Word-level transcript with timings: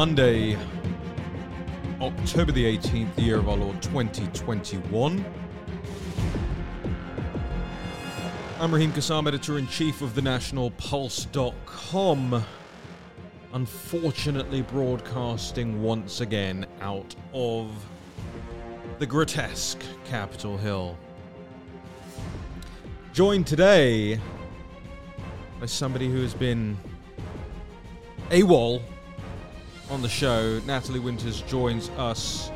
Monday, 0.00 0.56
October 2.00 2.52
the 2.52 2.64
18th, 2.64 3.14
the 3.16 3.20
year 3.20 3.36
of 3.36 3.50
our 3.50 3.56
Lord 3.58 3.82
2021. 3.82 5.22
I'm 8.58 8.72
Raheem 8.72 8.92
Kassam, 8.92 9.28
editor 9.28 9.58
in 9.58 9.68
chief 9.68 10.00
of 10.00 10.14
the 10.14 10.22
National 10.22 10.70
Pulse.com. 10.70 12.42
Unfortunately, 13.52 14.62
broadcasting 14.62 15.82
once 15.82 16.22
again 16.22 16.64
out 16.80 17.14
of 17.34 17.70
the 19.00 19.04
grotesque 19.04 19.82
Capitol 20.06 20.56
Hill. 20.56 20.96
Joined 23.12 23.46
today 23.46 24.18
by 25.60 25.66
somebody 25.66 26.08
who 26.08 26.22
has 26.22 26.32
been 26.32 26.78
AWOL 28.30 28.80
on 29.90 30.02
the 30.02 30.08
show. 30.08 30.60
Natalie 30.66 31.00
Winters 31.00 31.42
joins 31.42 31.88
us 31.90 32.50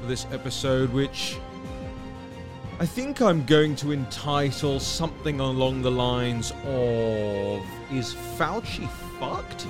for 0.00 0.06
this 0.06 0.26
episode, 0.30 0.92
which 0.92 1.38
I 2.78 2.84
think 2.84 3.22
I'm 3.22 3.44
going 3.46 3.74
to 3.76 3.92
entitle 3.92 4.78
something 4.78 5.40
along 5.40 5.80
the 5.80 5.90
lines 5.90 6.52
of 6.66 7.62
Is 7.90 8.14
Fauci 8.36 8.88
fucked? 9.18 9.66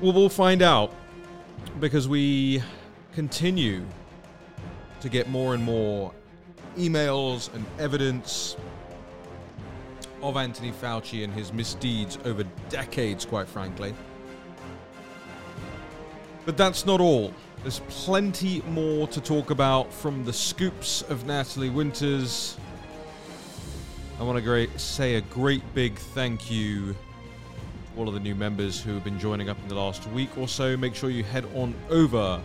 Well, 0.00 0.12
we'll 0.12 0.28
find 0.28 0.60
out 0.60 0.92
because 1.78 2.08
we 2.08 2.62
continue 3.14 3.84
to 5.00 5.08
get 5.08 5.28
more 5.28 5.54
and 5.54 5.62
more 5.62 6.12
emails 6.76 7.52
and 7.54 7.64
evidence 7.78 8.56
of 10.22 10.36
Anthony 10.36 10.72
Fauci 10.72 11.24
and 11.24 11.32
his 11.32 11.52
misdeeds 11.52 12.18
over 12.24 12.44
decades, 12.68 13.24
quite 13.24 13.48
frankly. 13.48 13.94
But 16.44 16.56
that's 16.56 16.86
not 16.86 17.00
all. 17.00 17.32
There's 17.62 17.80
plenty 17.88 18.62
more 18.62 19.06
to 19.08 19.20
talk 19.20 19.50
about 19.50 19.92
from 19.92 20.24
the 20.24 20.32
scoops 20.32 21.02
of 21.02 21.26
Natalie 21.26 21.68
Winters. 21.68 22.56
I 24.18 24.22
want 24.22 24.36
to 24.36 24.42
great, 24.42 24.80
say 24.80 25.16
a 25.16 25.20
great 25.20 25.62
big 25.74 25.96
thank 25.96 26.50
you 26.50 26.92
to 26.92 26.96
all 27.96 28.08
of 28.08 28.14
the 28.14 28.20
new 28.20 28.34
members 28.34 28.80
who 28.80 28.94
have 28.94 29.04
been 29.04 29.18
joining 29.18 29.50
up 29.50 29.58
in 29.62 29.68
the 29.68 29.74
last 29.74 30.06
week 30.08 30.36
or 30.38 30.48
so. 30.48 30.76
Make 30.76 30.94
sure 30.94 31.10
you 31.10 31.24
head 31.24 31.44
on 31.54 31.74
over 31.90 32.40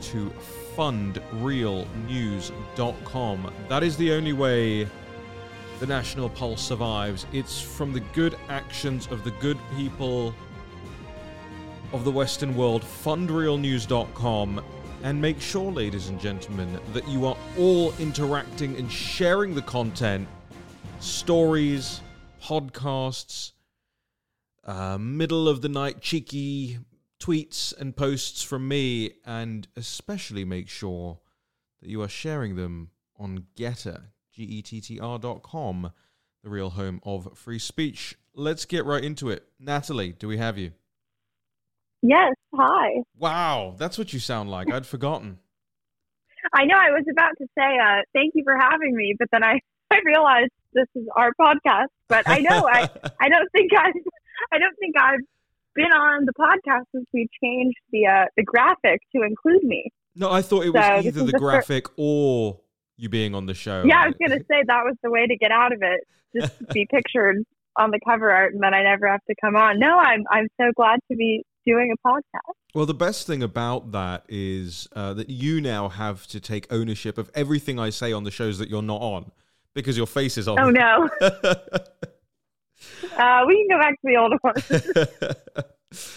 to 0.00 0.32
fundrealnews.com. 0.76 3.52
That 3.68 3.82
is 3.82 3.96
the 3.96 4.12
only 4.12 4.32
way 4.32 4.88
the 5.78 5.86
National 5.86 6.28
Pulse 6.28 6.62
survives. 6.62 7.26
It's 7.32 7.60
from 7.60 7.92
the 7.92 8.00
good 8.00 8.36
actions 8.48 9.08
of 9.08 9.24
the 9.24 9.30
good 9.32 9.58
people 9.76 10.34
of 11.92 12.04
the 12.04 12.10
Western 12.10 12.56
world, 12.56 12.82
fundrealnews.com. 12.82 14.64
And 15.02 15.20
make 15.20 15.40
sure, 15.40 15.70
ladies 15.70 16.08
and 16.08 16.18
gentlemen, 16.18 16.80
that 16.92 17.06
you 17.08 17.26
are 17.26 17.36
all 17.58 17.94
interacting 17.98 18.76
and 18.76 18.90
sharing 18.90 19.54
the 19.54 19.62
content, 19.62 20.26
stories, 21.00 22.00
podcasts, 22.42 23.52
uh, 24.64 24.98
middle 24.98 25.48
of 25.48 25.62
the 25.62 25.68
night 25.68 26.00
cheeky 26.00 26.78
tweets 27.20 27.76
and 27.78 27.96
posts 27.96 28.42
from 28.42 28.66
me, 28.66 29.12
and 29.24 29.68
especially 29.76 30.44
make 30.44 30.68
sure 30.68 31.18
that 31.80 31.88
you 31.88 32.02
are 32.02 32.08
sharing 32.08 32.56
them 32.56 32.90
on 33.18 33.46
Gettr, 33.56 34.06
G-E-T-T-R 34.36 35.18
dot 35.18 35.42
com, 35.42 35.92
the 36.44 36.50
real 36.50 36.68
home 36.68 37.00
of 37.04 37.36
free 37.38 37.58
speech. 37.58 38.18
Let's 38.34 38.66
get 38.66 38.84
right 38.84 39.02
into 39.02 39.30
it. 39.30 39.48
Natalie, 39.58 40.12
do 40.12 40.28
we 40.28 40.36
have 40.36 40.58
you? 40.58 40.72
Yes, 42.02 42.34
hi. 42.54 43.02
Wow, 43.18 43.74
that's 43.78 43.96
what 43.96 44.12
you 44.12 44.20
sound 44.20 44.50
like. 44.50 44.70
I'd 44.70 44.84
forgotten. 44.84 45.38
I 46.52 46.66
know 46.66 46.76
I 46.76 46.90
was 46.90 47.04
about 47.10 47.32
to 47.38 47.46
say 47.56 47.78
uh, 47.82 48.02
thank 48.12 48.34
you 48.34 48.44
for 48.44 48.56
having 48.58 48.94
me, 48.94 49.14
but 49.18 49.28
then 49.32 49.42
I, 49.42 49.58
I 49.90 50.00
realized 50.04 50.50
this 50.74 50.86
is 50.94 51.06
our 51.16 51.32
podcast. 51.40 51.86
But 52.08 52.28
I 52.28 52.40
know 52.40 52.68
I, 52.68 52.90
I 53.20 53.30
don't 53.30 53.50
think 53.52 53.72
I've 53.72 53.94
I 54.52 54.58
don't 54.58 54.76
think 54.78 54.96
I've 55.00 55.20
been 55.74 55.92
on 55.92 56.26
the 56.26 56.34
podcast 56.34 56.84
since 56.94 57.06
we 57.14 57.26
changed 57.42 57.78
the 57.90 58.06
uh, 58.06 58.24
the 58.36 58.42
graphic 58.42 59.00
to 59.16 59.22
include 59.22 59.64
me. 59.64 59.90
No, 60.14 60.30
I 60.30 60.42
thought 60.42 60.66
it 60.66 60.74
was 60.74 60.84
so 60.84 60.98
either 60.98 61.24
the, 61.24 61.32
the 61.32 61.38
graphic 61.38 61.88
fir- 61.88 61.94
or 61.96 62.60
you 62.96 63.08
being 63.08 63.34
on 63.34 63.46
the 63.46 63.54
show. 63.54 63.82
Yeah, 63.84 64.02
I 64.02 64.06
was 64.06 64.14
gonna 64.20 64.40
say 64.50 64.62
that 64.66 64.84
was 64.84 64.94
the 65.02 65.10
way 65.10 65.26
to 65.26 65.36
get 65.36 65.50
out 65.50 65.72
of 65.72 65.82
it, 65.82 66.06
just 66.34 66.68
be 66.68 66.86
pictured 66.90 67.42
on 67.76 67.90
the 67.90 68.00
cover 68.06 68.30
art, 68.30 68.54
and 68.54 68.62
then 68.62 68.74
I 68.74 68.82
never 68.82 69.08
have 69.08 69.24
to 69.28 69.34
come 69.40 69.56
on. 69.56 69.78
No, 69.78 69.98
I'm 69.98 70.24
I'm 70.30 70.48
so 70.60 70.70
glad 70.74 71.00
to 71.10 71.16
be 71.16 71.44
doing 71.66 71.92
a 71.92 72.08
podcast. 72.08 72.54
Well, 72.74 72.86
the 72.86 72.94
best 72.94 73.26
thing 73.26 73.42
about 73.42 73.92
that 73.92 74.24
is 74.28 74.88
uh, 74.94 75.14
that 75.14 75.28
you 75.28 75.60
now 75.60 75.88
have 75.88 76.26
to 76.28 76.38
take 76.40 76.72
ownership 76.72 77.18
of 77.18 77.30
everything 77.34 77.78
I 77.78 77.90
say 77.90 78.12
on 78.12 78.24
the 78.24 78.30
shows 78.30 78.58
that 78.58 78.70
you're 78.70 78.82
not 78.82 79.00
on 79.00 79.30
because 79.74 79.96
your 79.96 80.06
face 80.06 80.38
is 80.38 80.48
on. 80.48 80.58
Oh 80.58 80.70
no. 80.70 81.08
uh, 81.20 81.34
we 83.46 83.56
can 83.56 83.68
go 83.68 83.78
back 83.78 83.92
to 83.92 84.00
the 84.04 84.16
old 84.16 84.34
one. 84.40 84.54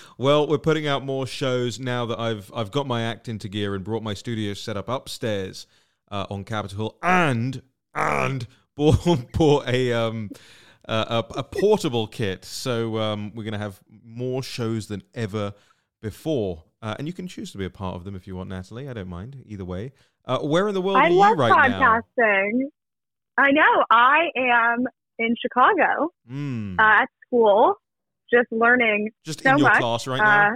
well, 0.17 0.47
we're 0.47 0.57
putting 0.57 0.87
out 0.87 1.03
more 1.03 1.27
shows 1.27 1.79
now 1.79 2.05
that 2.05 2.19
I've 2.19 2.51
I've 2.53 2.71
got 2.71 2.87
my 2.87 3.03
act 3.03 3.27
into 3.27 3.49
gear 3.49 3.75
and 3.75 3.83
brought 3.83 4.03
my 4.03 4.13
studio 4.13 4.53
set 4.53 4.77
up 4.77 4.87
upstairs 4.87 5.67
uh, 6.11 6.25
on 6.29 6.43
Capitol 6.43 6.77
Hill 6.77 6.97
and 7.01 7.61
and 7.93 8.47
bought, 8.75 9.31
bought 9.33 9.67
a 9.67 9.93
um 9.93 10.29
a, 10.89 11.23
a, 11.35 11.43
portable 11.43 12.07
kit. 12.07 12.43
So 12.43 12.97
um, 12.97 13.31
we're 13.35 13.43
going 13.43 13.53
to 13.53 13.59
have 13.59 13.79
more 14.03 14.41
shows 14.41 14.87
than 14.87 15.03
ever 15.13 15.53
before. 16.01 16.63
Uh, 16.81 16.95
and 16.97 17.07
you 17.07 17.13
can 17.13 17.27
choose 17.27 17.51
to 17.51 17.57
be 17.57 17.65
a 17.65 17.69
part 17.69 17.95
of 17.95 18.05
them 18.05 18.15
if 18.15 18.25
you 18.25 18.35
want, 18.35 18.49
Natalie. 18.49 18.89
I 18.89 18.93
don't 18.93 19.09
mind 19.09 19.43
either 19.45 19.65
way. 19.65 19.91
Uh, 20.25 20.39
where 20.39 20.67
in 20.67 20.73
the 20.73 20.81
world 20.81 20.97
I 20.97 21.07
are 21.07 21.09
you 21.09 21.33
right 21.35 21.51
podcasting. 21.51 22.51
now? 22.53 22.69
I 23.37 23.51
know. 23.51 23.83
I 23.91 24.29
am 24.35 24.85
in 25.17 25.35
Chicago 25.41 26.11
mm. 26.29 26.79
uh, 26.79 27.03
at 27.03 27.09
school, 27.25 27.75
just 28.31 28.47
learning. 28.51 29.09
Just 29.25 29.43
so 29.43 29.51
in 29.51 29.57
your 29.57 29.69
much. 29.69 29.79
class 29.79 30.07
right 30.07 30.17
now. 30.17 30.55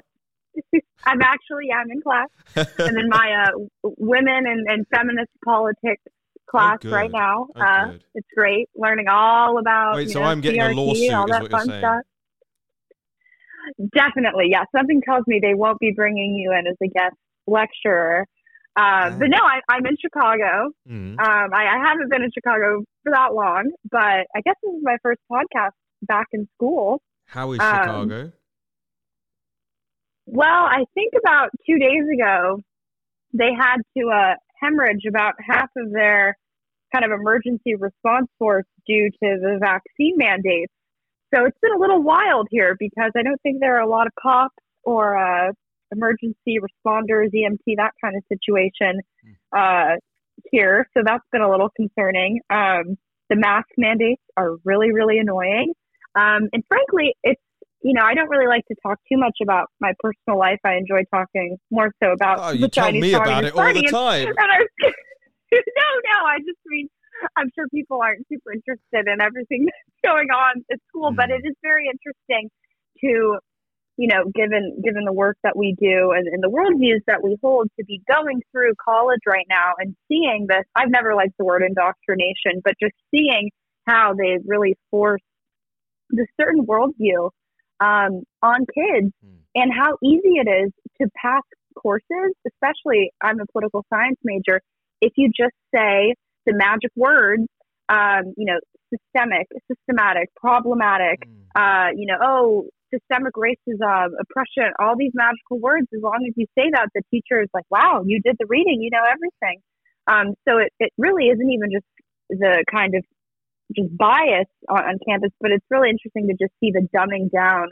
Uh, 0.56 0.80
I'm 1.06 1.22
actually 1.22 1.68
yeah 1.70 1.78
I'm 1.78 1.92
in 1.92 2.02
class, 2.02 2.30
and 2.56 2.98
then 2.98 3.10
my 3.10 3.46
uh, 3.46 3.90
women 3.98 4.46
and, 4.48 4.68
and 4.68 4.86
feminist 4.94 5.32
politics 5.44 6.04
class 6.50 6.80
oh, 6.86 6.90
right 6.90 7.12
now. 7.12 7.48
Oh, 7.56 7.62
uh, 7.62 7.94
it's 8.16 8.28
great 8.36 8.70
learning 8.76 9.08
all 9.10 9.58
about. 9.58 9.96
Wait, 9.96 10.10
so 10.10 10.20
know, 10.20 10.26
I'm 10.26 10.42
getting 10.42 10.62
CRT, 10.62 10.72
a 10.72 10.80
lawsuit, 10.80 11.14
all 11.14 11.28
that 11.28 11.52
fun? 11.52 11.66
Stuff. 11.66 12.02
Definitely, 13.96 14.48
yeah. 14.50 14.64
Something 14.76 15.02
tells 15.02 15.24
me 15.28 15.40
they 15.42 15.54
won't 15.54 15.80
be 15.80 15.92
bringing 15.96 16.36
you 16.36 16.52
in 16.52 16.68
as 16.68 16.76
a 16.82 16.88
guest 16.88 17.16
lecturer. 17.48 18.26
Um, 18.76 19.20
but 19.20 19.28
no, 19.30 19.38
I, 19.38 19.60
I'm 19.70 19.86
in 19.86 19.96
Chicago. 20.02 20.72
Mm. 20.90 21.20
Um, 21.20 21.54
I, 21.54 21.68
I 21.68 21.88
haven't 21.88 22.10
been 22.10 22.24
in 22.24 22.32
Chicago 22.34 22.84
for 23.04 23.12
that 23.12 23.34
long, 23.34 23.72
but 23.92 24.26
I 24.36 24.42
guess 24.44 24.56
this 24.64 24.74
is 24.74 24.82
my 24.82 24.98
first 25.04 25.20
podcast 25.32 25.72
back 26.02 26.28
in 26.34 26.48
school. 26.56 27.02
How 27.28 27.52
is 27.52 27.60
Um, 27.60 27.84
Chicago? 27.84 28.32
Well, 30.26 30.48
I 30.48 30.86
think 30.94 31.14
about 31.20 31.50
two 31.68 31.78
days 31.78 32.06
ago, 32.14 32.60
they 33.34 33.52
had 33.58 33.78
to 33.98 34.10
uh, 34.10 34.36
hemorrhage 34.62 35.06
about 35.08 35.34
half 35.40 35.70
of 35.78 35.92
their 35.92 36.38
kind 36.94 37.04
of 37.06 37.12
emergency 37.12 37.76
response 37.76 38.28
force 38.38 38.66
due 38.88 39.10
to 39.10 39.40
the 39.42 39.58
vaccine 39.60 40.16
mandates. 40.18 40.72
So 41.34 41.46
it's 41.46 41.58
been 41.62 41.74
a 41.76 41.80
little 41.80 42.04
wild 42.04 42.48
here 42.52 42.76
because 42.80 43.12
I 43.18 43.24
don't 43.24 43.42
think 43.42 43.60
there 43.60 43.78
are 43.78 43.82
a 43.82 43.90
lot 43.90 44.06
of 44.06 44.14
cops 44.22 44.56
or 44.84 45.18
uh, 45.18 45.52
emergency 45.92 46.58
responders, 46.60 47.30
EMT, 47.34 47.76
that 47.78 47.92
kind 48.04 48.16
of 48.16 48.24
situation 48.30 49.02
uh, 49.56 49.96
here. 50.52 50.88
So 50.96 51.04
that's 51.04 51.24
been 51.32 51.42
a 51.42 51.50
little 51.50 51.70
concerning. 51.76 52.40
Um, 52.50 52.98
the 53.30 53.36
mask 53.36 53.70
mandates 53.78 54.22
are 54.38 54.58
really, 54.64 54.92
really 54.92 55.18
annoying. 55.18 55.74
Um, 56.16 56.50
and 56.54 56.64
frankly, 56.68 57.16
it's 57.24 57.42
you 57.84 57.94
know, 57.94 58.02
I 58.02 58.14
don't 58.16 58.30
really 58.30 58.48
like 58.48 58.66
to 58.68 58.76
talk 58.82 58.98
too 59.12 59.18
much 59.18 59.38
about 59.44 59.68
my 59.82 59.92
personal 60.00 60.40
life. 60.40 60.60
I 60.64 60.76
enjoy 60.76 61.04
talking 61.14 61.58
more 61.70 61.92
so 62.02 62.12
about 62.12 62.40
Oh, 62.40 62.52
the 62.52 62.60
you 62.60 62.68
tell 62.70 62.86
Chinese 62.86 63.02
me 63.02 63.14
about 63.14 63.44
it 63.44 63.54
all 63.54 63.74
the 63.74 63.84
time. 63.84 64.28
and 64.38 64.38
no, 65.52 65.88
no, 66.10 66.18
I 66.26 66.38
just 66.40 66.60
mean 66.66 66.88
I'm 67.36 67.50
sure 67.56 67.68
people 67.70 68.00
aren't 68.02 68.26
super 68.32 68.54
interested 68.54 69.12
in 69.12 69.22
everything 69.22 69.66
that's 69.68 70.14
going 70.14 70.30
on 70.30 70.64
at 70.72 70.80
school, 70.90 71.14
but 71.16 71.30
Mm. 71.30 71.40
it 71.40 71.48
is 71.48 71.56
very 71.62 71.86
interesting 71.92 72.50
to, 73.02 73.38
you 73.98 74.08
know, 74.08 74.24
given 74.34 74.80
given 74.84 75.04
the 75.06 75.14
work 75.14 75.38
that 75.44 75.58
we 75.58 75.76
do 75.78 76.12
and, 76.12 76.28
and 76.28 76.42
the 76.42 76.50
worldviews 76.50 77.04
that 77.08 77.22
we 77.22 77.38
hold, 77.44 77.68
to 77.78 77.86
be 77.86 78.02
going 78.08 78.42
through 78.52 78.74
college 78.84 79.22
right 79.28 79.46
now 79.50 79.74
and 79.78 79.94
seeing 80.08 80.48
this. 80.48 80.64
I've 80.74 80.90
never 80.90 81.16
liked 81.16 81.38
the 81.38 81.46
word 81.46 81.64
indoctrination, 81.64 82.62
but 82.64 82.76
just 82.82 82.96
seeing 83.12 83.52
how 83.86 84.14
they 84.18 84.38
really 84.46 84.78
force 84.90 85.22
this 86.10 86.28
certain 86.40 86.66
worldview 86.66 87.30
um, 87.88 88.12
on 88.42 88.60
kids 88.80 89.12
Mm. 89.26 89.40
and 89.60 89.68
how 89.80 89.92
easy 90.12 90.34
it 90.44 90.50
is 90.64 90.72
to 91.00 91.06
pass 91.24 91.44
courses, 91.84 92.30
especially 92.52 93.02
I'm 93.22 93.40
a 93.40 93.48
political 93.52 93.82
science 93.92 94.20
major. 94.24 94.58
If 95.02 95.14
you 95.18 95.28
just 95.44 95.58
say 95.76 95.96
the 96.48 96.54
magic 96.68 96.92
words, 96.96 97.46
um, 97.90 98.24
you 98.38 98.46
know, 98.50 98.60
systemic, 98.94 99.48
systematic, 99.70 100.28
problematic, 100.46 101.20
Mm. 101.28 101.44
uh, 101.64 101.90
you 102.00 102.06
know, 102.10 102.18
oh, 102.22 102.46
systemic 102.94 103.34
racism, 103.48 104.08
oppression, 104.24 104.72
all 104.80 104.96
these 104.96 105.16
magical 105.16 105.58
words. 105.60 105.88
As 105.98 106.02
long 106.02 106.22
as 106.28 106.34
you 106.38 106.46
say 106.58 106.70
that, 106.76 106.88
the 106.96 107.02
teacher 107.12 107.42
is 107.42 107.50
like, 107.54 107.66
wow, 107.70 108.04
you 108.06 108.22
did 108.22 108.36
the 108.40 108.46
reading, 108.56 108.78
you 108.82 108.92
know 108.92 109.04
everything. 109.16 109.58
Um, 110.06 110.28
so 110.48 110.52
it, 110.60 110.72
it 110.80 110.92
really 110.98 111.26
isn't 111.34 111.50
even 111.50 111.70
just 111.72 111.86
the 112.30 112.64
kind 112.70 112.94
of 112.96 113.04
just 113.76 113.96
bias 113.98 114.50
on, 114.70 114.84
on 114.84 115.00
campus, 115.08 115.32
but 115.40 115.52
it's 115.52 115.66
really 115.70 115.90
interesting 115.90 116.28
to 116.28 116.34
just 116.34 116.54
see 116.60 116.72
the 116.72 116.88
dumbing 116.96 117.32
down 117.32 117.70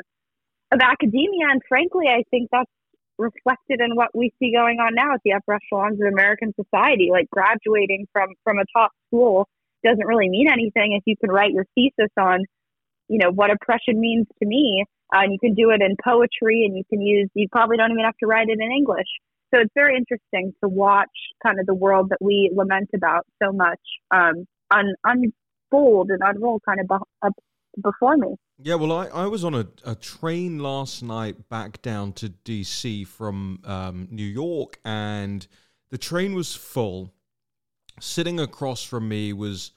of 0.71 0.79
academia. 0.81 1.51
And 1.51 1.61
frankly, 1.67 2.05
I 2.07 2.23
think 2.31 2.49
that's 2.51 2.71
reflected 3.17 3.81
in 3.81 3.95
what 3.95 4.09
we 4.15 4.33
see 4.39 4.51
going 4.51 4.79
on 4.79 4.95
now 4.95 5.13
at 5.13 5.21
the 5.23 5.33
upper 5.33 5.53
echelons 5.53 5.99
of 6.01 6.07
American 6.07 6.53
society. 6.55 7.09
Like 7.11 7.29
graduating 7.29 8.07
from 8.11 8.29
from 8.43 8.57
a 8.57 8.65
top 8.75 8.91
school 9.07 9.47
doesn't 9.83 10.05
really 10.05 10.29
mean 10.29 10.47
anything 10.51 10.93
if 10.93 11.03
you 11.05 11.15
can 11.17 11.31
write 11.31 11.51
your 11.51 11.65
thesis 11.75 12.11
on, 12.17 12.45
you 13.07 13.17
know, 13.17 13.31
what 13.31 13.51
oppression 13.51 13.99
means 13.99 14.27
to 14.41 14.47
me. 14.47 14.85
Uh, 15.13 15.23
and 15.23 15.33
you 15.33 15.39
can 15.39 15.53
do 15.53 15.71
it 15.71 15.81
in 15.81 15.95
poetry, 16.03 16.63
and 16.65 16.77
you 16.77 16.83
can 16.89 17.01
use. 17.01 17.29
You 17.33 17.47
probably 17.51 17.77
don't 17.77 17.91
even 17.91 18.05
have 18.05 18.17
to 18.21 18.27
write 18.27 18.47
it 18.47 18.59
in 18.59 18.71
English. 18.71 19.07
So 19.53 19.59
it's 19.59 19.73
very 19.75 19.97
interesting 19.97 20.53
to 20.63 20.69
watch 20.69 21.11
kind 21.45 21.59
of 21.59 21.65
the 21.65 21.73
world 21.73 22.09
that 22.09 22.19
we 22.21 22.49
lament 22.55 22.89
about 22.95 23.25
so 23.43 23.51
much 23.51 23.81
um, 24.09 24.45
un, 24.71 24.93
unfold 25.71 26.09
and 26.09 26.19
unroll 26.23 26.59
kind 26.65 26.79
of 26.79 26.87
be- 26.87 27.81
before 27.81 28.17
me. 28.17 28.35
Yeah, 28.59 28.75
well, 28.75 28.91
I, 28.91 29.07
I 29.07 29.25
was 29.27 29.43
on 29.43 29.55
a, 29.55 29.67
a 29.85 29.95
train 29.95 30.59
last 30.59 31.01
night 31.01 31.49
back 31.49 31.81
down 31.81 32.13
to 32.13 32.29
DC 32.29 33.07
from 33.07 33.59
um, 33.65 34.07
New 34.11 34.25
York, 34.25 34.79
and 34.85 35.47
the 35.89 35.97
train 35.97 36.35
was 36.35 36.55
full. 36.55 37.13
Sitting 37.99 38.39
across 38.39 38.83
from 38.83 39.07
me 39.09 39.33
was 39.33 39.71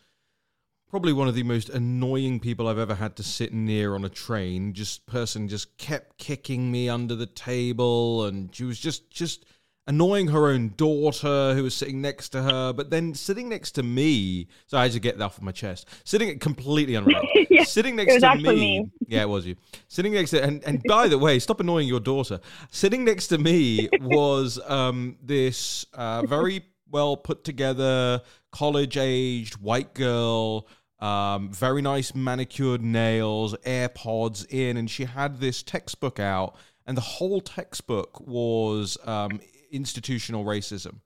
probably 0.88 1.12
one 1.12 1.28
of 1.28 1.34
the 1.34 1.42
most 1.42 1.68
annoying 1.68 2.40
people 2.40 2.68
I've 2.68 2.78
ever 2.78 2.94
had 2.94 3.16
to 3.16 3.22
sit 3.22 3.52
near 3.52 3.94
on 3.94 4.04
a 4.04 4.08
train. 4.08 4.72
Just 4.72 5.06
person 5.06 5.48
just 5.48 5.76
kept 5.78 6.18
kicking 6.18 6.70
me 6.70 6.88
under 6.88 7.14
the 7.14 7.26
table, 7.26 8.24
and 8.24 8.54
she 8.54 8.64
was 8.64 8.78
just 8.78 9.10
just 9.10 9.44
annoying 9.86 10.28
her 10.28 10.48
own 10.48 10.72
daughter 10.76 11.54
who 11.54 11.62
was 11.62 11.74
sitting 11.74 12.00
next 12.00 12.30
to 12.30 12.42
her, 12.42 12.72
but 12.72 12.90
then 12.90 13.14
sitting 13.14 13.48
next 13.48 13.72
to 13.72 13.82
me. 13.82 14.48
So 14.66 14.78
I 14.78 14.84
had 14.84 14.92
to 14.92 15.00
get 15.00 15.18
that 15.18 15.24
off 15.24 15.36
of 15.36 15.42
my 15.42 15.52
chest. 15.52 15.88
Sitting 16.04 16.38
completely 16.38 16.96
unrelated. 16.96 17.48
yeah, 17.50 17.64
sitting 17.64 17.96
next 17.96 18.20
to 18.20 18.34
me, 18.36 18.42
me, 18.42 18.90
Yeah, 19.06 19.22
it 19.22 19.28
was 19.28 19.46
you. 19.46 19.56
Sitting 19.88 20.12
next 20.12 20.30
to 20.30 20.42
and 20.42 20.62
and 20.64 20.82
by 20.88 21.08
the 21.08 21.18
way, 21.18 21.38
stop 21.38 21.60
annoying 21.60 21.88
your 21.88 22.00
daughter. 22.00 22.40
Sitting 22.70 23.04
next 23.04 23.28
to 23.28 23.38
me 23.38 23.88
was 24.00 24.58
um 24.66 25.16
this 25.22 25.86
uh, 25.94 26.22
very 26.26 26.64
well 26.90 27.16
put 27.16 27.44
together 27.44 28.22
college 28.52 28.96
aged 28.96 29.56
white 29.56 29.94
girl. 29.94 30.66
Um, 31.00 31.52
very 31.52 31.82
nice 31.82 32.14
manicured 32.14 32.80
nails, 32.80 33.54
AirPods 33.66 34.46
in, 34.48 34.78
and 34.78 34.88
she 34.90 35.04
had 35.04 35.38
this 35.38 35.62
textbook 35.62 36.18
out, 36.18 36.56
and 36.86 36.96
the 36.96 37.02
whole 37.02 37.42
textbook 37.42 38.20
was 38.26 38.96
um, 39.04 39.40
institutional 39.74 40.44
racism. 40.44 41.00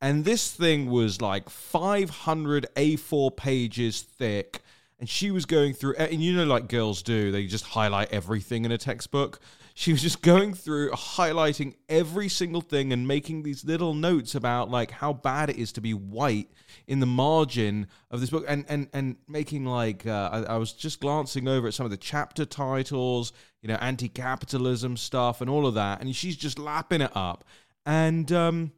And 0.00 0.24
this 0.24 0.50
thing 0.50 0.90
was 0.90 1.20
like 1.20 1.50
500 1.50 2.66
A4 2.76 3.36
pages 3.36 4.02
thick. 4.02 4.60
And 5.00 5.08
she 5.08 5.30
was 5.30 5.44
going 5.44 5.74
through, 5.74 5.94
and 5.94 6.20
you 6.22 6.34
know, 6.34 6.44
like 6.44 6.68
girls 6.68 7.02
do, 7.02 7.30
they 7.30 7.46
just 7.46 7.64
highlight 7.64 8.12
everything 8.12 8.64
in 8.64 8.72
a 8.72 8.78
textbook. 8.78 9.40
She 9.74 9.92
was 9.92 10.02
just 10.02 10.22
going 10.22 10.54
through, 10.54 10.90
highlighting 10.90 11.74
every 11.88 12.28
single 12.28 12.60
thing 12.60 12.92
and 12.92 13.06
making 13.06 13.44
these 13.44 13.64
little 13.64 13.94
notes 13.94 14.34
about 14.34 14.70
like 14.70 14.90
how 14.90 15.12
bad 15.12 15.50
it 15.50 15.56
is 15.56 15.70
to 15.72 15.80
be 15.80 15.94
white 15.94 16.50
in 16.88 16.98
the 16.98 17.06
margin 17.06 17.86
of 18.10 18.20
this 18.20 18.30
book, 18.30 18.44
and 18.48 18.64
and 18.68 18.88
and 18.92 19.16
making 19.28 19.66
like 19.66 20.04
uh, 20.04 20.30
I, 20.32 20.54
I 20.54 20.56
was 20.56 20.72
just 20.72 20.98
glancing 20.98 21.46
over 21.46 21.68
at 21.68 21.74
some 21.74 21.86
of 21.86 21.90
the 21.90 21.96
chapter 21.96 22.44
titles, 22.44 23.32
you 23.62 23.68
know, 23.68 23.76
anti-capitalism 23.76 24.96
stuff 24.96 25.40
and 25.40 25.48
all 25.48 25.64
of 25.64 25.74
that, 25.74 26.00
and 26.00 26.14
she's 26.14 26.36
just 26.36 26.58
lapping 26.58 27.02
it 27.02 27.12
up 27.16 27.44
and 27.88 28.30
um, 28.32 28.70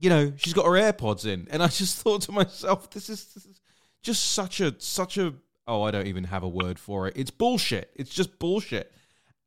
you 0.00 0.10
know 0.10 0.32
she's 0.36 0.52
got 0.52 0.66
her 0.66 0.72
AirPods 0.72 1.24
in, 1.24 1.46
and 1.50 1.62
I 1.62 1.68
just 1.68 1.98
thought 2.02 2.22
to 2.22 2.32
myself, 2.32 2.90
this 2.90 3.08
is, 3.08 3.24
this 3.32 3.46
is 3.46 3.60
just 4.02 4.32
such 4.32 4.60
a 4.60 4.74
such 4.78 5.16
a 5.16 5.32
oh, 5.66 5.82
I 5.82 5.92
don't 5.92 6.08
even 6.08 6.24
have 6.24 6.42
a 6.42 6.48
word 6.48 6.78
for 6.78 7.06
it. 7.06 7.14
It's 7.16 7.30
bullshit. 7.30 7.90
It's 7.94 8.12
just 8.12 8.38
bullshit, 8.38 8.92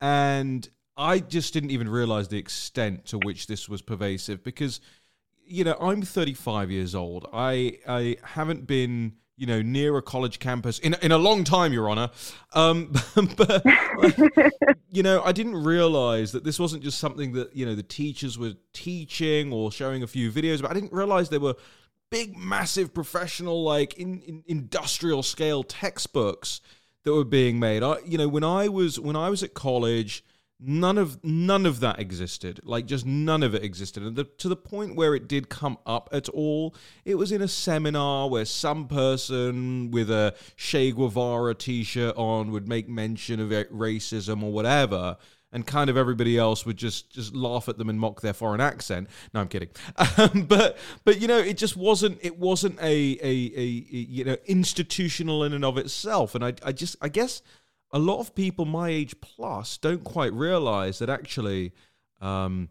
and 0.01 0.67
I 0.97 1.19
just 1.19 1.53
didn't 1.53 1.71
even 1.71 1.89
realize 1.89 2.29
the 2.29 2.37
extent 2.37 3.05
to 3.07 3.17
which 3.17 3.47
this 3.47 3.67
was 3.67 3.81
pervasive 3.81 4.43
because 4.43 4.79
you 5.45 5.65
know 5.65 5.75
I'm 5.79 6.01
35 6.01 6.71
years 6.71 6.95
old. 6.95 7.27
I 7.33 7.79
I 7.85 8.15
haven't 8.23 8.65
been 8.65 9.17
you 9.37 9.45
know, 9.45 9.61
near 9.61 9.97
a 9.97 10.01
college 10.01 10.39
campus 10.39 10.79
in 10.79 10.95
in 11.01 11.11
a 11.11 11.17
long 11.17 11.43
time, 11.43 11.73
Your 11.73 11.89
Honor. 11.89 12.09
Um, 12.53 12.93
but 13.37 13.63
you 14.89 15.03
know, 15.03 15.21
I 15.23 15.31
didn't 15.31 15.63
realize 15.63 16.31
that 16.31 16.43
this 16.43 16.59
wasn't 16.59 16.83
just 16.83 16.99
something 16.99 17.33
that 17.33 17.55
you 17.55 17.65
know 17.65 17.75
the 17.75 17.83
teachers 17.83 18.37
were 18.37 18.53
teaching 18.73 19.51
or 19.51 19.71
showing 19.71 20.03
a 20.03 20.07
few 20.07 20.31
videos. 20.31 20.61
But 20.61 20.71
I 20.71 20.73
didn't 20.73 20.93
realize 20.93 21.29
there 21.29 21.39
were 21.39 21.55
big, 22.09 22.37
massive, 22.37 22.93
professional, 22.93 23.63
like 23.63 23.95
in, 23.95 24.21
in 24.21 24.43
industrial 24.47 25.23
scale 25.23 25.63
textbooks 25.63 26.61
that 27.03 27.13
were 27.13 27.25
being 27.25 27.59
made. 27.59 27.83
I, 27.83 27.97
you 28.05 28.17
know, 28.17 28.27
when 28.27 28.43
I 28.43 28.67
was 28.67 28.99
when 28.99 29.15
I 29.15 29.29
was 29.29 29.43
at 29.43 29.53
college 29.53 30.23
none 30.59 30.97
of 30.97 31.21
none 31.23 31.65
of 31.65 31.81
that 31.81 31.99
existed 31.99 32.61
like 32.63 32.85
just 32.85 33.05
none 33.05 33.43
of 33.43 33.53
it 33.53 33.63
existed 33.63 34.01
and 34.03 34.15
the, 34.15 34.23
to 34.23 34.47
the 34.47 34.55
point 34.55 34.95
where 34.95 35.13
it 35.13 35.27
did 35.27 35.49
come 35.49 35.77
up 35.85 36.07
at 36.13 36.29
all 36.29 36.73
it 37.03 37.15
was 37.15 37.31
in 37.31 37.41
a 37.41 37.47
seminar 37.47 38.29
where 38.29 38.45
some 38.45 38.87
person 38.87 39.91
with 39.91 40.09
a 40.09 40.33
che 40.55 40.91
guevara 40.91 41.53
t-shirt 41.53 42.15
on 42.15 42.51
would 42.51 42.69
make 42.69 42.87
mention 42.87 43.39
of 43.41 43.49
racism 43.49 44.41
or 44.41 44.53
whatever 44.53 45.17
and 45.55 45.65
kind 45.65 45.89
of 45.89 45.95
everybody 45.95 46.37
else 46.37 46.65
would 46.65 46.75
just 46.75 47.09
just 47.09 47.33
laugh 47.33 47.69
at 47.69 47.77
them 47.77 47.89
and 47.89 47.97
mock 47.97 48.19
their 48.19 48.33
foreign 48.33 48.59
accent. 48.59 49.07
No, 49.33 49.39
I'm 49.39 49.47
kidding. 49.47 49.69
Um, 50.17 50.43
but 50.47 50.77
but 51.05 51.21
you 51.21 51.27
know, 51.27 51.37
it 51.37 51.57
just 51.57 51.77
wasn't 51.77 52.19
it 52.21 52.37
wasn't 52.37 52.77
a, 52.79 52.83
a 52.83 53.17
a, 53.23 53.59
a 53.59 53.63
you 53.63 54.23
know 54.25 54.35
institutional 54.45 55.43
in 55.43 55.53
and 55.53 55.63
of 55.63 55.77
itself. 55.77 56.35
And 56.35 56.43
I 56.43 56.53
I 56.63 56.73
just 56.73 56.97
I 57.01 57.07
guess 57.07 57.41
a 57.95 57.99
lot 57.99 58.19
of 58.19 58.35
people 58.35 58.65
my 58.65 58.89
age 58.89 59.15
plus 59.21 59.77
don't 59.77 60.03
quite 60.03 60.33
realize 60.33 60.99
that 60.99 61.09
actually 61.09 61.71
um, 62.19 62.67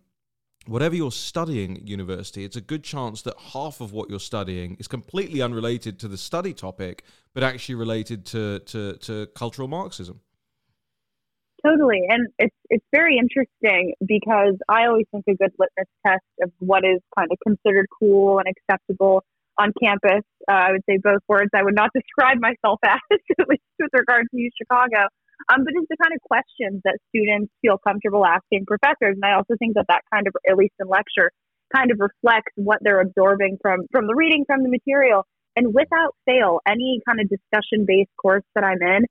whatever 0.67 0.94
you're 0.94 1.11
studying 1.11 1.78
at 1.78 1.88
university 1.88 2.45
it's 2.45 2.57
a 2.57 2.61
good 2.61 2.85
chance 2.85 3.23
that 3.23 3.35
half 3.54 3.81
of 3.81 3.93
what 3.93 4.11
you're 4.11 4.21
studying 4.21 4.76
is 4.78 4.87
completely 4.87 5.40
unrelated 5.40 5.99
to 5.99 6.09
the 6.09 6.19
study 6.19 6.52
topic 6.52 7.04
but 7.33 7.43
actually 7.43 7.75
related 7.75 8.26
to 8.26 8.59
to, 8.61 8.93
to 8.99 9.26
cultural 9.35 9.66
marxism. 9.66 10.21
Totally 11.64 12.02
and 12.11 12.28
it's 12.38 12.57
it's 12.69 12.85
very 12.93 13.16
interesting 13.16 13.95
because 14.07 14.57
i 14.69 14.85
always 14.85 15.07
think 15.11 15.25
a 15.28 15.35
good 15.35 15.52
litmus 15.59 15.88
test 16.07 16.25
of 16.43 16.52
what 16.59 16.85
is 16.85 17.00
kind 17.16 17.31
of 17.33 17.38
considered 17.43 17.87
cool 17.99 18.38
and 18.38 18.47
acceptable 18.54 19.25
on 19.58 19.73
campus. 19.80 20.23
Uh, 20.49 20.52
I 20.52 20.73
would 20.73 20.84
say 20.88 20.99
both 21.02 21.23
words 21.28 21.50
I 21.54 21.62
would 21.62 21.75
not 21.75 21.90
describe 21.94 22.38
myself 22.40 22.80
as, 22.84 22.99
at 23.38 23.49
least 23.49 23.62
with 23.78 23.90
regard 23.92 24.26
to 24.30 24.50
Chicago. 24.56 25.08
Um, 25.52 25.64
but 25.64 25.75
it's 25.76 25.88
the 25.90 25.99
kind 26.00 26.14
of 26.14 26.20
questions 26.23 26.80
that 26.84 26.99
students 27.11 27.52
feel 27.61 27.76
comfortable 27.76 28.25
asking 28.25 28.64
professors. 28.66 29.18
And 29.18 29.25
I 29.25 29.34
also 29.34 29.54
think 29.58 29.75
that 29.75 29.87
that 29.88 30.02
kind 30.12 30.26
of, 30.26 30.34
at 30.49 30.56
least 30.56 30.75
in 30.78 30.88
lecture, 30.88 31.32
kind 31.75 31.90
of 31.90 31.99
reflects 31.99 32.52
what 32.56 32.78
they're 32.80 33.00
absorbing 33.00 33.58
from, 33.61 33.87
from 33.90 34.06
the 34.06 34.14
reading, 34.14 34.44
from 34.46 34.62
the 34.62 34.70
material. 34.70 35.26
And 35.56 35.75
without 35.75 36.14
fail, 36.25 36.61
any 36.66 37.00
kind 37.06 37.20
of 37.20 37.28
discussion 37.28 37.84
based 37.87 38.11
course 38.20 38.44
that 38.54 38.64
I'm 38.64 38.80
in, 38.80 39.04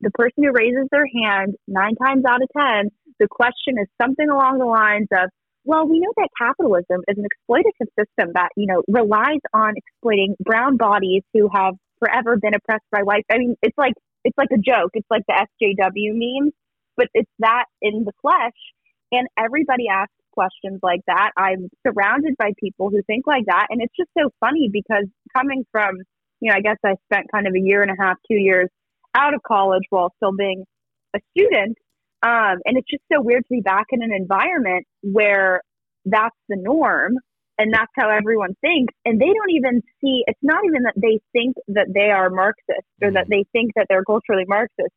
the 0.00 0.10
person 0.10 0.44
who 0.44 0.52
raises 0.52 0.88
their 0.90 1.06
hand 1.06 1.54
nine 1.66 1.94
times 1.96 2.24
out 2.26 2.42
of 2.42 2.48
10, 2.56 2.90
the 3.20 3.28
question 3.28 3.78
is 3.80 3.88
something 4.00 4.28
along 4.28 4.58
the 4.58 4.66
lines 4.66 5.08
of, 5.12 5.30
well, 5.64 5.86
we 5.86 6.00
know 6.00 6.12
that 6.16 6.28
capitalism 6.38 7.02
is 7.08 7.16
an 7.16 7.24
exploitative 7.24 7.88
system 7.98 8.32
that, 8.34 8.50
you 8.56 8.66
know, 8.66 8.82
relies 8.88 9.40
on 9.52 9.74
exploiting 9.76 10.36
brown 10.40 10.76
bodies 10.76 11.22
who 11.32 11.48
have 11.54 11.74
forever 11.98 12.36
been 12.36 12.54
oppressed 12.54 12.84
by 12.92 13.02
whites. 13.02 13.26
I 13.32 13.38
mean, 13.38 13.56
it's 13.62 13.76
like 13.78 13.94
it's 14.24 14.36
like 14.38 14.48
a 14.52 14.58
joke. 14.58 14.90
It's 14.94 15.06
like 15.10 15.22
the 15.28 15.46
SJW 15.62 16.12
memes, 16.14 16.52
but 16.96 17.08
it's 17.14 17.30
that 17.38 17.64
in 17.82 18.04
the 18.04 18.12
flesh. 18.22 18.56
And 19.12 19.28
everybody 19.38 19.84
asks 19.90 20.12
questions 20.32 20.80
like 20.82 21.00
that. 21.06 21.30
I'm 21.36 21.68
surrounded 21.86 22.34
by 22.38 22.50
people 22.58 22.90
who 22.90 23.00
think 23.06 23.26
like 23.26 23.44
that. 23.46 23.68
And 23.70 23.80
it's 23.80 23.94
just 23.96 24.10
so 24.18 24.30
funny 24.40 24.68
because 24.72 25.04
coming 25.36 25.64
from, 25.70 25.96
you 26.40 26.50
know, 26.50 26.56
I 26.56 26.60
guess 26.60 26.76
I 26.84 26.94
spent 27.10 27.30
kind 27.32 27.46
of 27.46 27.54
a 27.54 27.60
year 27.60 27.82
and 27.82 27.90
a 27.90 28.02
half, 28.02 28.16
two 28.28 28.36
years 28.36 28.68
out 29.14 29.34
of 29.34 29.40
college 29.46 29.84
while 29.90 30.12
still 30.16 30.32
being 30.36 30.64
a 31.14 31.20
student. 31.30 31.78
Um, 32.24 32.56
and 32.64 32.78
it's 32.78 32.88
just 32.90 33.02
so 33.12 33.20
weird 33.20 33.42
to 33.42 33.50
be 33.50 33.60
back 33.60 33.86
in 33.90 34.02
an 34.02 34.10
environment 34.12 34.86
where 35.02 35.60
that's 36.06 36.36
the 36.48 36.56
norm 36.56 37.18
and 37.58 37.72
that's 37.72 37.92
how 37.96 38.08
everyone 38.08 38.56
thinks. 38.62 38.94
And 39.04 39.20
they 39.20 39.26
don't 39.26 39.50
even 39.50 39.82
see, 40.00 40.24
it's 40.26 40.40
not 40.42 40.64
even 40.64 40.84
that 40.84 40.94
they 40.96 41.20
think 41.34 41.54
that 41.68 41.88
they 41.94 42.10
are 42.10 42.30
Marxist 42.30 42.88
or 43.02 43.12
that 43.12 43.26
they 43.28 43.44
think 43.52 43.72
that 43.76 43.86
they're 43.90 44.04
culturally 44.04 44.44
Marxist. 44.48 44.94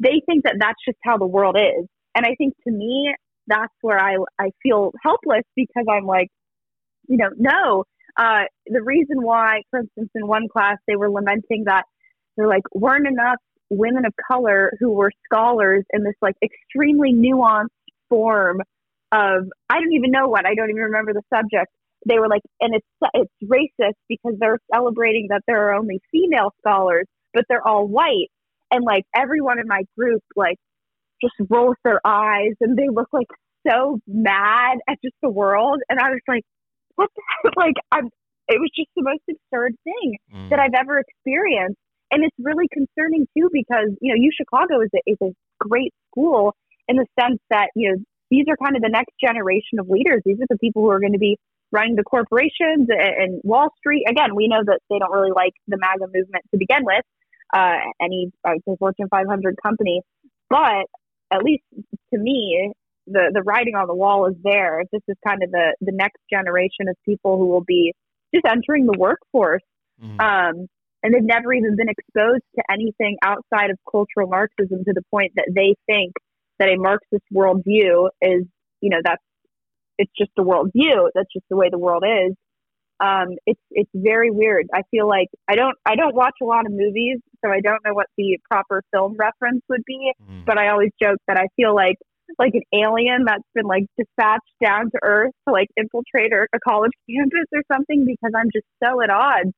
They 0.00 0.20
think 0.26 0.42
that 0.42 0.56
that's 0.58 0.78
just 0.84 0.98
how 1.04 1.18
the 1.18 1.26
world 1.26 1.56
is. 1.56 1.86
And 2.16 2.26
I 2.26 2.34
think 2.36 2.54
to 2.66 2.72
me, 2.72 3.14
that's 3.46 3.72
where 3.80 4.00
I, 4.00 4.16
I 4.40 4.50
feel 4.62 4.92
helpless 5.02 5.44
because 5.54 5.84
I'm 5.88 6.04
like, 6.04 6.28
you 7.08 7.16
know, 7.16 7.30
no. 7.38 7.84
Uh, 8.16 8.44
the 8.66 8.82
reason 8.82 9.22
why, 9.22 9.62
for 9.70 9.80
instance, 9.80 10.10
in 10.16 10.26
one 10.26 10.48
class, 10.48 10.78
they 10.88 10.96
were 10.96 11.10
lamenting 11.10 11.64
that 11.66 11.84
they're 12.36 12.48
like 12.48 12.64
weren't 12.74 13.06
enough 13.06 13.38
women 13.70 14.04
of 14.04 14.12
color 14.30 14.72
who 14.78 14.92
were 14.92 15.10
scholars 15.24 15.84
in 15.92 16.04
this 16.04 16.14
like 16.22 16.36
extremely 16.42 17.12
nuanced 17.12 17.68
form 18.08 18.60
of 19.12 19.44
I 19.68 19.80
don't 19.80 19.92
even 19.92 20.10
know 20.10 20.28
what 20.28 20.46
I 20.46 20.54
don't 20.54 20.70
even 20.70 20.82
remember 20.82 21.12
the 21.12 21.22
subject. 21.32 21.70
They 22.08 22.18
were 22.18 22.28
like, 22.28 22.42
and 22.60 22.74
it's 22.74 22.86
it's 23.14 23.32
racist 23.44 23.94
because 24.08 24.34
they're 24.38 24.58
celebrating 24.72 25.28
that 25.30 25.42
there 25.46 25.68
are 25.68 25.74
only 25.74 26.00
female 26.12 26.52
scholars, 26.60 27.06
but 27.34 27.44
they're 27.48 27.66
all 27.66 27.86
white, 27.86 28.28
and 28.70 28.84
like 28.84 29.04
everyone 29.14 29.58
in 29.58 29.66
my 29.66 29.82
group 29.96 30.22
like 30.36 30.56
just 31.22 31.34
rolls 31.50 31.76
their 31.84 32.00
eyes 32.04 32.52
and 32.60 32.76
they 32.76 32.88
look 32.92 33.08
like 33.12 33.28
so 33.66 33.98
mad 34.06 34.78
at 34.88 34.98
just 35.02 35.16
the 35.22 35.30
world, 35.30 35.80
and 35.88 35.98
I 35.98 36.10
was 36.10 36.20
like, 36.28 36.44
what? 36.94 37.10
The 37.44 37.52
like 37.56 37.74
I'm. 37.92 38.08
It 38.48 38.60
was 38.60 38.70
just 38.76 38.90
the 38.94 39.02
most 39.02 39.22
absurd 39.28 39.74
thing 39.82 40.18
mm. 40.32 40.50
that 40.50 40.60
I've 40.60 40.78
ever 40.78 41.00
experienced, 41.00 41.80
and 42.10 42.24
it's 42.24 42.36
really 42.38 42.68
concerning 42.72 43.26
too 43.36 43.48
because 43.52 43.90
you 44.00 44.12
know 44.12 44.20
U 44.20 44.30
Chicago 44.36 44.80
is 44.80 44.90
a, 44.94 45.00
is 45.06 45.18
a 45.22 45.34
great 45.60 45.92
school 46.10 46.54
in 46.88 46.96
the 46.96 47.06
sense 47.18 47.40
that 47.50 47.68
you 47.74 47.90
know 47.90 47.96
these 48.30 48.46
are 48.48 48.56
kind 48.56 48.76
of 48.76 48.82
the 48.82 48.88
next 48.88 49.12
generation 49.20 49.78
of 49.78 49.88
leaders. 49.88 50.22
These 50.24 50.38
are 50.40 50.46
the 50.48 50.58
people 50.58 50.82
who 50.82 50.90
are 50.90 51.00
going 51.00 51.12
to 51.12 51.18
be 51.18 51.38
running 51.72 51.96
the 51.96 52.02
corporations 52.02 52.88
and 52.88 53.40
Wall 53.44 53.68
Street. 53.78 54.04
Again, 54.08 54.34
we 54.34 54.48
know 54.48 54.62
that 54.64 54.80
they 54.90 54.98
don't 54.98 55.12
really 55.12 55.32
like 55.34 55.52
the 55.68 55.76
MAGA 55.78 56.06
movement 56.12 56.44
to 56.50 56.58
begin 56.58 56.84
with, 56.84 57.04
uh, 57.54 57.76
any 58.00 58.32
would 58.44 58.78
Fortune 58.78 59.08
500 59.10 59.56
company, 59.62 60.02
but 60.48 60.86
at 61.30 61.42
least 61.42 61.62
to 62.12 62.18
me, 62.18 62.72
the 63.06 63.30
the 63.32 63.42
writing 63.42 63.74
on 63.74 63.86
the 63.86 63.94
wall 63.94 64.26
is 64.26 64.34
there. 64.42 64.82
This 64.92 65.02
is 65.08 65.16
kind 65.26 65.42
of 65.42 65.50
the 65.50 65.74
the 65.80 65.92
next 65.92 66.20
generation 66.30 66.88
of 66.88 66.96
people 67.04 67.38
who 67.38 67.46
will 67.46 67.64
be 67.64 67.94
just 68.34 68.46
entering 68.46 68.86
the 68.86 68.98
workforce. 68.98 69.62
Mm-hmm. 70.02 70.20
Um, 70.20 70.66
and 71.06 71.14
they've 71.14 71.22
never 71.22 71.54
even 71.54 71.76
been 71.76 71.88
exposed 71.88 72.42
to 72.56 72.62
anything 72.68 73.16
outside 73.22 73.70
of 73.70 73.78
cultural 73.88 74.26
Marxism 74.28 74.84
to 74.84 74.92
the 74.92 75.02
point 75.12 75.30
that 75.36 75.46
they 75.54 75.76
think 75.86 76.12
that 76.58 76.68
a 76.68 76.76
Marxist 76.76 77.22
worldview 77.32 78.08
is, 78.20 78.42
you 78.80 78.90
know, 78.90 78.98
that's 79.04 79.22
it's 79.98 80.10
just 80.18 80.32
a 80.36 80.42
worldview. 80.42 81.08
That's 81.14 81.32
just 81.32 81.46
the 81.48 81.56
way 81.56 81.68
the 81.70 81.78
world 81.78 82.02
is. 82.04 82.34
Um, 82.98 83.36
it's 83.46 83.60
it's 83.70 83.90
very 83.94 84.32
weird. 84.32 84.66
I 84.74 84.82
feel 84.90 85.06
like 85.06 85.28
I 85.48 85.54
don't 85.54 85.76
I 85.86 85.94
don't 85.94 86.14
watch 86.14 86.34
a 86.42 86.44
lot 86.44 86.66
of 86.66 86.72
movies, 86.72 87.20
so 87.44 87.52
I 87.52 87.60
don't 87.60 87.80
know 87.84 87.94
what 87.94 88.06
the 88.18 88.38
proper 88.50 88.82
film 88.92 89.14
reference 89.16 89.62
would 89.68 89.82
be. 89.86 90.12
Mm. 90.28 90.44
But 90.44 90.58
I 90.58 90.70
always 90.70 90.90
joke 91.00 91.18
that 91.28 91.36
I 91.38 91.46
feel 91.54 91.72
like 91.72 91.96
like 92.36 92.54
an 92.54 92.62
alien 92.74 93.26
that's 93.26 93.46
been 93.54 93.66
like 93.66 93.84
dispatched 93.96 94.42
down 94.60 94.90
to 94.90 94.98
Earth 95.04 95.32
to 95.46 95.52
like 95.52 95.68
infiltrate 95.76 96.32
a 96.32 96.58
college 96.66 96.90
campus 97.08 97.46
or 97.54 97.62
something 97.72 98.04
because 98.04 98.32
I'm 98.34 98.50
just 98.52 98.66
so 98.82 99.00
at 99.02 99.10
odds 99.10 99.52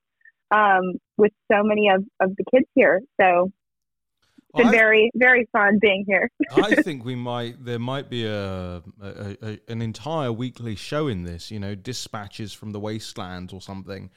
um, 0.51 0.95
with 1.17 1.33
so 1.51 1.63
many 1.63 1.89
of, 1.89 2.05
of 2.21 2.35
the 2.37 2.45
kids 2.53 2.67
here. 2.75 3.01
So 3.21 3.53
it's 4.55 4.63
been 4.63 4.71
very 4.71 5.11
very 5.15 5.47
fun 5.53 5.79
being 5.81 6.05
here. 6.07 6.31
I 6.57 6.75
think 6.77 7.05
we 7.05 7.15
might 7.15 7.63
there 7.65 7.79
might 7.79 8.09
be 8.09 8.27
a, 8.27 8.83
a, 9.03 9.37
a, 9.43 9.59
an 9.69 9.83
entire 9.83 10.33
weekly 10.33 10.75
show 10.75 11.09
in 11.09 11.25
this. 11.25 11.51
You 11.51 11.61
know, 11.61 11.75
dispatches 11.75 12.53
from 12.53 12.73
the 12.73 12.81
wasteland 12.81 13.53
or 13.53 13.61
something. 13.61 14.11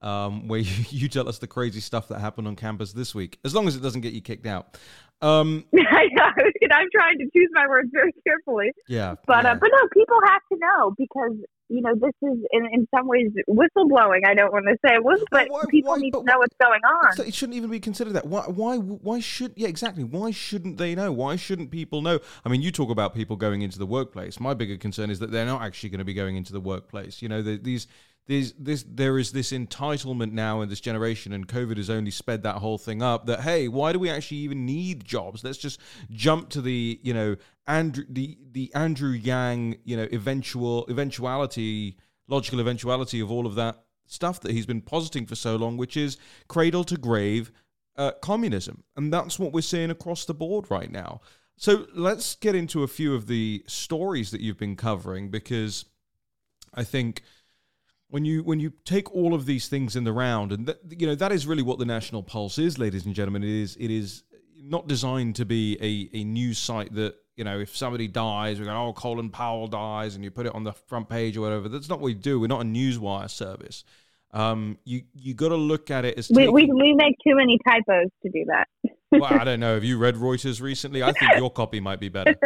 Um, 0.00 0.48
where 0.48 0.60
you, 0.60 0.84
you, 0.90 1.08
tell 1.08 1.28
us 1.28 1.38
the 1.38 1.46
crazy 1.46 1.80
stuff 1.80 2.08
that 2.08 2.20
happened 2.20 2.46
on 2.46 2.56
campus 2.56 2.92
this 2.92 3.14
week, 3.14 3.38
as 3.42 3.54
long 3.54 3.66
as 3.66 3.74
it 3.74 3.80
doesn't 3.80 4.02
get 4.02 4.12
you 4.12 4.20
kicked 4.20 4.46
out. 4.46 4.76
Um, 5.22 5.64
I 5.74 6.08
know, 6.12 6.30
and 6.60 6.72
I'm 6.72 6.88
trying 6.94 7.18
to 7.18 7.24
choose 7.34 7.48
my 7.52 7.66
words 7.66 7.88
very 7.92 8.12
carefully. 8.26 8.70
Yeah, 8.88 9.14
but 9.26 9.44
yeah. 9.44 9.52
Uh, 9.52 9.54
but 9.54 9.70
no, 9.72 9.88
people 9.94 10.18
have 10.26 10.42
to 10.52 10.58
know 10.58 10.94
because 10.98 11.36
you 11.68 11.80
know, 11.80 11.94
this 11.94 12.12
is 12.22 12.38
in, 12.52 12.66
in 12.72 12.88
some 12.94 13.08
ways 13.08 13.30
whistleblowing. 13.48 14.20
I 14.26 14.34
don't 14.34 14.52
want 14.52 14.66
to 14.66 14.76
say 14.86 14.94
it 14.94 15.04
was, 15.04 15.22
but 15.30 15.48
why, 15.48 15.62
people 15.70 15.92
why, 15.92 15.98
need 15.98 16.12
but 16.12 16.20
to 16.20 16.24
know 16.26 16.38
what's 16.38 16.56
going 16.60 16.80
on. 16.82 17.26
It 17.26 17.34
shouldn't 17.34 17.56
even 17.56 17.70
be 17.70 17.80
considered 17.80 18.12
that. 18.14 18.26
Why, 18.26 18.42
why, 18.42 18.76
why 18.76 19.20
should? 19.20 19.52
Yeah, 19.56 19.68
exactly. 19.68 20.04
Why 20.04 20.30
shouldn't 20.30 20.76
they 20.78 20.94
know? 20.94 21.10
Why 21.12 21.36
shouldn't 21.36 21.70
people 21.70 22.02
know? 22.02 22.18
I 22.44 22.48
mean, 22.48 22.62
you 22.62 22.70
talk 22.70 22.90
about 22.90 23.14
people 23.14 23.36
going 23.36 23.62
into 23.62 23.78
the 23.78 23.86
workplace. 23.86 24.38
My 24.38 24.54
bigger 24.54 24.76
concern 24.76 25.10
is 25.10 25.18
that 25.20 25.30
they're 25.30 25.46
not 25.46 25.62
actually 25.62 25.90
going 25.90 26.00
to 26.00 26.04
be 26.04 26.14
going 26.14 26.36
into 26.36 26.52
the 26.52 26.60
workplace. 26.60 27.22
You 27.22 27.28
know, 27.28 27.40
the, 27.40 27.56
these 27.56 27.86
there's 28.26 28.52
this 28.54 28.84
there 28.88 29.18
is 29.18 29.32
this 29.32 29.52
entitlement 29.52 30.32
now 30.32 30.60
in 30.60 30.68
this 30.68 30.80
generation 30.80 31.32
and 31.32 31.46
covid 31.46 31.76
has 31.76 31.90
only 31.90 32.10
sped 32.10 32.42
that 32.42 32.56
whole 32.56 32.78
thing 32.78 33.02
up 33.02 33.26
that 33.26 33.40
hey 33.40 33.68
why 33.68 33.92
do 33.92 33.98
we 33.98 34.10
actually 34.10 34.38
even 34.38 34.64
need 34.64 35.04
jobs? 35.04 35.44
Let's 35.44 35.58
just 35.58 35.80
jump 36.10 36.48
to 36.50 36.62
the 36.62 36.98
you 37.02 37.14
know 37.14 37.36
andrew 37.66 38.04
the 38.08 38.38
the 38.52 38.70
andrew 38.74 39.10
yang 39.10 39.76
you 39.84 39.96
know 39.96 40.08
eventual 40.12 40.86
eventuality 40.88 41.96
logical 42.28 42.60
eventuality 42.60 43.20
of 43.20 43.30
all 43.30 43.46
of 43.46 43.54
that 43.54 43.84
stuff 44.06 44.40
that 44.40 44.52
he's 44.52 44.66
been 44.66 44.82
positing 44.82 45.26
for 45.26 45.34
so 45.34 45.56
long 45.56 45.76
which 45.76 45.96
is 45.96 46.18
cradle 46.48 46.84
to 46.84 46.96
grave 46.96 47.50
uh, 47.96 48.12
communism. 48.20 48.84
And 48.96 49.12
that's 49.12 49.38
what 49.38 49.52
we're 49.52 49.60
seeing 49.60 49.90
across 49.90 50.24
the 50.24 50.34
board 50.34 50.70
right 50.70 50.90
now. 50.90 51.20
So 51.56 51.86
let's 51.94 52.34
get 52.34 52.54
into 52.54 52.82
a 52.82 52.88
few 52.88 53.14
of 53.14 53.26
the 53.26 53.62
stories 53.66 54.30
that 54.32 54.40
you've 54.40 54.58
been 54.58 54.76
covering 54.76 55.30
because 55.30 55.84
i 56.76 56.82
think 56.82 57.22
when 58.14 58.24
you 58.24 58.44
when 58.44 58.60
you 58.60 58.72
take 58.84 59.12
all 59.12 59.34
of 59.34 59.44
these 59.44 59.66
things 59.66 59.96
in 59.96 60.04
the 60.04 60.12
round, 60.12 60.52
and 60.52 60.66
that, 60.66 60.78
you 60.88 61.04
know 61.04 61.16
that 61.16 61.32
is 61.32 61.48
really 61.48 61.64
what 61.64 61.80
the 61.80 61.84
National 61.84 62.22
Pulse 62.22 62.58
is, 62.58 62.78
ladies 62.78 63.06
and 63.06 63.12
gentlemen. 63.12 63.42
It 63.42 63.50
is 63.50 63.76
it 63.80 63.90
is 63.90 64.22
not 64.56 64.86
designed 64.86 65.34
to 65.34 65.44
be 65.44 65.76
a, 65.80 66.16
a 66.16 66.22
news 66.22 66.58
site 66.58 66.94
that 66.94 67.16
you 67.34 67.42
know 67.42 67.58
if 67.58 67.76
somebody 67.76 68.06
dies, 68.06 68.60
we 68.60 68.66
go 68.66 68.70
oh 68.70 68.92
Colin 68.92 69.30
Powell 69.30 69.66
dies, 69.66 70.14
and 70.14 70.22
you 70.22 70.30
put 70.30 70.46
it 70.46 70.54
on 70.54 70.62
the 70.62 70.72
front 70.72 71.08
page 71.08 71.36
or 71.36 71.40
whatever. 71.40 71.68
That's 71.68 71.88
not 71.88 71.98
what 71.98 72.04
we 72.04 72.14
do. 72.14 72.38
We're 72.38 72.46
not 72.46 72.60
a 72.60 72.64
newswire 72.64 73.28
service. 73.28 73.82
Um, 74.30 74.78
you 74.84 75.02
you 75.16 75.34
got 75.34 75.48
to 75.48 75.56
look 75.56 75.90
at 75.90 76.04
it 76.04 76.16
as 76.16 76.30
we, 76.30 76.46
we 76.46 76.70
we 76.72 76.94
make 76.94 77.16
too 77.26 77.34
many 77.34 77.58
typos 77.66 78.10
to 78.22 78.30
do 78.30 78.44
that. 78.46 78.68
well, 79.10 79.24
I 79.24 79.42
don't 79.42 79.58
know. 79.58 79.74
Have 79.74 79.82
you 79.82 79.98
read 79.98 80.14
Reuters 80.14 80.62
recently? 80.62 81.02
I 81.02 81.10
think 81.10 81.32
your 81.36 81.50
copy 81.50 81.80
might 81.80 81.98
be 81.98 82.10
better. 82.10 82.36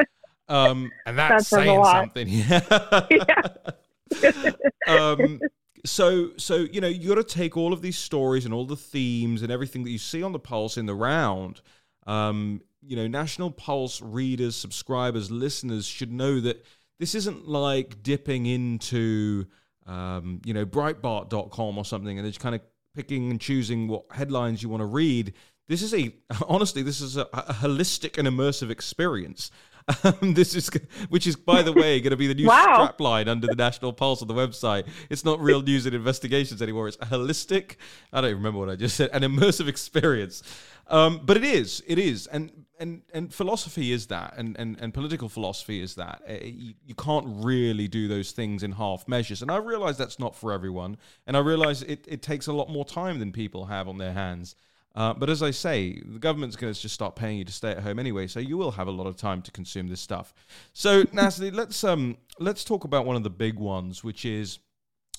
Um, 0.50 0.90
and 1.04 1.18
that's, 1.18 1.50
that's 1.50 1.64
saying 1.66 1.84
something. 1.84 2.26
yeah. 2.30 3.46
um, 4.88 5.40
so 5.84 6.30
so 6.36 6.56
you 6.56 6.80
know 6.80 6.88
you 6.88 7.08
got 7.08 7.14
to 7.16 7.24
take 7.24 7.56
all 7.56 7.72
of 7.72 7.82
these 7.82 7.98
stories 7.98 8.44
and 8.44 8.52
all 8.52 8.66
the 8.66 8.76
themes 8.76 9.42
and 9.42 9.52
everything 9.52 9.84
that 9.84 9.90
you 9.90 9.98
see 9.98 10.22
on 10.22 10.32
the 10.32 10.38
pulse 10.38 10.76
in 10.76 10.86
the 10.86 10.94
round. 10.94 11.60
Um, 12.06 12.62
you 12.82 12.96
know 12.96 13.06
national 13.06 13.50
pulse 13.50 14.00
readers 14.00 14.56
subscribers 14.56 15.30
listeners 15.30 15.86
should 15.86 16.12
know 16.12 16.40
that 16.40 16.64
this 16.98 17.14
isn't 17.14 17.48
like 17.48 18.02
dipping 18.02 18.46
into 18.46 19.46
um, 19.86 20.40
you 20.44 20.54
know 20.54 20.66
breitbart.com 20.66 21.78
or 21.78 21.84
something 21.84 22.18
and 22.18 22.26
just 22.26 22.40
kind 22.40 22.54
of 22.54 22.60
picking 22.94 23.30
and 23.30 23.40
choosing 23.40 23.88
what 23.88 24.04
headlines 24.10 24.62
you 24.62 24.68
want 24.68 24.80
to 24.80 24.86
read. 24.86 25.32
This 25.68 25.82
is 25.82 25.94
a 25.94 26.12
honestly 26.48 26.82
this 26.82 27.00
is 27.00 27.16
a, 27.16 27.22
a 27.32 27.54
holistic 27.54 28.18
and 28.18 28.28
immersive 28.28 28.70
experience 28.70 29.50
um, 30.04 30.34
this 30.34 30.54
is, 30.54 30.70
which 31.08 31.26
is, 31.26 31.36
by 31.36 31.62
the 31.62 31.72
way, 31.72 32.00
going 32.00 32.10
to 32.10 32.16
be 32.16 32.26
the 32.26 32.34
new 32.34 32.46
wow. 32.48 32.92
strapline 32.98 33.28
under 33.28 33.46
the 33.46 33.54
National 33.54 33.92
Pulse 33.92 34.22
on 34.22 34.28
the 34.28 34.34
website. 34.34 34.86
It's 35.08 35.24
not 35.24 35.40
real 35.40 35.62
news 35.62 35.86
and 35.86 35.94
investigations 35.94 36.60
anymore. 36.60 36.88
It's 36.88 36.98
a 37.00 37.06
holistic. 37.06 37.76
I 38.12 38.20
don't 38.20 38.30
even 38.30 38.38
remember 38.38 38.60
what 38.60 38.70
I 38.70 38.76
just 38.76 38.96
said. 38.96 39.10
An 39.12 39.22
immersive 39.22 39.68
experience. 39.68 40.42
Um, 40.88 41.20
but 41.22 41.36
it 41.36 41.44
is, 41.44 41.82
it 41.86 41.98
is, 41.98 42.26
and 42.28 42.64
and 42.80 43.02
and 43.12 43.32
philosophy 43.32 43.92
is 43.92 44.06
that, 44.06 44.34
and 44.38 44.56
and, 44.58 44.80
and 44.80 44.94
political 44.94 45.28
philosophy 45.28 45.82
is 45.82 45.96
that. 45.96 46.22
Uh, 46.28 46.32
you, 46.42 46.72
you 46.86 46.94
can't 46.94 47.26
really 47.28 47.88
do 47.88 48.08
those 48.08 48.32
things 48.32 48.62
in 48.62 48.72
half 48.72 49.06
measures, 49.06 49.42
and 49.42 49.50
I 49.50 49.58
realize 49.58 49.98
that's 49.98 50.18
not 50.18 50.34
for 50.34 50.50
everyone, 50.50 50.96
and 51.26 51.36
I 51.36 51.40
realize 51.40 51.82
it, 51.82 52.06
it 52.08 52.22
takes 52.22 52.46
a 52.46 52.54
lot 52.54 52.70
more 52.70 52.86
time 52.86 53.18
than 53.18 53.32
people 53.32 53.66
have 53.66 53.86
on 53.86 53.98
their 53.98 54.14
hands. 54.14 54.54
Uh, 54.94 55.14
but 55.14 55.30
as 55.30 55.42
I 55.42 55.50
say, 55.50 56.00
the 56.04 56.18
government's 56.18 56.56
going 56.56 56.72
to 56.72 56.80
just 56.80 56.94
start 56.94 57.14
paying 57.14 57.38
you 57.38 57.44
to 57.44 57.52
stay 57.52 57.70
at 57.70 57.80
home 57.80 57.98
anyway, 57.98 58.26
so 58.26 58.40
you 58.40 58.56
will 58.56 58.72
have 58.72 58.88
a 58.88 58.92
lot 58.92 59.06
of 59.06 59.16
time 59.16 59.42
to 59.42 59.50
consume 59.50 59.88
this 59.88 60.00
stuff. 60.00 60.34
So, 60.72 61.04
Natalie, 61.12 61.50
let's 61.50 61.84
um 61.84 62.16
let's 62.38 62.64
talk 62.64 62.84
about 62.84 63.06
one 63.06 63.16
of 63.16 63.22
the 63.22 63.30
big 63.30 63.58
ones, 63.58 64.02
which 64.02 64.24
is 64.24 64.58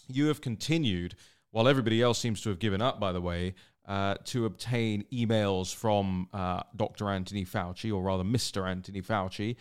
you 0.07 0.27
have 0.27 0.41
continued, 0.41 1.15
while 1.51 1.67
everybody 1.67 2.01
else 2.01 2.19
seems 2.19 2.41
to 2.41 2.49
have 2.49 2.59
given 2.59 2.81
up, 2.81 2.99
by 2.99 3.11
the 3.11 3.21
way, 3.21 3.53
uh, 3.88 4.15
to 4.25 4.45
obtain 4.45 5.03
emails 5.11 5.73
from 5.73 6.27
uh, 6.33 6.61
Dr. 6.75 7.09
Anthony 7.09 7.45
Fauci, 7.45 7.93
or 7.93 8.01
rather, 8.01 8.23
Mr. 8.23 8.67
Anthony 8.67 9.01
Fauci, 9.01 9.55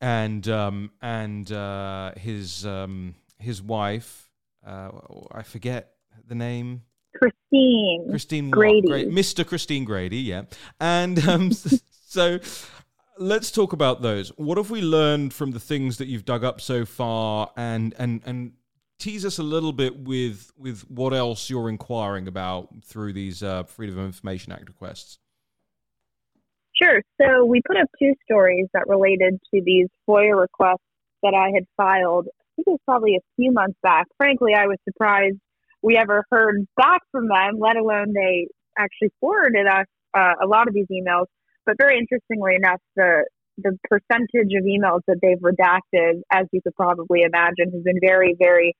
and 0.00 0.48
um, 0.48 0.90
and 1.02 1.50
uh, 1.52 2.12
his 2.16 2.64
um, 2.64 3.14
his 3.38 3.62
wife. 3.62 4.28
Uh, 4.66 4.90
I 5.30 5.42
forget 5.42 5.92
the 6.26 6.34
name. 6.34 6.82
Christine. 7.14 8.06
Christine 8.10 8.50
Grady. 8.50 9.06
Mr. 9.06 9.46
Christine 9.46 9.84
Grady, 9.84 10.18
yeah. 10.18 10.42
And 10.80 11.26
um, 11.28 11.52
so 12.06 12.38
let's 13.18 13.50
talk 13.50 13.72
about 13.72 14.02
those. 14.02 14.30
What 14.30 14.58
have 14.58 14.70
we 14.70 14.80
learned 14.80 15.32
from 15.32 15.52
the 15.52 15.60
things 15.60 15.98
that 15.98 16.08
you've 16.08 16.24
dug 16.24 16.44
up 16.44 16.60
so 16.60 16.84
far 16.84 17.50
and 17.56 17.94
and 17.98 18.22
and 18.24 18.52
tease 18.98 19.24
us 19.24 19.38
a 19.38 19.42
little 19.42 19.72
bit 19.72 19.98
with 19.98 20.52
with 20.56 20.88
what 20.90 21.12
else 21.12 21.50
you're 21.50 21.68
inquiring 21.68 22.28
about 22.28 22.68
through 22.84 23.12
these 23.12 23.42
uh, 23.42 23.64
Freedom 23.64 23.98
of 23.98 24.06
Information 24.06 24.52
Act 24.52 24.68
requests? 24.68 25.18
Sure. 26.80 27.02
So 27.20 27.44
we 27.44 27.62
put 27.66 27.76
up 27.76 27.86
two 28.00 28.14
stories 28.24 28.66
that 28.74 28.88
related 28.88 29.38
to 29.54 29.62
these 29.64 29.86
FOIA 30.08 30.38
requests 30.38 30.82
that 31.22 31.32
I 31.32 31.50
had 31.54 31.64
filed. 31.76 32.26
I 32.26 32.44
think 32.56 32.66
it 32.66 32.70
was 32.70 32.80
probably 32.84 33.14
a 33.16 33.20
few 33.36 33.52
months 33.52 33.78
back. 33.82 34.06
Frankly, 34.16 34.52
I 34.56 34.66
was 34.66 34.78
surprised 34.84 35.36
we 35.84 35.98
ever 35.98 36.24
heard 36.30 36.66
back 36.76 37.02
from 37.12 37.28
them, 37.28 37.58
let 37.60 37.76
alone 37.76 38.14
they 38.14 38.48
actually 38.78 39.10
forwarded 39.20 39.66
us 39.66 39.86
uh, 40.16 40.32
a 40.42 40.46
lot 40.46 40.66
of 40.66 40.74
these 40.74 40.86
emails. 40.90 41.26
But 41.66 41.76
very 41.78 41.98
interestingly 41.98 42.54
enough, 42.56 42.80
the 42.96 43.24
the 43.58 43.78
percentage 43.88 44.50
of 44.58 44.64
emails 44.64 45.00
that 45.06 45.18
they've 45.22 45.38
redacted, 45.38 46.22
as 46.32 46.46
you 46.50 46.60
could 46.62 46.74
probably 46.74 47.20
imagine, 47.22 47.70
has 47.72 47.82
been 47.84 48.00
very, 48.00 48.34
very 48.36 48.74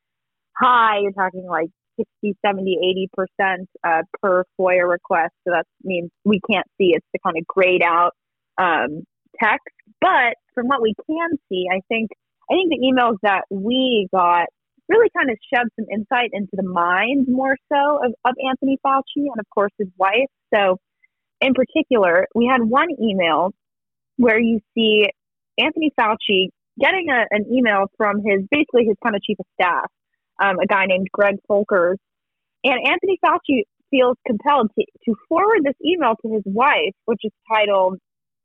high. 0.57 0.99
You're 1.01 1.13
talking 1.13 1.47
like 1.49 1.69
60, 1.97 2.37
70, 2.45 3.07
80% 3.41 3.67
uh, 3.87 4.03
per 4.21 4.43
FOIA 4.59 4.89
request. 4.89 5.33
So 5.47 5.53
that 5.53 5.65
means 5.85 6.11
we 6.25 6.41
can't 6.51 6.67
see. 6.77 6.91
It's 6.93 7.07
to 7.15 7.21
kind 7.25 7.37
of 7.39 7.47
grade 7.47 7.83
out 7.85 8.15
um, 8.59 9.05
text. 9.41 9.63
But 10.01 10.35
from 10.55 10.67
what 10.67 10.83
we 10.83 10.95
can 11.07 11.31
see, 11.49 11.67
I 11.71 11.81
think 11.89 12.11
I 12.51 12.55
think 12.55 12.71
the 12.71 12.93
emails 12.93 13.17
that 13.23 13.45
we 13.51 14.09
got 14.13 14.47
really 14.89 15.09
kind 15.17 15.31
of 15.31 15.39
shed 15.53 15.67
some 15.79 15.87
insight 15.93 16.31
into 16.33 16.51
the 16.53 16.63
mind 16.63 17.27
more 17.29 17.57
so 17.73 17.99
of, 18.05 18.13
of 18.25 18.35
Anthony 18.49 18.79
Fauci 18.85 19.29
and 19.31 19.39
of 19.39 19.47
course 19.55 19.73
his 19.79 19.89
wife. 19.99 20.31
So 20.55 20.79
in 21.41 21.55
particular, 21.55 22.27
we 22.35 22.47
had 22.51 22.63
one 22.63 22.89
email 23.01 23.53
where 24.17 24.39
you 24.39 24.61
see 24.75 25.07
Anthony 25.59 25.93
Fauci 25.99 26.49
getting 26.79 27.09
a, 27.11 27.25
an 27.31 27.47
email 27.53 27.87
from 27.97 28.19
his 28.19 28.47
basically 28.51 28.85
his 28.87 28.97
kind 29.03 29.15
of 29.15 29.23
chief 29.23 29.39
of 29.39 29.47
staff, 29.61 29.87
um, 30.43 30.59
a 30.59 30.67
guy 30.67 30.87
named 30.87 31.09
Greg 31.13 31.37
Folkers. 31.51 31.97
And 32.65 32.81
Anthony 32.87 33.19
Fauci 33.25 33.63
feels 33.91 34.17
compelled 34.27 34.71
to, 34.79 34.85
to 35.07 35.15
forward 35.29 35.61
this 35.63 35.77
email 35.85 36.15
to 36.23 36.33
his 36.33 36.43
wife, 36.47 36.95
which 37.05 37.21
is 37.25 37.33
titled 37.53 37.99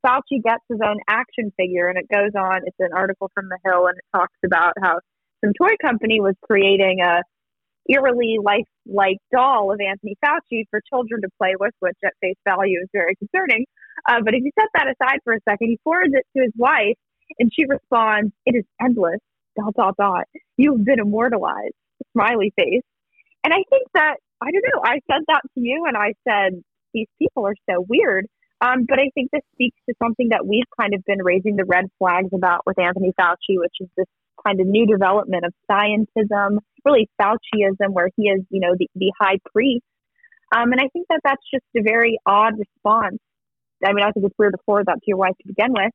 Fauci 0.06 0.42
Gets 0.44 0.64
His 0.68 0.78
Own 0.84 0.98
Action 1.08 1.52
Figure. 1.56 1.88
And 1.88 1.98
it 1.98 2.06
goes 2.08 2.32
on, 2.36 2.60
it's 2.64 2.76
an 2.78 2.90
article 2.94 3.30
from 3.34 3.48
The 3.48 3.58
Hill, 3.64 3.86
and 3.86 3.96
it 3.96 4.04
talks 4.14 4.36
about 4.44 4.74
how 4.82 5.00
some 5.44 5.52
toy 5.54 5.74
company 5.80 6.20
was 6.20 6.34
creating 6.42 7.00
a 7.00 7.22
eerily 7.88 8.36
life-like 8.42 9.16
doll 9.32 9.72
of 9.72 9.80
Anthony 9.80 10.16
Fauci 10.24 10.64
for 10.70 10.80
children 10.88 11.22
to 11.22 11.28
play 11.38 11.54
with, 11.58 11.72
which 11.80 11.96
at 12.04 12.12
face 12.20 12.36
value 12.46 12.78
is 12.82 12.88
very 12.92 13.16
concerning. 13.16 13.64
Uh, 14.08 14.20
but 14.24 14.34
if 14.34 14.42
you 14.44 14.50
set 14.58 14.68
that 14.74 14.86
aside 14.86 15.18
for 15.24 15.34
a 15.34 15.40
second, 15.48 15.68
he 15.68 15.78
forwards 15.82 16.12
it 16.14 16.24
to 16.36 16.42
his 16.44 16.52
wife, 16.56 16.96
and 17.38 17.50
she 17.52 17.64
responds, 17.66 18.32
"It 18.46 18.54
is 18.56 18.64
endless." 18.80 19.20
Dot 19.58 19.74
dot 19.74 19.96
dot. 19.98 20.24
You've 20.56 20.84
been 20.84 21.00
immortalized. 21.00 21.74
Smiley 22.12 22.52
face. 22.56 22.82
And 23.42 23.52
I 23.52 23.64
think 23.68 23.88
that 23.94 24.16
I 24.40 24.50
don't 24.52 24.64
know. 24.72 24.80
I 24.84 25.00
said 25.10 25.22
that 25.26 25.42
to 25.54 25.60
you, 25.60 25.84
and 25.86 25.96
I 25.96 26.14
said 26.26 26.62
these 26.94 27.08
people 27.18 27.46
are 27.46 27.56
so 27.68 27.84
weird. 27.88 28.26
Um, 28.60 28.84
but 28.88 28.98
I 28.98 29.10
think 29.14 29.30
this 29.32 29.42
speaks 29.54 29.76
to 29.88 29.94
something 30.02 30.28
that 30.30 30.46
we've 30.46 30.68
kind 30.78 30.94
of 30.94 31.02
been 31.04 31.22
raising 31.22 31.56
the 31.56 31.64
red 31.64 31.86
flags 31.98 32.28
about 32.34 32.60
with 32.66 32.78
Anthony 32.78 33.12
Fauci, 33.18 33.58
which 33.58 33.74
is 33.80 33.88
this 33.96 34.06
kind 34.44 34.60
of 34.60 34.66
new 34.66 34.86
development 34.86 35.44
of 35.44 35.52
scientism, 35.70 36.58
really 36.84 37.08
Fauciism, 37.20 37.90
where 37.90 38.08
he 38.16 38.24
is, 38.24 38.42
you 38.50 38.60
know, 38.60 38.74
the, 38.78 38.88
the 38.94 39.12
high 39.20 39.38
priest. 39.52 39.84
Um, 40.54 40.72
and 40.72 40.80
I 40.80 40.88
think 40.92 41.06
that 41.08 41.20
that's 41.24 41.42
just 41.52 41.64
a 41.76 41.82
very 41.82 42.18
odd 42.26 42.54
response. 42.58 43.18
I 43.84 43.92
mean, 43.92 44.04
I 44.04 44.10
think 44.10 44.26
it's 44.26 44.34
weird 44.38 44.52
to 44.52 44.58
forward 44.66 44.86
that 44.86 44.96
to 44.96 45.04
your 45.06 45.16
wife 45.16 45.36
to 45.40 45.46
begin 45.46 45.72
with. 45.72 45.92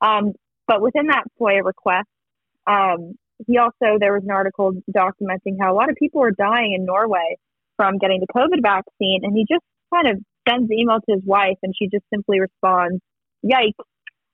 Um, 0.00 0.32
but 0.66 0.82
within 0.82 1.08
that 1.08 1.24
FOIA 1.40 1.64
request, 1.64 2.08
um, 2.66 3.14
he 3.46 3.58
also, 3.58 3.98
there 4.00 4.12
was 4.12 4.24
an 4.24 4.30
article 4.30 4.72
documenting 4.94 5.56
how 5.60 5.72
a 5.72 5.76
lot 5.76 5.90
of 5.90 5.96
people 5.96 6.22
are 6.22 6.32
dying 6.32 6.74
in 6.74 6.84
Norway 6.84 7.36
from 7.76 7.98
getting 7.98 8.20
the 8.20 8.26
COVID 8.26 8.62
vaccine. 8.62 9.20
And 9.22 9.36
he 9.36 9.46
just 9.48 9.64
kind 9.94 10.08
of 10.08 10.22
sends 10.48 10.68
the 10.68 10.76
email 10.76 10.98
to 10.98 11.14
his 11.14 11.22
wife 11.24 11.56
and 11.62 11.74
she 11.78 11.88
just 11.88 12.04
simply 12.12 12.40
responds, 12.40 13.00
yikes. 13.44 13.72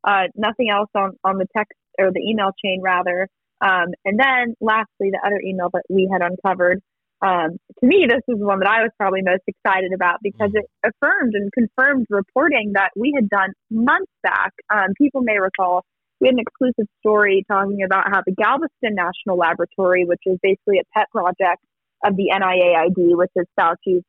Uh, 0.07 0.29
nothing 0.35 0.69
else 0.71 0.91
on, 0.95 1.13
on 1.25 1.39
the 1.39 1.47
text 1.57 1.73
or 1.99 2.11
the 2.13 2.21
email 2.21 2.51
chain 2.63 2.81
rather. 2.83 3.29
Um, 3.65 3.97
and 4.05 4.21
then 4.21 4.55
lastly, 4.61 5.09
the 5.11 5.21
other 5.25 5.41
email 5.41 5.71
that 5.73 5.85
we 5.89 6.09
had 6.13 6.21
uncovered, 6.21 6.83
um, 7.23 7.57
to 7.81 7.87
me, 7.87 8.05
this 8.07 8.21
is 8.29 8.39
the 8.39 8.45
one 8.45 8.59
that 8.59 8.69
I 8.69 8.83
was 8.83 8.91
probably 8.99 9.23
most 9.23 9.43
excited 9.47 9.93
about 9.95 10.19
because 10.23 10.51
it 10.53 10.67
affirmed 10.85 11.33
and 11.35 11.51
confirmed 11.53 12.07
reporting 12.11 12.73
that 12.75 12.91
we 12.95 13.13
had 13.17 13.31
done 13.31 13.51
months 13.71 14.13
back. 14.23 14.53
Um, 14.69 14.93
people 14.99 15.23
may 15.23 15.39
recall 15.39 15.85
we 16.21 16.29
had 16.29 16.35
an 16.35 16.41
exclusive 16.41 16.87
story 17.01 17.45
talking 17.49 17.83
about 17.83 18.05
how 18.13 18.21
the 18.27 18.33
Galveston 18.33 18.95
National 18.95 19.39
Laboratory, 19.39 20.05
which 20.05 20.21
is 20.27 20.39
basically 20.43 20.79
a 20.79 20.85
pet 20.93 21.09
project 21.11 21.65
of 22.05 22.17
the 22.17 22.31
NIAID, 22.33 23.17
which 23.17 23.33
is 23.37 23.47
Fauci's 23.59 24.05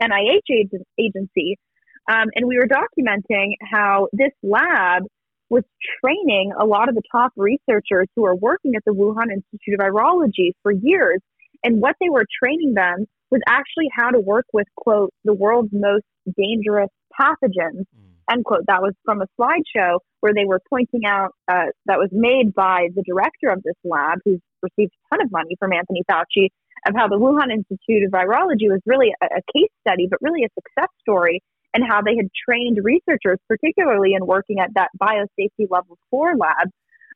NIH 0.00 0.70
agency, 0.98 1.56
um, 2.08 2.28
and 2.34 2.46
we 2.46 2.56
were 2.56 2.66
documenting 2.66 3.54
how 3.62 4.08
this 4.12 4.32
lab 4.42 5.02
was 5.50 5.64
training 6.00 6.52
a 6.58 6.64
lot 6.64 6.88
of 6.88 6.94
the 6.94 7.02
top 7.10 7.32
researchers 7.36 8.06
who 8.14 8.24
are 8.26 8.34
working 8.34 8.74
at 8.76 8.82
the 8.84 8.92
Wuhan 8.92 9.32
Institute 9.32 9.74
of 9.74 9.80
Virology 9.80 10.52
for 10.62 10.72
years. 10.72 11.20
And 11.64 11.80
what 11.80 11.96
they 12.00 12.08
were 12.08 12.24
training 12.42 12.74
them 12.74 13.06
was 13.30 13.40
actually 13.48 13.88
how 13.94 14.10
to 14.10 14.20
work 14.20 14.46
with, 14.52 14.66
quote, 14.76 15.12
the 15.24 15.34
world's 15.34 15.72
most 15.72 16.04
dangerous 16.36 16.90
pathogens, 17.18 17.84
mm. 17.84 18.30
end 18.30 18.44
quote. 18.44 18.64
That 18.66 18.80
was 18.80 18.94
from 19.04 19.22
a 19.22 19.26
slideshow 19.38 19.98
where 20.20 20.32
they 20.34 20.44
were 20.44 20.60
pointing 20.68 21.02
out 21.06 21.32
uh, 21.48 21.66
that 21.86 21.98
was 21.98 22.10
made 22.12 22.54
by 22.54 22.88
the 22.94 23.02
director 23.02 23.50
of 23.50 23.62
this 23.62 23.76
lab, 23.84 24.18
who's 24.24 24.40
received 24.62 24.92
a 24.92 25.16
ton 25.16 25.24
of 25.24 25.32
money 25.32 25.56
from 25.58 25.72
Anthony 25.72 26.02
Fauci, 26.10 26.48
of 26.86 26.94
how 26.96 27.08
the 27.08 27.18
Wuhan 27.18 27.52
Institute 27.52 28.04
of 28.04 28.12
Virology 28.12 28.70
was 28.70 28.80
really 28.86 29.12
a, 29.20 29.26
a 29.26 29.42
case 29.52 29.70
study, 29.86 30.06
but 30.08 30.20
really 30.22 30.44
a 30.44 30.48
success 30.54 30.90
story 31.00 31.42
and 31.78 31.86
how 31.88 32.02
they 32.02 32.16
had 32.16 32.26
trained 32.34 32.78
researchers, 32.82 33.38
particularly 33.46 34.14
in 34.14 34.26
working 34.26 34.58
at 34.58 34.74
that 34.74 34.90
biosafety 35.00 35.70
level 35.70 35.96
four 36.10 36.34
lab. 36.36 36.66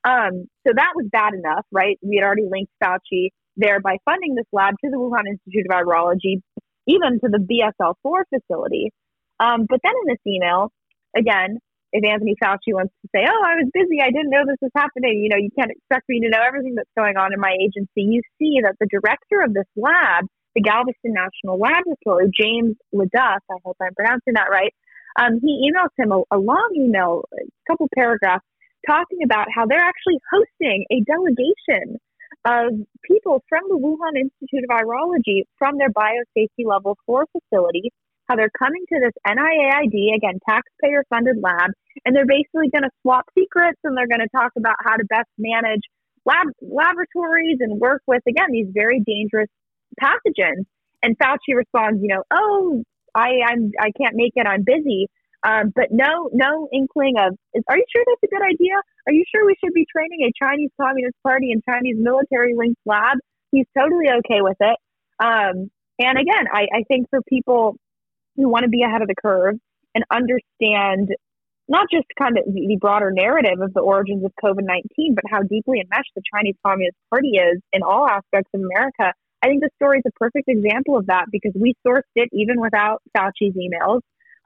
Um, 0.05 0.47
so 0.67 0.73
that 0.75 0.93
was 0.95 1.07
bad 1.11 1.35
enough, 1.35 1.67
right? 1.73 1.99
We 2.01 2.17
had 2.17 2.25
already 2.25 2.47
linked 2.49 2.71
Fauci 2.83 3.31
there 3.57 3.81
by 3.81 3.99
funding 4.05 4.37
this 4.37 4.47
lab 4.53 4.75
to 4.85 4.91
the 4.91 4.97
Wuhan 4.97 5.27
Institute 5.27 5.67
of 5.69 5.75
Virology, 5.75 6.43
even 6.87 7.19
to 7.21 7.29
the 7.29 7.43
BSL4 7.43 8.23
facility. 8.31 8.93
Um, 9.41 9.67
but 9.69 9.81
then 9.83 9.95
in 10.03 10.15
this 10.15 10.23
email, 10.27 10.71
again, 11.17 11.59
if 11.93 12.05
Anthony 12.05 12.37
Fauci 12.43 12.73
wants 12.73 12.95
to 13.03 13.09
say, 13.15 13.27
"Oh, 13.29 13.43
I 13.45 13.57
was 13.57 13.69
busy, 13.75 14.01
I 14.01 14.11
didn't 14.11 14.31
know 14.31 14.47
this 14.47 14.63
was 14.63 14.71
happening," 14.75 15.21
you 15.21 15.29
know, 15.29 15.37
you 15.37 15.51
can't 15.59 15.71
expect 15.71 16.09
me 16.09 16.21
to 16.21 16.31
know 16.31 16.41
everything 16.41 16.75
that's 16.75 16.89
going 16.97 17.17
on 17.17 17.35
in 17.35 17.41
my 17.41 17.55
agency. 17.61 18.03
You 18.03 18.23
see 18.39 18.61
that 18.63 18.77
the 18.81 18.87
director 18.87 19.43
of 19.43 19.53
this 19.53 19.67
lab 19.77 20.25
the 20.55 20.63
Galveston 20.63 21.15
National 21.15 21.59
Laboratory, 21.59 22.31
James 22.33 22.77
LeDuff, 22.95 23.41
I 23.51 23.57
hope 23.65 23.77
I'm 23.81 23.95
pronouncing 23.95 24.35
that 24.35 24.51
right, 24.51 24.73
um, 25.21 25.41
he 25.43 25.69
emails 25.69 25.93
him 25.97 26.13
a, 26.13 26.23
a 26.31 26.39
long 26.39 26.71
email, 26.77 27.25
a 27.33 27.45
couple 27.71 27.89
paragraphs, 27.95 28.45
talking 28.87 29.21
about 29.25 29.47
how 29.55 29.67
they're 29.67 29.79
actually 29.79 30.19
hosting 30.31 30.85
a 30.91 31.01
delegation 31.03 31.99
of 32.45 32.73
people 33.05 33.43
from 33.49 33.63
the 33.69 33.79
Wuhan 33.79 34.19
Institute 34.19 34.65
of 34.69 34.71
Virology 34.71 35.45
from 35.59 35.79
their 35.79 35.91
biosafety 35.91 36.67
level 36.67 36.97
four 37.07 37.27
facility, 37.31 37.93
how 38.29 38.37
they're 38.37 38.51
coming 38.59 38.83
to 38.93 39.01
this 39.01 39.13
NIAID, 39.27 40.17
again, 40.17 40.39
taxpayer 40.49 41.05
funded 41.09 41.37
lab, 41.41 41.71
and 42.05 42.17
they're 42.17 42.27
basically 42.27 42.71
going 42.71 42.83
to 42.83 42.91
swap 43.03 43.27
secrets 43.39 43.79
and 43.85 43.97
they're 43.97 44.09
going 44.09 44.21
to 44.21 44.33
talk 44.35 44.53
about 44.57 44.77
how 44.85 44.97
to 44.97 45.05
best 45.05 45.29
manage 45.39 45.83
lab 46.25 46.49
laboratories 46.61 47.59
and 47.61 47.81
work 47.81 48.03
with, 48.07 48.23
again, 48.29 48.49
these 48.51 48.69
very 48.73 49.01
dangerous 49.07 49.49
pathogens. 50.01 50.65
And 51.03 51.19
Fauci 51.19 51.55
responds, 51.55 52.01
you 52.03 52.09
know, 52.09 52.23
oh, 52.31 52.85
I, 53.15 53.43
I'm, 53.47 53.73
I 53.81 53.91
can't 53.99 54.15
make 54.15 54.33
it. 54.37 54.47
I'm 54.47 54.63
busy. 54.63 55.09
Um, 55.45 55.73
but 55.75 55.89
no, 55.91 56.31
no 56.33 56.69
inkling 56.73 57.15
of, 57.19 57.35
is, 57.55 57.65
are 57.69 57.77
you 57.77 57.85
sure 57.91 58.05
that's 58.07 58.23
a 58.23 58.35
good 58.35 58.45
idea? 58.47 58.75
Are 59.09 59.13
you 59.13 59.25
sure 59.35 59.45
we 59.45 59.57
should 59.63 59.75
be 59.75 59.87
training 59.91 60.21
a 60.23 60.31
Chinese 60.39 60.71
Communist 60.81 61.17
Party 61.27 61.51
and 61.51 61.63
Chinese 61.69 61.97
military 61.99 62.55
linked 62.57 62.81
lab? 62.87 63.19
He's 63.51 63.67
totally 63.77 64.07
okay 64.09 64.41
with 64.41 64.57
it. 64.61 64.77
Um, 65.19 65.71
and 65.99 66.19
again, 66.19 66.47
I, 66.53 66.69
I 66.73 66.83
think 66.87 67.09
for 67.11 67.21
people 67.29 67.77
who 68.37 68.49
want 68.49 68.63
to 68.63 68.69
be 68.69 68.83
ahead 68.83 69.03
of 69.03 69.09
the 69.09 69.17
curve 69.21 69.57
and 69.95 70.05
understand 70.11 71.11
not 71.69 71.87
just 71.91 72.07
kind 72.19 72.39
of 72.39 72.45
the 72.53 72.77
broader 72.81 73.11
narrative 73.11 73.61
of 73.61 73.73
the 73.75 73.81
origins 73.81 74.25
of 74.25 74.33
COVID 74.43 74.65
19, 74.65 75.15
but 75.15 75.25
how 75.31 75.43
deeply 75.43 75.81
enmeshed 75.81 76.11
the 76.15 76.23
Chinese 76.35 76.57
Communist 76.65 76.97
Party 77.11 77.31
is 77.31 77.61
in 77.73 77.83
all 77.83 78.07
aspects 78.07 78.51
of 78.55 78.61
America, 78.61 79.13
I 79.43 79.49
think 79.49 79.61
the 79.61 79.71
story 79.77 79.99
is 79.99 80.05
a 80.07 80.13
perfect 80.19 80.49
example 80.49 80.97
of 80.97 81.07
that 81.07 81.27
because 81.33 81.53
we 81.55 81.75
sourced 81.87 82.03
it 82.15 82.29
even 82.33 82.61
without 82.61 83.03
Fauci's 83.17 83.55
emails. 83.57 84.01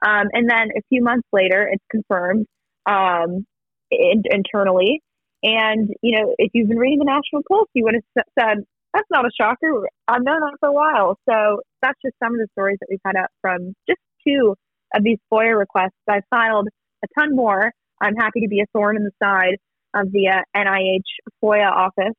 Um, 0.05 0.27
and 0.33 0.49
then 0.49 0.69
a 0.75 0.81
few 0.89 1.03
months 1.03 1.27
later, 1.31 1.69
it's 1.71 1.83
confirmed 1.91 2.45
um, 2.85 3.45
in, 3.91 4.23
internally. 4.29 5.01
And, 5.43 5.89
you 6.01 6.17
know, 6.17 6.33
if 6.37 6.51
you've 6.53 6.67
been 6.67 6.77
reading 6.77 6.99
the 6.99 7.05
National 7.05 7.43
Pulse, 7.47 7.69
you 7.73 7.83
would 7.83 7.95
have 7.95 8.25
said, 8.39 8.65
that's 8.93 9.07
not 9.11 9.25
a 9.25 9.29
shocker. 9.39 9.87
I've 10.07 10.23
known 10.23 10.39
that 10.39 10.57
for 10.59 10.69
a 10.69 10.73
while. 10.73 11.19
So 11.29 11.61
that's 11.81 11.99
just 12.03 12.15
some 12.21 12.33
of 12.33 12.39
the 12.39 12.47
stories 12.53 12.77
that 12.79 12.87
we've 12.89 12.99
had 13.05 13.15
up 13.15 13.29
from 13.41 13.75
just 13.87 13.99
two 14.27 14.55
of 14.95 15.03
these 15.03 15.19
FOIA 15.31 15.57
requests. 15.57 15.97
I've 16.07 16.23
filed 16.29 16.67
a 17.03 17.07
ton 17.19 17.35
more. 17.35 17.71
I'm 18.01 18.15
happy 18.15 18.41
to 18.41 18.47
be 18.47 18.61
a 18.61 18.65
thorn 18.73 18.95
in 18.95 19.03
the 19.03 19.11
side 19.21 19.57
of 19.93 20.11
the 20.11 20.29
uh, 20.29 20.41
NIH 20.55 21.01
FOIA 21.43 21.69
office. 21.69 22.13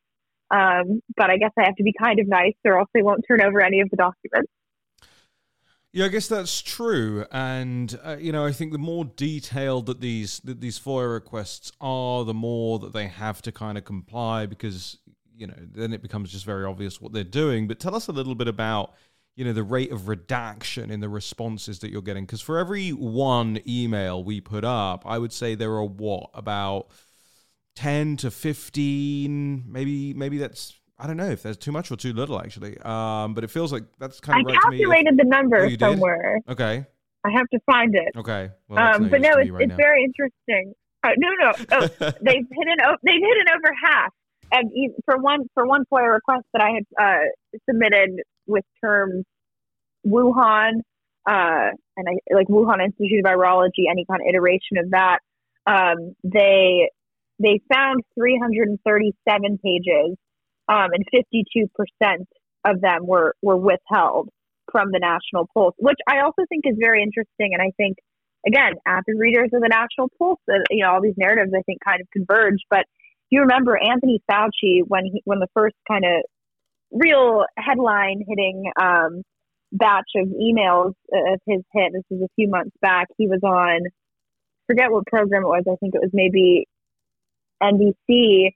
Um, 0.51 1.03
but 1.17 1.31
I 1.31 1.37
guess 1.37 1.53
I 1.59 1.65
have 1.65 1.77
to 1.77 1.83
be 1.83 1.93
kind 2.01 2.19
of 2.19 2.29
nice, 2.29 2.55
or 2.65 2.79
else 2.79 2.89
they 2.95 3.03
won't 3.03 3.25
turn 3.29 3.43
over 3.43 3.63
any 3.63 3.81
of 3.81 3.91
the 3.91 3.97
documents. 3.97 4.51
Yeah, 5.93 6.05
I 6.05 6.09
guess 6.09 6.29
that's 6.29 6.61
true, 6.61 7.25
and 7.33 7.99
uh, 8.05 8.17
you 8.19 8.31
know, 8.31 8.45
I 8.45 8.53
think 8.53 8.73
the 8.73 8.79
more 8.79 9.07
detailed 9.07 9.87
that 9.87 10.01
these 10.01 10.41
that 10.41 10.61
these 10.61 10.79
FOIA 10.79 11.13
requests 11.13 11.73
are, 11.81 12.25
the 12.25 12.35
more 12.35 12.79
that 12.81 12.93
they 12.93 13.07
have 13.07 13.41
to 13.43 13.53
kind 13.53 13.79
of 13.79 13.85
comply, 13.85 14.45
because 14.45 14.99
you 15.35 15.47
know, 15.47 15.55
then 15.57 15.93
it 15.93 16.03
becomes 16.03 16.31
just 16.31 16.45
very 16.45 16.65
obvious 16.65 17.01
what 17.01 17.13
they're 17.13 17.25
doing. 17.25 17.69
But 17.69 17.81
tell 17.81 17.95
us 17.95 18.09
a 18.09 18.13
little 18.13 18.35
bit 18.35 18.49
about 18.49 18.95
you 19.39 19.45
know 19.45 19.53
the 19.53 19.63
rate 19.63 19.93
of 19.93 20.09
redaction 20.09 20.91
in 20.91 20.99
the 20.99 21.09
responses 21.09 21.79
that 21.79 21.91
you're 21.91 22.03
getting 22.03 22.27
because 22.27 22.41
for 22.41 22.59
every 22.59 22.91
one 22.91 23.61
email 23.69 24.23
we 24.23 24.41
put 24.41 24.65
up 24.65 25.05
i 25.07 25.17
would 25.17 25.33
say 25.33 25.55
there 25.55 25.71
are 25.71 25.85
what 25.85 26.29
about 26.35 26.89
10 27.79 28.17
to 28.17 28.31
15 28.31 29.65
maybe 29.69 30.13
maybe 30.15 30.37
that's 30.39 30.75
i 30.99 31.07
don't 31.07 31.17
know 31.17 31.31
if 31.31 31.45
there's 31.45 31.57
too 31.57 31.71
much 31.71 31.93
or 31.93 31.97
too 31.97 32.13
little 32.13 32.41
actually 32.41 32.77
um 32.79 33.35
but 33.35 33.45
it 33.45 33.51
feels 33.51 33.73
like 33.73 33.85
that's 34.01 34.19
kind 34.19 34.41
of 34.41 34.51
I 34.51 34.55
right 34.55 34.63
calculated 34.63 35.17
the 35.17 35.25
number 35.25 35.59
Oh, 35.59 35.63
you 35.63 35.77
did? 35.77 35.81
somewhere. 35.81 36.41
okay 36.49 36.87
I 37.25 37.31
have 37.33 37.49
to 37.53 37.61
find 37.67 37.95
it. 37.95 38.17
okay 38.17 38.51
well, 38.69 38.95
Um, 38.97 39.03
no 39.05 39.09
but 39.11 39.21
no, 39.21 39.31
it's, 39.39 39.51
right 39.51 39.63
it's 39.63 39.77
very 39.77 40.03
interesting. 40.05 40.73
Uh, 41.05 41.11
no, 41.19 41.29
no, 41.43 41.53
oh, 41.73 41.81
they've 42.27 42.47
hit 42.59 42.69
an 42.75 42.79
they've 43.05 43.23
hit 43.29 43.37
an 43.45 43.49
over 43.57 43.71
half. 43.85 44.13
And 44.51 44.71
for 45.05 45.19
one 45.19 45.41
for 45.55 45.67
one 45.67 45.85
FOIA 45.93 46.13
request 46.15 46.45
that 46.53 46.63
I 46.63 46.71
had 46.71 46.85
uh, 46.99 47.25
submitted 47.69 48.11
with 48.47 48.65
terms 48.83 49.25
Wuhan 50.07 50.75
uh, 51.29 51.71
and 51.97 52.09
I 52.09 52.15
like 52.35 52.47
Wuhan 52.49 52.83
Institute 52.85 53.19
of 53.25 53.31
Virology, 53.31 53.85
any 53.91 54.05
kind 54.11 54.23
of 54.23 54.27
iteration 54.29 54.79
of 54.79 54.91
that, 54.93 55.19
um, 55.67 56.15
they 56.25 56.89
they 57.39 57.61
found 57.73 58.03
337 58.15 59.59
pages, 59.65 60.17
um, 60.69 60.91
and 60.93 61.05
52 61.13 61.67
percent 61.75 62.29
of 62.65 62.81
them 62.81 63.07
were 63.07 63.35
were 63.43 63.57
withheld 63.57 64.29
from 64.71 64.91
the 64.93 64.99
National 64.99 65.49
Pulse, 65.55 65.75
which 65.79 65.99
I 66.07 66.21
also 66.21 66.43
think 66.49 66.65
is 66.67 66.77
very 66.79 67.03
interesting. 67.03 67.55
And 67.55 67.63
I 67.63 67.73
think 67.77 67.97
again, 68.47 68.75
avid 68.87 69.17
readers 69.17 69.51
of 69.53 69.63
the 69.63 69.69
National 69.69 70.09
Pulse, 70.19 70.41
uh, 70.51 70.59
you 70.71 70.83
know, 70.83 70.93
all 70.93 71.03
these 71.03 71.17
narratives 71.17 71.53
I 71.57 71.63
think 71.63 71.79
kind 71.85 72.01
of 72.01 72.09
converge. 72.13 72.61
But 72.71 72.85
you 73.31 73.41
remember 73.41 73.77
Anthony 73.77 74.21
Fauci 74.31 74.83
when 74.87 75.05
he 75.05 75.23
when 75.25 75.39
the 75.39 75.49
first 75.55 75.77
kind 75.91 76.05
of 76.05 76.23
real 76.91 77.45
headline 77.57 78.25
hitting 78.27 78.71
um, 78.81 79.23
batch 79.73 80.11
of 80.17 80.29
emails 80.29 80.95
of 81.13 81.41
his 81.47 81.63
hit. 81.73 81.93
This 81.93 82.05
was 82.11 82.23
a 82.23 82.35
few 82.37 82.49
months 82.49 82.75
back. 82.81 83.09
He 83.17 83.27
was 83.27 83.41
on, 83.43 83.81
forget 84.67 84.91
what 84.91 85.07
program 85.07 85.43
it 85.43 85.49
was. 85.49 85.65
I 85.71 85.77
think 85.77 85.95
it 85.95 86.01
was 86.01 86.11
maybe 86.13 86.67
NBC. 87.63 88.51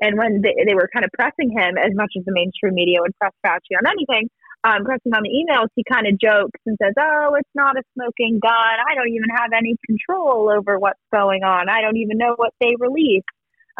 And 0.00 0.18
when 0.18 0.42
they, 0.42 0.54
they 0.66 0.74
were 0.74 0.90
kind 0.92 1.04
of 1.04 1.10
pressing 1.14 1.50
him, 1.50 1.78
as 1.78 1.94
much 1.94 2.12
as 2.18 2.24
the 2.24 2.32
mainstream 2.32 2.74
media 2.74 2.98
would 3.00 3.16
press 3.18 3.32
Fauci 3.46 3.78
on 3.78 3.86
anything, 3.86 4.28
um, 4.64 4.84
pressing 4.84 5.14
on 5.14 5.22
the 5.22 5.30
emails, 5.30 5.68
he 5.74 5.84
kind 5.90 6.06
of 6.06 6.18
jokes 6.18 6.58
and 6.66 6.76
says, 6.82 6.94
"Oh, 6.98 7.34
it's 7.38 7.50
not 7.54 7.76
a 7.76 7.82
smoking 7.94 8.38
gun. 8.40 8.52
I 8.52 8.94
don't 8.94 9.08
even 9.08 9.30
have 9.36 9.50
any 9.54 9.76
control 9.86 10.50
over 10.50 10.78
what's 10.78 11.02
going 11.12 11.42
on. 11.42 11.68
I 11.68 11.80
don't 11.80 11.96
even 11.96 12.18
know 12.18 12.34
what 12.36 12.52
they 12.60 12.74
release." 12.78 13.26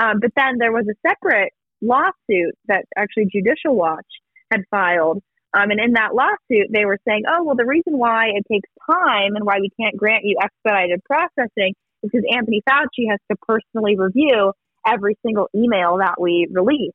Um, 0.00 0.18
but 0.20 0.30
then 0.36 0.58
there 0.58 0.72
was 0.72 0.86
a 0.88 1.08
separate 1.08 1.52
lawsuit 1.82 2.54
that 2.68 2.84
actually 2.96 3.26
Judicial 3.32 3.74
Watch 3.76 4.06
had 4.50 4.62
filed. 4.70 5.22
Um, 5.54 5.70
and 5.70 5.80
in 5.80 5.92
that 5.94 6.14
lawsuit, 6.14 6.68
they 6.72 6.86
were 6.86 6.98
saying, 7.06 7.24
oh, 7.28 7.44
well, 7.44 7.56
the 7.56 7.66
reason 7.66 7.98
why 7.98 8.28
it 8.28 8.44
takes 8.50 8.68
time 8.90 9.36
and 9.36 9.44
why 9.44 9.58
we 9.60 9.68
can't 9.78 9.96
grant 9.96 10.24
you 10.24 10.36
expedited 10.42 11.02
processing 11.04 11.74
because 12.02 12.22
Anthony 12.30 12.62
Fauci 12.68 13.10
has 13.10 13.20
to 13.30 13.36
personally 13.46 13.96
review 13.96 14.52
every 14.86 15.16
single 15.24 15.48
email 15.54 15.98
that 15.98 16.20
we 16.20 16.48
release. 16.50 16.92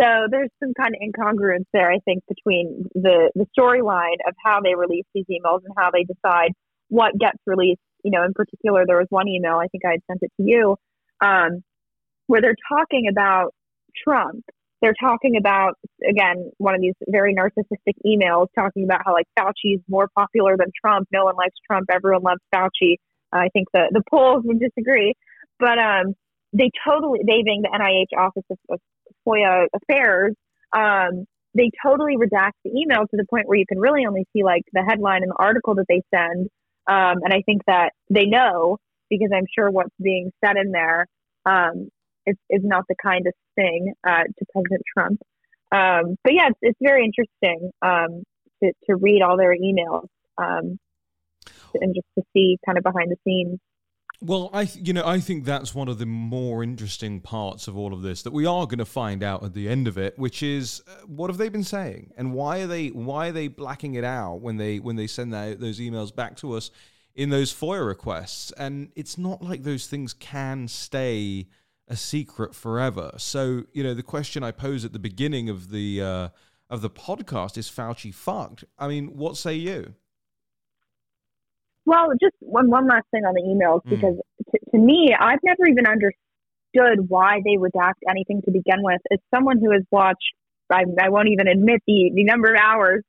So 0.00 0.06
there's 0.30 0.50
some 0.62 0.72
kind 0.74 0.94
of 0.94 1.00
incongruence 1.02 1.66
there, 1.72 1.90
I 1.90 1.98
think, 2.04 2.24
between 2.26 2.88
the, 2.94 3.30
the 3.34 3.46
storyline 3.58 4.16
of 4.26 4.34
how 4.44 4.60
they 4.62 4.74
release 4.74 5.04
these 5.14 5.26
emails 5.30 5.60
and 5.64 5.74
how 5.76 5.90
they 5.92 6.04
decide 6.04 6.52
what 6.88 7.12
gets 7.18 7.38
released. 7.46 7.80
You 8.02 8.10
know, 8.10 8.24
in 8.24 8.32
particular, 8.32 8.84
there 8.86 8.96
was 8.96 9.06
one 9.10 9.28
email, 9.28 9.56
I 9.56 9.68
think 9.68 9.84
I 9.86 9.90
had 9.92 10.00
sent 10.10 10.20
it 10.22 10.32
to 10.38 10.42
you, 10.42 10.76
um, 11.20 11.62
where 12.26 12.40
they're 12.40 12.56
talking 12.68 13.06
about 13.08 13.54
Trump. 14.02 14.44
They're 14.80 14.94
talking 14.98 15.36
about, 15.36 15.74
again, 16.08 16.50
one 16.58 16.74
of 16.74 16.80
these 16.80 16.94
very 17.06 17.36
narcissistic 17.36 17.94
emails 18.04 18.48
talking 18.56 18.82
about 18.82 19.02
how, 19.04 19.12
like, 19.12 19.26
Fauci 19.38 19.76
is 19.76 19.80
more 19.88 20.08
popular 20.16 20.56
than 20.56 20.72
Trump. 20.84 21.06
No 21.12 21.26
one 21.26 21.36
likes 21.36 21.54
Trump. 21.64 21.86
Everyone 21.92 22.22
loves 22.22 22.40
Fauci. 22.52 22.96
I 23.32 23.48
think 23.52 23.68
the, 23.72 23.88
the 23.90 24.02
polls 24.10 24.42
would 24.44 24.60
disagree. 24.60 25.14
But 25.58 25.78
um, 25.78 26.14
they 26.52 26.70
totally, 26.86 27.20
they 27.26 27.42
being 27.44 27.62
the 27.62 27.68
NIH 27.68 28.18
Office 28.18 28.44
of, 28.50 28.58
of 28.70 28.80
FOIA 29.26 29.66
Affairs, 29.74 30.34
um, 30.76 31.24
they 31.54 31.70
totally 31.84 32.16
redact 32.16 32.52
the 32.64 32.70
email 32.70 33.00
to 33.00 33.16
the 33.16 33.26
point 33.28 33.46
where 33.46 33.58
you 33.58 33.66
can 33.68 33.78
really 33.78 34.06
only 34.06 34.26
see, 34.32 34.42
like, 34.42 34.62
the 34.72 34.82
headline 34.88 35.22
and 35.22 35.30
the 35.30 35.36
article 35.38 35.74
that 35.74 35.84
they 35.88 36.02
send. 36.14 36.48
Um, 36.86 37.22
and 37.22 37.32
I 37.32 37.42
think 37.44 37.62
that 37.66 37.92
they 38.10 38.24
know 38.24 38.78
because 39.10 39.28
I'm 39.34 39.46
sure 39.54 39.70
what's 39.70 39.94
being 40.02 40.32
said 40.42 40.56
in 40.56 40.72
there 40.72 41.06
um, 41.44 41.88
is, 42.26 42.36
is 42.48 42.62
not 42.64 42.84
the 42.88 42.94
kindest 43.02 43.36
thing 43.54 43.92
uh, 44.06 44.24
to 44.24 44.46
President 44.52 44.82
Trump. 44.96 45.20
Um, 45.70 46.16
but 46.24 46.32
yeah, 46.32 46.48
it's, 46.48 46.58
it's 46.62 46.78
very 46.82 47.04
interesting 47.04 47.70
um, 47.82 48.22
to, 48.62 48.72
to 48.88 48.96
read 48.96 49.22
all 49.22 49.36
their 49.36 49.54
emails 49.54 50.06
um, 50.38 50.78
and 51.74 51.94
just 51.94 52.06
to 52.18 52.24
see 52.32 52.58
kind 52.64 52.78
of 52.78 52.84
behind 52.84 53.10
the 53.10 53.16
scenes. 53.24 53.58
Well, 54.24 54.50
I 54.52 54.66
th- 54.66 54.86
you 54.86 54.92
know 54.92 55.04
I 55.04 55.18
think 55.18 55.44
that's 55.44 55.74
one 55.74 55.88
of 55.88 55.98
the 55.98 56.06
more 56.06 56.62
interesting 56.62 57.20
parts 57.20 57.66
of 57.66 57.76
all 57.76 57.92
of 57.92 58.02
this 58.02 58.22
that 58.22 58.32
we 58.32 58.46
are 58.46 58.66
going 58.66 58.78
to 58.78 58.84
find 58.84 59.20
out 59.20 59.42
at 59.42 59.52
the 59.52 59.68
end 59.68 59.88
of 59.88 59.98
it, 59.98 60.16
which 60.16 60.44
is 60.44 60.80
uh, 60.86 61.06
what 61.06 61.28
have 61.28 61.38
they 61.38 61.48
been 61.48 61.64
saying 61.64 62.12
and 62.16 62.32
why 62.32 62.60
are 62.60 62.68
they 62.68 62.88
why 62.88 63.28
are 63.28 63.32
they 63.32 63.48
blacking 63.48 63.94
it 63.94 64.04
out 64.04 64.36
when 64.40 64.58
they 64.58 64.78
when 64.78 64.94
they 64.94 65.08
send 65.08 65.32
that, 65.32 65.58
those 65.58 65.80
emails 65.80 66.14
back 66.14 66.36
to 66.36 66.52
us 66.52 66.70
in 67.16 67.30
those 67.30 67.52
FOIA 67.52 67.84
requests? 67.84 68.52
And 68.52 68.92
it's 68.94 69.18
not 69.18 69.42
like 69.42 69.64
those 69.64 69.88
things 69.88 70.14
can 70.14 70.68
stay 70.68 71.48
a 71.88 71.96
secret 71.96 72.54
forever. 72.54 73.14
So 73.16 73.64
you 73.72 73.82
know 73.82 73.92
the 73.92 74.04
question 74.04 74.44
I 74.44 74.52
pose 74.52 74.84
at 74.84 74.92
the 74.92 75.00
beginning 75.00 75.48
of 75.48 75.70
the 75.70 76.00
uh, 76.00 76.28
of 76.70 76.80
the 76.80 76.90
podcast 76.90 77.58
is 77.58 77.68
Fauci 77.68 78.14
fucked. 78.14 78.62
I 78.78 78.86
mean, 78.86 79.16
what 79.16 79.36
say 79.36 79.54
you? 79.54 79.94
Well, 81.84 82.08
just 82.20 82.34
one 82.40 82.70
one 82.70 82.86
last 82.86 83.06
thing 83.10 83.24
on 83.24 83.34
the 83.34 83.42
emails 83.42 83.82
Mm. 83.86 83.90
because 83.90 84.16
to, 84.52 84.58
to 84.72 84.78
me, 84.78 85.14
I've 85.18 85.40
never 85.42 85.66
even 85.66 85.86
understood 85.86 87.08
why 87.08 87.40
they 87.44 87.56
redact 87.56 88.00
anything 88.08 88.42
to 88.44 88.50
begin 88.50 88.82
with. 88.82 89.00
As 89.12 89.18
someone 89.34 89.58
who 89.58 89.72
has 89.72 89.82
watched, 89.90 90.32
I, 90.70 90.84
I 91.00 91.08
won't 91.10 91.28
even 91.28 91.48
admit 91.48 91.82
the 91.86 92.10
the 92.14 92.24
number 92.24 92.52
of 92.54 92.60
hours 92.60 93.02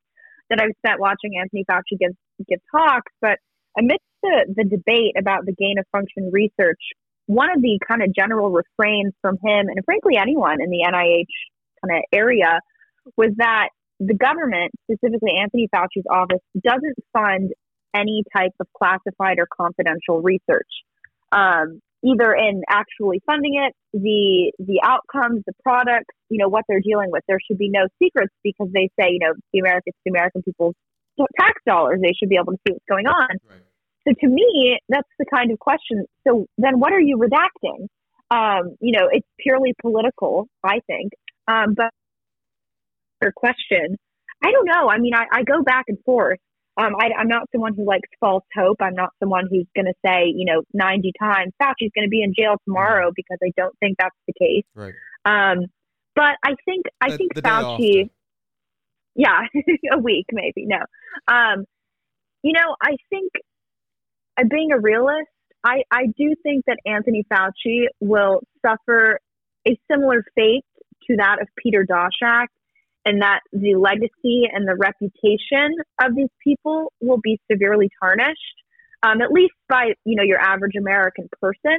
that 0.49 0.59
I've 0.59 0.75
spent 0.85 0.99
watching 0.99 1.37
Anthony 1.39 1.65
Fauci 1.69 1.97
give 1.99 2.11
give 2.47 2.59
talks, 2.71 3.11
but 3.21 3.37
amidst 3.77 4.03
the 4.21 4.53
the 4.55 4.63
debate 4.63 5.13
about 5.17 5.45
the 5.45 5.53
gain 5.53 5.77
of 5.79 5.85
function 5.91 6.29
research, 6.31 6.81
one 7.27 7.49
of 7.51 7.61
the 7.61 7.79
kind 7.87 8.01
of 8.03 8.13
general 8.13 8.49
refrains 8.51 9.13
from 9.21 9.35
him 9.35 9.67
and 9.69 9.79
frankly 9.85 10.17
anyone 10.17 10.61
in 10.61 10.69
the 10.69 10.83
NIH 10.87 11.33
kind 11.85 11.99
of 11.99 12.03
area 12.11 12.59
was 13.17 13.31
that 13.37 13.69
the 13.99 14.13
government, 14.13 14.71
specifically 14.89 15.31
Anthony 15.39 15.69
Fauci's 15.73 16.05
office, 16.09 16.41
doesn't 16.61 16.95
fund 17.13 17.51
any 17.93 18.23
type 18.35 18.53
of 18.59 18.67
classified 18.77 19.39
or 19.39 19.47
confidential 19.55 20.21
research, 20.21 20.69
um, 21.31 21.81
either 22.03 22.33
in 22.33 22.63
actually 22.69 23.21
funding 23.25 23.55
it, 23.55 23.73
the 23.93 24.51
the 24.59 24.81
outcomes, 24.83 25.43
the 25.45 25.53
products, 25.63 26.13
you 26.29 26.37
know, 26.37 26.49
what 26.49 26.65
they're 26.67 26.81
dealing 26.81 27.11
with. 27.11 27.23
There 27.27 27.39
should 27.45 27.57
be 27.57 27.69
no 27.69 27.87
secrets 28.01 28.33
because 28.43 28.69
they 28.73 28.89
say, 28.99 29.11
you 29.11 29.19
know, 29.19 29.33
the 29.51 29.59
Americans, 29.59 29.95
the 30.05 30.11
American 30.11 30.43
people's 30.43 30.75
tax 31.39 31.61
dollars, 31.65 31.99
they 32.01 32.13
should 32.13 32.29
be 32.29 32.35
able 32.35 32.53
to 32.53 32.59
see 32.67 32.73
what's 32.73 32.85
going 32.89 33.07
on. 33.07 33.29
Right. 33.49 33.59
So 34.07 34.13
to 34.19 34.27
me, 34.27 34.79
that's 34.89 35.07
the 35.17 35.25
kind 35.33 35.51
of 35.51 35.59
question. 35.59 36.05
So 36.27 36.47
then, 36.57 36.79
what 36.79 36.91
are 36.91 36.99
you 36.99 37.17
redacting? 37.17 37.87
Um, 38.31 38.75
you 38.81 38.91
know, 38.91 39.07
it's 39.11 39.27
purely 39.39 39.73
political, 39.81 40.47
I 40.63 40.79
think. 40.87 41.13
Um, 41.47 41.73
but 41.75 41.91
your 43.21 43.31
question, 43.31 43.97
I 44.43 44.51
don't 44.51 44.65
know. 44.65 44.89
I 44.89 44.97
mean, 44.97 45.13
I, 45.15 45.25
I 45.31 45.43
go 45.43 45.61
back 45.61 45.85
and 45.87 45.97
forth. 46.05 46.39
Um, 46.75 46.93
I, 46.99 47.09
I'm 47.19 47.27
not 47.27 47.47
someone 47.51 47.75
who 47.75 47.85
likes 47.85 48.09
false 48.19 48.43
hope. 48.55 48.77
I'm 48.81 48.95
not 48.95 49.11
someone 49.19 49.47
who's 49.49 49.67
going 49.75 49.85
to 49.85 49.93
say, 50.03 50.25
you 50.25 50.45
know, 50.45 50.63
90 50.73 51.11
times 51.19 51.53
Fauci's 51.61 51.91
going 51.95 52.05
to 52.05 52.09
be 52.09 52.23
in 52.23 52.33
jail 52.33 52.55
tomorrow 52.65 53.11
because 53.15 53.37
I 53.43 53.51
don't 53.55 53.77
think 53.79 53.97
that's 53.99 54.15
the 54.27 54.33
case. 54.33 54.63
Right. 54.73 54.93
Um, 55.25 55.67
but 56.15 56.35
I 56.43 56.55
think 56.65 56.85
I 56.99 57.11
The- 57.11 57.17
think 57.17 57.33
the 57.35 57.41
Fauci. 57.41 58.09
Yeah, 59.15 59.41
a 59.91 59.99
week 59.99 60.25
maybe. 60.31 60.65
No, 60.65 60.79
um, 61.27 61.65
you 62.41 62.53
know, 62.53 62.75
I 62.81 62.95
think 63.11 63.31
uh, 64.37 64.43
being 64.49 64.71
a 64.71 64.79
realist, 64.79 65.29
I 65.63 65.83
I 65.91 66.07
do 66.07 66.33
think 66.41 66.65
that 66.65 66.77
Anthony 66.85 67.23
Fauci 67.31 67.85
will 67.99 68.41
suffer 68.65 69.19
a 69.67 69.77
similar 69.89 70.23
fate 70.35 70.65
to 71.07 71.17
that 71.17 71.41
of 71.41 71.47
Peter 71.57 71.85
Daszak, 71.87 72.47
and 73.05 73.21
that 73.21 73.41
the 73.51 73.75
legacy 73.75 74.43
and 74.51 74.67
the 74.67 74.75
reputation 74.75 75.75
of 76.01 76.15
these 76.15 76.29
people 76.43 76.91
will 77.01 77.19
be 77.21 77.39
severely 77.51 77.89
tarnished, 78.01 78.55
um, 79.03 79.21
at 79.21 79.31
least 79.31 79.53
by 79.69 79.93
you 80.05 80.15
know 80.15 80.23
your 80.23 80.39
average 80.39 80.75
American 80.77 81.29
person 81.41 81.77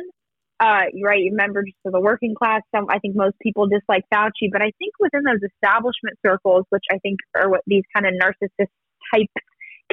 uh, 0.60 0.84
right, 1.02 1.30
members 1.32 1.70
of 1.84 1.92
the 1.92 2.00
working 2.00 2.34
class. 2.34 2.62
Some, 2.74 2.86
I 2.88 2.98
think 2.98 3.16
most 3.16 3.36
people 3.42 3.66
dislike 3.66 4.04
Fauci, 4.12 4.50
but 4.52 4.62
I 4.62 4.70
think 4.78 4.94
within 5.00 5.22
those 5.24 5.40
establishment 5.42 6.18
circles, 6.24 6.64
which 6.70 6.84
I 6.90 6.98
think 6.98 7.18
are 7.36 7.50
what 7.50 7.62
these 7.66 7.82
kind 7.94 8.06
of 8.06 8.14
narcissist 8.14 8.68
types 9.12 9.32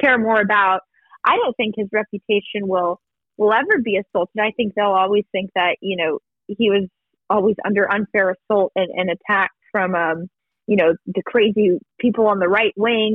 care 0.00 0.18
more 0.18 0.40
about, 0.40 0.80
I 1.26 1.36
don't 1.36 1.56
think 1.56 1.74
his 1.76 1.88
reputation 1.92 2.68
will 2.68 3.00
will 3.38 3.52
ever 3.52 3.80
be 3.82 3.96
assaulted. 3.98 4.40
I 4.40 4.52
think 4.56 4.74
they'll 4.74 4.86
always 4.86 5.24
think 5.32 5.50
that 5.54 5.76
you 5.80 5.96
know 5.96 6.18
he 6.46 6.70
was 6.70 6.88
always 7.28 7.56
under 7.64 7.90
unfair 7.92 8.34
assault 8.34 8.72
and, 8.76 8.90
and 8.90 9.10
attack 9.10 9.50
from 9.70 9.94
um, 9.94 10.28
you 10.72 10.78
know 10.80 10.90
the 11.16 11.24
crazy 11.32 11.66
people 12.04 12.24
on 12.32 12.38
the 12.38 12.52
right 12.58 12.74
wing. 12.76 13.14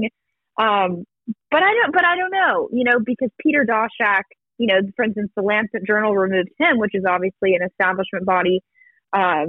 Um, 0.65 0.89
but 1.54 1.62
I 1.70 1.72
don't. 1.78 1.91
But 1.98 2.06
I 2.12 2.15
don't 2.20 2.36
know. 2.41 2.56
You 2.78 2.84
know, 2.88 2.98
because 3.12 3.32
Peter 3.43 3.63
Daszak, 3.74 4.26
you 4.62 4.67
know, 4.70 4.80
for 4.96 5.06
instance, 5.06 5.32
the 5.36 5.48
Lancet 5.52 5.84
Journal 5.89 6.13
removed 6.26 6.54
him, 6.62 6.74
which 6.84 6.96
is 7.00 7.04
obviously 7.15 7.56
an 7.58 7.63
establishment 7.70 8.26
body. 8.26 8.58
Um, 9.22 9.48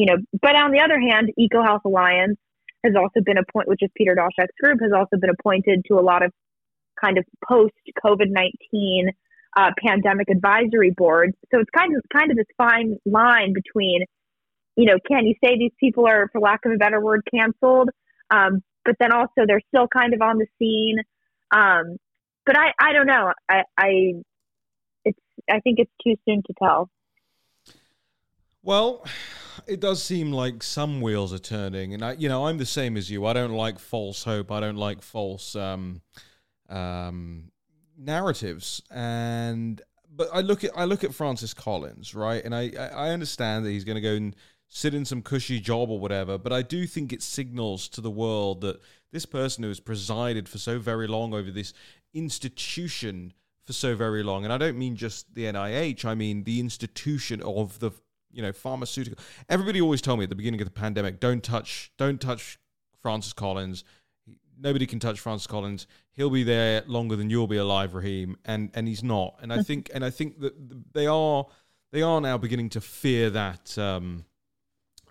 you 0.00 0.06
know, 0.08 0.18
but 0.44 0.54
on 0.54 0.72
the 0.74 0.82
other 0.86 1.00
hand, 1.00 1.26
EcoHealth 1.44 1.84
Alliance 1.90 2.38
has 2.84 2.94
also 2.94 3.20
been 3.28 3.38
appointed, 3.38 3.70
which 3.72 3.84
is 3.86 3.90
Peter 3.96 4.14
Daszak's 4.20 4.58
group, 4.62 4.78
has 4.82 4.92
also 4.92 5.16
been 5.18 5.34
appointed 5.38 5.78
to 5.88 5.94
a 5.94 6.04
lot 6.10 6.22
of 6.26 6.30
kind 7.02 7.16
of 7.18 7.24
post 7.48 7.74
COVID 8.04 8.30
nineteen 8.40 9.04
uh, 9.56 9.70
pandemic 9.84 10.28
advisory 10.36 10.92
boards. 11.02 11.34
So 11.50 11.60
it's 11.62 11.74
kind 11.80 11.92
of 11.96 12.02
kind 12.16 12.30
of 12.30 12.36
this 12.36 12.52
fine 12.64 12.90
line 13.20 13.50
between, 13.60 14.00
you 14.76 14.84
know, 14.84 14.98
can 15.08 15.26
you 15.26 15.34
say 15.42 15.56
these 15.58 15.72
people 15.80 16.06
are, 16.06 16.28
for 16.32 16.40
lack 16.40 16.60
of 16.64 16.72
a 16.72 16.76
better 16.76 17.00
word, 17.00 17.22
canceled, 17.34 17.90
um, 18.30 18.62
but 18.84 18.94
then 19.00 19.12
also 19.12 19.46
they're 19.46 19.62
still 19.68 19.88
kind 19.88 20.14
of 20.14 20.20
on 20.20 20.38
the 20.38 20.46
scene. 20.58 20.98
Um, 21.50 21.96
but 22.44 22.56
I, 22.58 22.72
I 22.78 22.92
don't 22.92 23.06
know. 23.06 23.32
I, 23.48 23.62
I, 23.76 24.12
it's, 25.04 25.18
I 25.50 25.60
think 25.60 25.78
it's 25.78 25.90
too 26.04 26.14
soon 26.28 26.42
to 26.46 26.54
tell. 26.62 26.90
Well, 28.62 29.04
it 29.66 29.80
does 29.80 30.02
seem 30.02 30.32
like 30.32 30.62
some 30.62 31.00
wheels 31.00 31.32
are 31.32 31.38
turning, 31.38 31.94
and 31.94 32.04
I, 32.04 32.12
you 32.12 32.28
know, 32.28 32.46
I'm 32.46 32.58
the 32.58 32.66
same 32.66 32.96
as 32.96 33.10
you. 33.10 33.24
I 33.24 33.32
don't 33.32 33.52
like 33.52 33.78
false 33.78 34.24
hope. 34.24 34.50
I 34.50 34.60
don't 34.60 34.76
like 34.76 35.02
false 35.02 35.54
um, 35.56 36.02
um, 36.68 37.52
narratives, 37.96 38.82
and 38.90 39.80
but 40.10 40.28
I 40.32 40.40
look 40.40 40.64
at 40.64 40.72
I 40.76 40.84
look 40.84 41.04
at 41.04 41.14
Francis 41.14 41.54
Collins, 41.54 42.14
right, 42.14 42.44
and 42.44 42.54
I 42.54 42.72
I 42.76 43.10
understand 43.10 43.64
that 43.64 43.70
he's 43.70 43.84
going 43.84 43.96
to 43.96 44.00
go 44.00 44.14
and 44.14 44.36
sit 44.68 44.94
in 44.94 45.04
some 45.04 45.22
cushy 45.22 45.60
job 45.60 45.90
or 45.90 45.98
whatever, 45.98 46.38
but 46.38 46.52
I 46.52 46.62
do 46.62 46.86
think 46.86 47.12
it 47.12 47.22
signals 47.22 47.88
to 47.90 48.00
the 48.00 48.10
world 48.10 48.60
that 48.62 48.80
this 49.12 49.26
person 49.26 49.62
who 49.62 49.68
has 49.68 49.80
presided 49.80 50.48
for 50.48 50.58
so 50.58 50.78
very 50.78 51.06
long 51.06 51.32
over 51.32 51.50
this 51.50 51.72
institution 52.12 53.32
for 53.64 53.72
so 53.72 53.96
very 53.96 54.22
long, 54.22 54.44
and 54.44 54.52
I 54.52 54.58
don't 54.58 54.78
mean 54.78 54.96
just 54.96 55.34
the 55.34 55.44
NIH, 55.44 56.04
I 56.04 56.14
mean 56.14 56.44
the 56.44 56.60
institution 56.60 57.42
of 57.42 57.78
the 57.80 57.90
you 58.32 58.42
know 58.42 58.52
pharmaceutical. 58.52 59.18
Everybody 59.48 59.80
always 59.80 60.00
told 60.00 60.18
me 60.18 60.24
at 60.24 60.28
the 60.28 60.36
beginning 60.36 60.60
of 60.60 60.66
the 60.66 60.72
pandemic, 60.72 61.20
don't 61.20 61.42
touch, 61.42 61.90
don't 61.96 62.20
touch 62.20 62.58
Francis 63.00 63.32
Collins. 63.32 63.84
Nobody 64.58 64.86
can 64.86 65.00
touch 65.00 65.20
Francis 65.20 65.46
Collins. 65.46 65.86
He'll 66.12 66.30
be 66.30 66.44
there 66.44 66.82
longer 66.86 67.16
than 67.16 67.28
you'll 67.28 67.46
be 67.46 67.56
alive, 67.56 67.94
Raheem, 67.94 68.36
and 68.44 68.70
and 68.74 68.88
he's 68.88 69.02
not. 69.02 69.36
And 69.42 69.52
I 69.52 69.62
think 69.62 69.90
and 69.94 70.04
I 70.04 70.10
think 70.10 70.40
that 70.40 70.92
they 70.92 71.06
are 71.06 71.46
they 71.92 72.02
are 72.02 72.20
now 72.20 72.38
beginning 72.38 72.70
to 72.70 72.80
fear 72.80 73.30
that. 73.30 73.76
Um, 73.78 74.24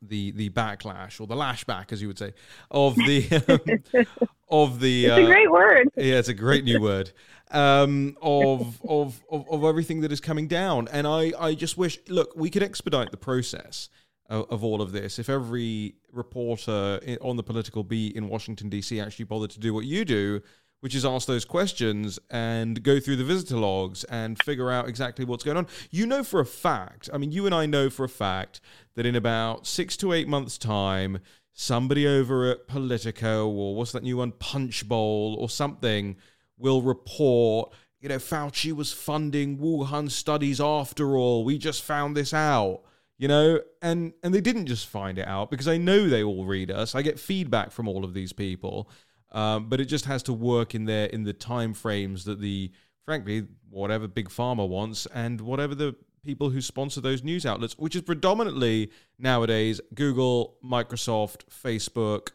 the 0.02 0.32
the 0.32 0.50
backlash 0.50 1.20
or 1.20 1.28
the 1.28 1.36
lashback, 1.36 1.92
as 1.92 2.02
you 2.02 2.08
would 2.08 2.18
say, 2.18 2.34
of 2.72 2.96
the 2.96 3.28
um, 3.94 4.06
of 4.50 4.80
the. 4.80 5.06
It's 5.06 5.18
uh, 5.18 5.22
a 5.22 5.26
great 5.26 5.52
word. 5.52 5.90
Yeah, 5.96 6.16
it's 6.16 6.30
a 6.30 6.34
great 6.34 6.64
new 6.64 6.82
word. 6.82 7.12
Um, 7.52 8.18
of, 8.22 8.82
of 8.88 9.22
of 9.30 9.48
of 9.50 9.64
everything 9.64 10.02
that 10.02 10.12
is 10.12 10.20
coming 10.20 10.48
down, 10.48 10.88
and 10.92 11.08
I 11.08 11.32
I 11.40 11.54
just 11.54 11.78
wish 11.78 12.00
look 12.08 12.36
we 12.36 12.50
could 12.50 12.64
expedite 12.64 13.12
the 13.12 13.18
process 13.18 13.90
of, 14.30 14.50
of 14.50 14.64
all 14.64 14.82
of 14.82 14.92
this 14.92 15.20
if 15.20 15.30
every 15.30 15.96
reporter 16.12 17.00
on 17.22 17.38
the 17.38 17.44
political 17.44 17.84
beat 17.84 18.16
in 18.16 18.28
Washington 18.30 18.70
D.C. 18.70 19.00
actually 19.00 19.26
bothered 19.26 19.52
to 19.52 19.60
do 19.60 19.74
what 19.74 19.86
you 19.86 20.06
do 20.06 20.42
which 20.86 20.94
is 20.94 21.04
ask 21.04 21.28
those 21.28 21.46
questions 21.46 22.20
and 22.30 22.84
go 22.84 23.00
through 23.00 23.16
the 23.16 23.24
visitor 23.24 23.58
logs 23.58 24.04
and 24.04 24.38
figure 24.44 24.70
out 24.70 24.88
exactly 24.88 25.26
what's 25.26 25.44
going 25.44 25.58
on. 25.58 25.66
You 25.90 26.06
know 26.06 26.24
for 26.24 26.40
a 26.40 26.46
fact, 26.46 27.10
I 27.12 27.18
mean, 27.18 27.32
you 27.32 27.48
and 27.48 27.56
I 27.56 27.66
know 27.66 27.90
for 27.90 28.04
a 28.04 28.10
fact 28.10 28.62
that 28.96 29.06
in 29.06 29.16
about 29.16 29.68
six 29.68 29.98
to 29.98 30.14
eight 30.14 30.28
months' 30.28 30.58
time, 30.58 31.20
somebody 31.54 32.08
over 32.08 32.50
at 32.50 32.68
Politico 32.68 33.48
or 33.50 33.76
what's 33.76 33.92
that 33.92 34.04
new 34.04 34.18
one, 34.18 34.32
Punchbowl 34.32 35.36
or 35.40 35.50
something, 35.50 36.16
will 36.58 36.82
report. 36.82 37.74
You 38.00 38.10
know, 38.10 38.18
Fauci 38.18 38.72
was 38.72 38.94
funding 38.94 39.58
Wuhan 39.58 40.12
studies 40.12 40.62
after 40.62 41.18
all. 41.18 41.44
We 41.44 41.58
just 41.58 41.82
found 41.82 42.16
this 42.16 42.34
out 42.34 42.82
you 43.18 43.28
know 43.28 43.60
and 43.82 44.14
and 44.24 44.34
they 44.34 44.42
didn't 44.42 44.66
just 44.66 44.88
find 44.88 45.18
it 45.18 45.28
out 45.28 45.50
because 45.50 45.68
i 45.68 45.78
know 45.78 46.08
they 46.08 46.24
all 46.24 46.46
read 46.46 46.70
us 46.70 46.96
i 46.96 47.02
get 47.02 47.20
feedback 47.20 47.72
from 47.72 47.88
all 47.88 48.04
of 48.04 48.14
these 48.14 48.34
people 48.34 48.90
um, 49.32 49.68
but 49.68 49.82
it 49.82 49.86
just 49.86 50.06
has 50.06 50.24
to 50.24 50.34
work 50.34 50.76
in 50.76 50.86
there 50.86 51.08
in 51.08 51.24
the 51.24 51.34
time 51.34 51.74
frames 51.74 52.26
that 52.26 52.40
the 52.40 52.72
frankly 53.04 53.46
whatever 53.70 54.08
big 54.08 54.30
pharma 54.30 54.68
wants 54.68 55.06
and 55.08 55.42
whatever 55.42 55.76
the 55.76 55.96
people 56.26 56.50
who 56.50 56.62
sponsor 56.62 57.00
those 57.02 57.24
news 57.24 57.46
outlets, 57.46 57.78
which 57.78 57.96
is 57.96 58.02
predominantly 58.02 58.92
nowadays 59.18 59.80
Google, 59.94 60.58
Microsoft, 60.64 61.46
Facebook. 61.50 62.30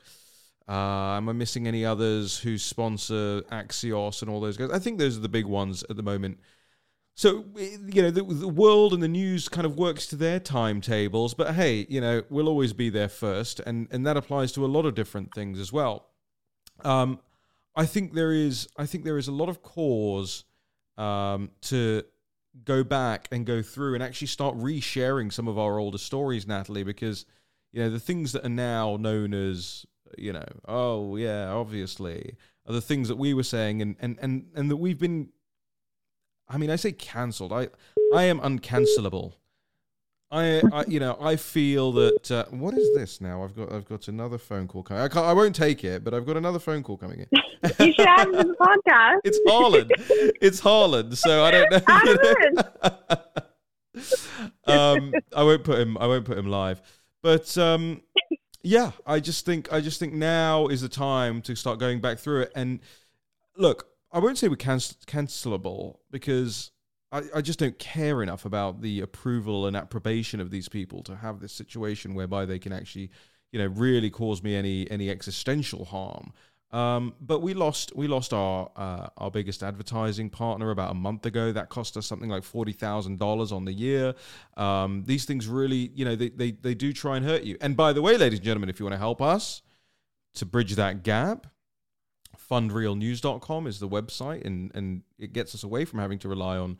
Uh, 0.68 1.16
am 1.16 1.28
I 1.28 1.32
missing 1.32 1.66
any 1.66 1.84
others 1.84 2.38
who 2.38 2.56
sponsor 2.56 3.42
Axios 3.50 4.22
and 4.22 4.30
all 4.30 4.40
those 4.40 4.56
guys? 4.56 4.70
I 4.70 4.78
think 4.78 4.98
those 4.98 5.16
are 5.16 5.20
the 5.20 5.28
big 5.28 5.46
ones 5.46 5.84
at 5.90 5.96
the 5.96 6.02
moment. 6.02 6.38
So 7.16 7.44
you 7.56 8.02
know 8.02 8.10
the, 8.10 8.22
the, 8.22 8.48
world 8.48 8.94
and 8.94 9.02
the 9.02 9.08
news 9.08 9.48
kind 9.48 9.66
of 9.66 9.76
works 9.76 10.06
to 10.06 10.16
their 10.16 10.40
timetables, 10.40 11.34
but 11.34 11.54
hey, 11.54 11.84
you 11.88 12.00
know 12.00 12.22
we'll 12.30 12.48
always 12.48 12.72
be 12.72 12.88
there 12.88 13.08
first, 13.10 13.60
and 13.60 13.88
and 13.90 14.06
that 14.06 14.16
applies 14.16 14.52
to 14.52 14.64
a 14.64 14.68
lot 14.68 14.86
of 14.86 14.94
different 14.94 15.34
things 15.34 15.58
as 15.58 15.72
well. 15.72 16.06
Um, 16.82 17.20
I 17.76 17.84
think 17.84 18.14
there 18.14 18.32
is 18.32 18.68
I 18.78 18.86
think 18.86 19.04
there 19.04 19.18
is 19.18 19.28
a 19.28 19.32
lot 19.32 19.48
of 19.48 19.60
cause 19.60 20.44
um, 20.96 21.50
to 21.62 22.04
go 22.64 22.84
back 22.84 23.28
and 23.30 23.46
go 23.46 23.62
through 23.62 23.94
and 23.94 24.02
actually 24.02 24.26
start 24.26 24.56
resharing 24.56 25.32
some 25.32 25.48
of 25.48 25.58
our 25.58 25.78
older 25.78 25.98
stories, 25.98 26.46
Natalie, 26.46 26.84
because 26.84 27.26
you 27.72 27.82
know 27.82 27.90
the 27.90 28.00
things 28.00 28.32
that 28.32 28.44
are 28.44 28.48
now 28.48 28.96
known 28.96 29.32
as 29.32 29.86
you 30.18 30.32
know 30.32 30.46
oh 30.66 31.14
yeah 31.14 31.50
obviously 31.52 32.34
are 32.66 32.72
the 32.72 32.80
things 32.80 33.06
that 33.08 33.16
we 33.16 33.32
were 33.32 33.44
saying 33.44 33.80
and 33.80 33.96
and 34.00 34.18
and 34.20 34.46
and 34.54 34.70
that 34.70 34.76
we've 34.76 34.98
been. 34.98 35.30
I 36.48 36.58
mean, 36.58 36.70
I 36.70 36.76
say 36.76 36.92
cancelled. 36.92 37.52
I 37.52 37.68
I 38.14 38.24
am 38.24 38.40
uncancelable. 38.40 39.34
I, 40.32 40.62
I, 40.72 40.84
you 40.86 41.00
know, 41.00 41.16
I 41.20 41.34
feel 41.36 41.90
that. 41.92 42.30
Uh, 42.30 42.44
what 42.50 42.74
is 42.74 42.94
this 42.94 43.20
now? 43.20 43.42
I've 43.42 43.56
got, 43.56 43.72
I've 43.72 43.88
got 43.88 44.06
another 44.06 44.38
phone 44.38 44.68
call 44.68 44.82
coming. 44.84 45.02
I 45.02 45.08
can't, 45.08 45.26
I 45.26 45.32
won't 45.32 45.56
take 45.56 45.82
it, 45.82 46.04
but 46.04 46.14
I've 46.14 46.24
got 46.24 46.36
another 46.36 46.60
phone 46.60 46.82
call 46.84 46.96
coming 46.96 47.20
in. 47.20 47.26
you 47.80 47.92
should 47.92 48.06
have 48.06 48.30
the 48.30 48.54
podcast. 48.60 49.18
It's 49.24 49.40
Harlan. 49.46 49.90
It's 50.40 50.60
Harlan. 50.60 51.16
So 51.16 51.44
I 51.44 51.50
don't 51.50 51.70
know. 51.72 51.80
You 52.04 52.54
know? 54.66 54.72
um, 54.72 55.12
I 55.34 55.42
won't 55.42 55.64
put 55.64 55.78
him. 55.80 55.98
I 55.98 56.06
won't 56.06 56.24
put 56.24 56.38
him 56.38 56.46
live. 56.46 56.80
But 57.22 57.58
um, 57.58 58.02
yeah, 58.62 58.92
I 59.06 59.18
just 59.20 59.44
think, 59.44 59.72
I 59.72 59.80
just 59.80 59.98
think 59.98 60.12
now 60.12 60.68
is 60.68 60.80
the 60.80 60.88
time 60.88 61.42
to 61.42 61.56
start 61.56 61.80
going 61.80 62.00
back 62.00 62.18
through 62.18 62.42
it. 62.42 62.52
And 62.54 62.80
look, 63.56 63.88
I 64.12 64.20
won't 64.20 64.38
say 64.38 64.48
we're 64.48 64.56
cancel- 64.56 64.96
cancelable 65.06 65.98
because 66.10 66.70
I, 67.12 67.22
I 67.36 67.40
just 67.40 67.58
don't 67.58 67.78
care 67.78 68.22
enough 68.22 68.44
about 68.44 68.80
the 68.82 69.00
approval 69.00 69.66
and 69.66 69.76
approbation 69.76 70.40
of 70.40 70.50
these 70.50 70.68
people 70.68 71.02
to 71.04 71.16
have 71.16 71.40
this 71.40 71.52
situation 71.52 72.14
whereby 72.14 72.44
they 72.44 72.58
can 72.58 72.72
actually, 72.72 73.10
you 73.52 73.58
know, 73.58 73.66
really 73.66 74.10
cause 74.10 74.42
me 74.42 74.54
any 74.54 74.90
any 74.90 75.10
existential 75.10 75.84
harm. 75.84 76.32
Um, 76.72 77.14
but 77.20 77.42
we 77.42 77.52
lost 77.52 77.96
we 77.96 78.06
lost 78.06 78.32
our 78.32 78.70
uh, 78.76 79.08
our 79.16 79.30
biggest 79.30 79.62
advertising 79.62 80.30
partner 80.30 80.70
about 80.70 80.92
a 80.92 80.94
month 80.94 81.26
ago. 81.26 81.50
That 81.50 81.68
cost 81.68 81.96
us 81.96 82.06
something 82.06 82.30
like 82.30 82.44
forty 82.44 82.72
thousand 82.72 83.18
dollars 83.18 83.50
on 83.50 83.64
the 83.64 83.72
year. 83.72 84.14
Um, 84.56 85.02
these 85.04 85.24
things 85.24 85.48
really, 85.48 85.90
you 85.94 86.04
know, 86.04 86.14
they, 86.14 86.28
they 86.28 86.52
they 86.52 86.74
do 86.74 86.92
try 86.92 87.16
and 87.16 87.26
hurt 87.26 87.42
you. 87.42 87.56
And 87.60 87.76
by 87.76 87.92
the 87.92 88.02
way, 88.02 88.16
ladies 88.16 88.38
and 88.38 88.44
gentlemen, 88.46 88.68
if 88.68 88.78
you 88.78 88.86
want 88.86 88.94
to 88.94 88.98
help 88.98 89.20
us 89.20 89.62
to 90.34 90.46
bridge 90.46 90.76
that 90.76 91.02
gap, 91.02 91.48
fundrealnews.com 92.48 93.66
is 93.66 93.80
the 93.80 93.88
website, 93.88 94.44
and 94.44 94.70
and 94.72 95.02
it 95.18 95.32
gets 95.32 95.56
us 95.56 95.64
away 95.64 95.84
from 95.84 95.98
having 95.98 96.20
to 96.20 96.28
rely 96.28 96.56
on 96.56 96.78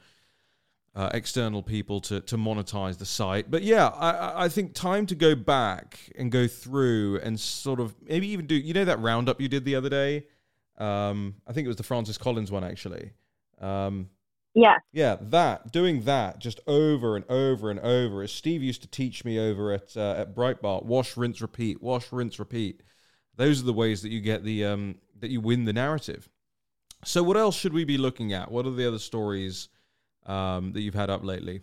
uh, 0.94 1.10
external 1.14 1.62
people 1.62 2.00
to 2.00 2.20
to 2.22 2.36
monetize 2.36 2.98
the 2.98 3.06
site. 3.06 3.50
But 3.50 3.62
yeah, 3.62 3.88
I, 3.88 4.44
I 4.44 4.48
think 4.48 4.74
time 4.74 5.06
to 5.06 5.14
go 5.14 5.34
back 5.34 5.98
and 6.16 6.30
go 6.32 6.46
through 6.46 7.20
and 7.20 7.38
sort 7.38 7.80
of 7.80 7.94
maybe 8.02 8.28
even 8.28 8.46
do 8.46 8.54
you 8.54 8.74
know 8.74 8.84
that 8.84 9.00
roundup 9.00 9.40
you 9.40 9.48
did 9.48 9.64
the 9.64 9.76
other 9.76 9.88
day. 9.88 10.26
Um, 10.78 11.36
I 11.46 11.52
think 11.52 11.66
it 11.66 11.68
was 11.68 11.76
the 11.76 11.82
Francis 11.82 12.18
Collins 12.18 12.50
one 12.50 12.64
actually. 12.64 13.12
Um, 13.60 14.08
yeah. 14.54 14.76
Yeah, 14.92 15.16
that 15.20 15.70
doing 15.70 16.02
that 16.02 16.40
just 16.40 16.60
over 16.66 17.14
and 17.14 17.24
over 17.28 17.70
and 17.70 17.78
over, 17.78 18.22
as 18.22 18.32
Steve 18.32 18.62
used 18.62 18.82
to 18.82 18.88
teach 18.88 19.24
me 19.24 19.38
over 19.38 19.72
at 19.72 19.96
uh, 19.96 20.14
at 20.18 20.34
Breitbart: 20.34 20.84
wash, 20.84 21.16
rinse, 21.16 21.40
repeat, 21.40 21.80
wash, 21.80 22.10
rinse, 22.10 22.38
repeat. 22.38 22.82
Those 23.36 23.62
are 23.62 23.66
the 23.66 23.72
ways 23.72 24.02
that 24.02 24.10
you 24.10 24.20
get 24.20 24.42
the 24.42 24.64
um, 24.64 24.96
that 25.20 25.30
you 25.30 25.40
win 25.40 25.64
the 25.66 25.72
narrative. 25.72 26.28
So, 27.04 27.22
what 27.22 27.36
else 27.36 27.56
should 27.56 27.72
we 27.72 27.84
be 27.84 27.96
looking 27.96 28.32
at? 28.32 28.50
What 28.50 28.66
are 28.66 28.72
the 28.72 28.88
other 28.88 28.98
stories? 28.98 29.68
Um, 30.26 30.72
that 30.72 30.80
you've 30.80 30.94
had 30.94 31.10
up 31.10 31.24
lately? 31.24 31.62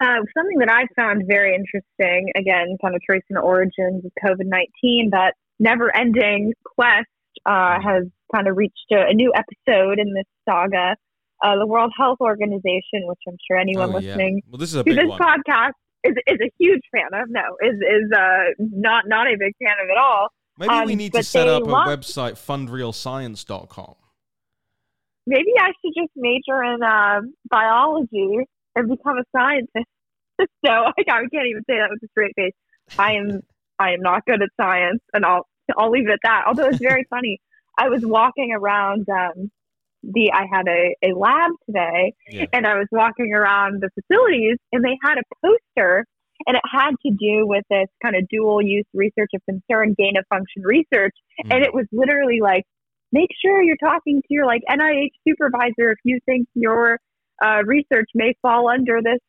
Uh, 0.00 0.22
something 0.36 0.58
that 0.60 0.70
I 0.70 0.86
found 0.94 1.24
very 1.26 1.54
interesting, 1.54 2.30
again, 2.36 2.76
kind 2.80 2.94
of 2.94 3.02
tracing 3.02 3.34
the 3.34 3.40
origins 3.40 4.04
of 4.04 4.12
COVID 4.24 4.46
19, 4.46 5.10
that 5.10 5.34
never 5.58 5.94
ending 5.94 6.52
quest 6.64 7.08
uh, 7.44 7.50
mm-hmm. 7.50 7.88
has 7.88 8.04
kind 8.32 8.46
of 8.46 8.56
reached 8.56 8.92
a, 8.92 9.08
a, 9.10 9.14
new 9.14 9.32
episode 9.34 9.98
in 9.98 10.14
this 10.14 10.26
saga. 10.48 10.94
Uh, 11.42 11.56
the 11.58 11.66
World 11.66 11.92
Health 11.96 12.18
Organization, 12.20 13.06
which 13.06 13.18
I'm 13.26 13.36
sure 13.48 13.58
anyone 13.58 13.90
oh, 13.90 13.98
listening 13.98 14.42
yeah. 14.44 14.50
well, 14.50 14.58
this 14.58 14.70
is 14.70 14.76
a 14.76 14.84
to 14.84 14.94
this 14.94 15.06
one. 15.06 15.18
podcast 15.18 15.72
is, 16.04 16.14
is 16.26 16.38
a 16.42 16.50
huge 16.58 16.82
fan 16.94 17.20
of. 17.20 17.28
No, 17.28 17.42
is 17.62 17.74
is 17.74 18.12
uh, 18.12 18.54
not 18.58 19.04
not 19.06 19.26
a 19.26 19.36
big 19.38 19.52
fan 19.62 19.74
of 19.82 19.90
at 19.90 19.96
all. 19.96 20.28
Maybe 20.58 20.74
we 20.86 20.92
Um, 20.92 20.98
need 20.98 21.12
to 21.12 21.22
set 21.22 21.46
up 21.46 21.62
a 21.62 21.66
love- 21.66 21.88
website, 21.88 22.32
fundrealscience.com. 22.32 23.94
Maybe 25.28 25.52
I 25.58 25.68
should 25.80 25.92
just 25.94 26.12
major 26.16 26.62
in 26.64 26.82
um, 26.82 27.34
biology 27.50 28.46
and 28.74 28.88
become 28.88 29.18
a 29.18 29.24
scientist. 29.36 29.86
so 30.64 30.70
I 30.70 30.92
can't 31.06 31.46
even 31.50 31.62
say 31.68 31.76
that 31.78 31.88
with 31.90 32.02
a 32.02 32.08
straight 32.12 32.32
face. 32.36 32.52
I 32.98 33.12
am 33.14 33.40
I 33.78 33.90
am 33.92 34.00
not 34.00 34.24
good 34.24 34.40
at 34.42 34.48
science, 34.60 35.00
and 35.12 35.24
I'll 35.24 35.46
I'll 35.76 35.90
leave 35.90 36.08
it 36.08 36.12
at 36.12 36.20
that. 36.24 36.44
Although 36.46 36.68
it's 36.68 36.78
very 36.78 37.04
funny. 37.10 37.40
I 37.76 37.88
was 37.90 38.02
walking 38.04 38.52
around 38.52 39.06
um, 39.10 39.50
the 40.02 40.32
I 40.32 40.46
had 40.52 40.66
a, 40.68 40.94
a 41.04 41.12
lab 41.14 41.50
today, 41.66 42.12
Yeah. 42.30 42.46
and 42.52 42.66
I 42.66 42.76
was 42.76 42.86
walking 42.90 43.32
around 43.34 43.82
the 43.82 43.90
facilities, 44.00 44.56
and 44.72 44.84
they 44.84 44.96
had 45.04 45.18
a 45.18 45.22
poster, 45.44 46.06
and 46.46 46.56
it 46.56 46.62
had 46.72 46.92
to 47.04 47.10
do 47.10 47.46
with 47.46 47.64
this 47.68 47.86
kind 48.02 48.16
of 48.16 48.26
dual 48.28 48.62
use 48.62 48.86
research 48.94 49.30
of 49.34 49.42
concern, 49.48 49.94
gain 49.98 50.16
of 50.16 50.24
function 50.30 50.62
research, 50.62 51.14
Mm. 51.44 51.54
and 51.54 51.64
it 51.64 51.72
was 51.74 51.86
literally 51.92 52.40
like, 52.40 52.64
make 53.12 53.30
sure 53.44 53.62
you're 53.62 53.76
talking 53.76 54.20
to 54.22 54.28
your 54.30 54.46
like 54.46 54.62
NIH 54.68 55.12
supervisor 55.26 55.92
if 55.92 55.98
you 56.04 56.18
think 56.26 56.48
your 56.54 56.98
uh, 57.42 57.62
research 57.64 58.08
may 58.14 58.34
fall 58.42 58.68
under 58.68 59.00
this 59.02 59.20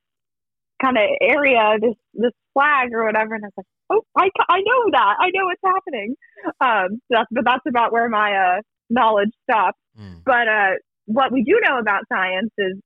kind 0.82 0.98
of 0.98 1.04
area, 1.22 1.78
this 1.82 1.96
this 2.14 2.32
flag 2.54 2.90
or 2.94 3.06
whatever. 3.06 3.36
And 3.36 3.46
I 3.46 3.48
was 3.48 3.54
like, 3.58 3.66
oh, 3.92 4.04
I, 4.18 4.30
I 4.50 4.60
know 4.60 4.92
that, 4.92 5.16
I 5.20 5.30
know 5.34 5.46
what's 5.46 5.62
happening. 5.64 6.16
Um, 6.62 7.02
so 7.08 7.18
that's 7.18 7.28
but 7.32 7.46
that's 7.46 7.66
about 7.68 7.92
where 7.92 8.10
my 8.10 8.34
uh, 8.34 8.62
knowledge 8.90 9.32
stops. 9.50 9.78
Mm. 10.00 10.24
But 10.26 10.48
uh, 10.48 10.72
what 11.06 11.32
we 11.32 11.44
do 11.44 11.60
know 11.68 11.80
about 11.80 12.04
science 12.12 12.52
is 12.58 12.78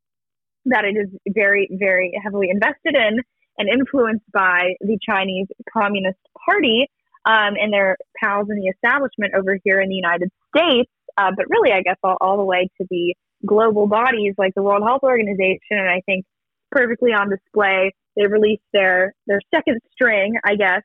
that 0.65 0.85
it 0.85 0.95
is 0.97 1.09
very, 1.27 1.69
very 1.71 2.11
heavily 2.23 2.47
invested 2.49 2.95
in 2.95 3.19
and 3.57 3.69
influenced 3.69 4.25
by 4.33 4.73
the 4.79 4.97
Chinese 5.07 5.47
Communist 5.71 6.19
Party 6.45 6.87
um, 7.25 7.55
and 7.59 7.71
their 7.71 7.97
pals 8.21 8.47
in 8.49 8.57
the 8.57 8.67
establishment 8.67 9.33
over 9.35 9.57
here 9.63 9.81
in 9.81 9.89
the 9.89 9.95
United 9.95 10.29
States. 10.55 10.89
Uh, 11.17 11.31
but 11.35 11.45
really, 11.49 11.71
I 11.71 11.81
guess 11.81 11.97
all, 12.03 12.17
all 12.21 12.37
the 12.37 12.43
way 12.43 12.67
to 12.79 12.87
the 12.89 13.13
global 13.45 13.87
bodies 13.87 14.33
like 14.37 14.53
the 14.55 14.63
World 14.63 14.83
Health 14.83 15.03
Organization, 15.03 15.59
and 15.71 15.89
I 15.89 16.01
think 16.05 16.25
perfectly 16.71 17.11
on 17.11 17.29
display. 17.29 17.93
They 18.15 18.27
released 18.27 18.63
their 18.73 19.13
their 19.27 19.39
second 19.53 19.79
string, 19.91 20.35
I 20.43 20.55
guess, 20.55 20.81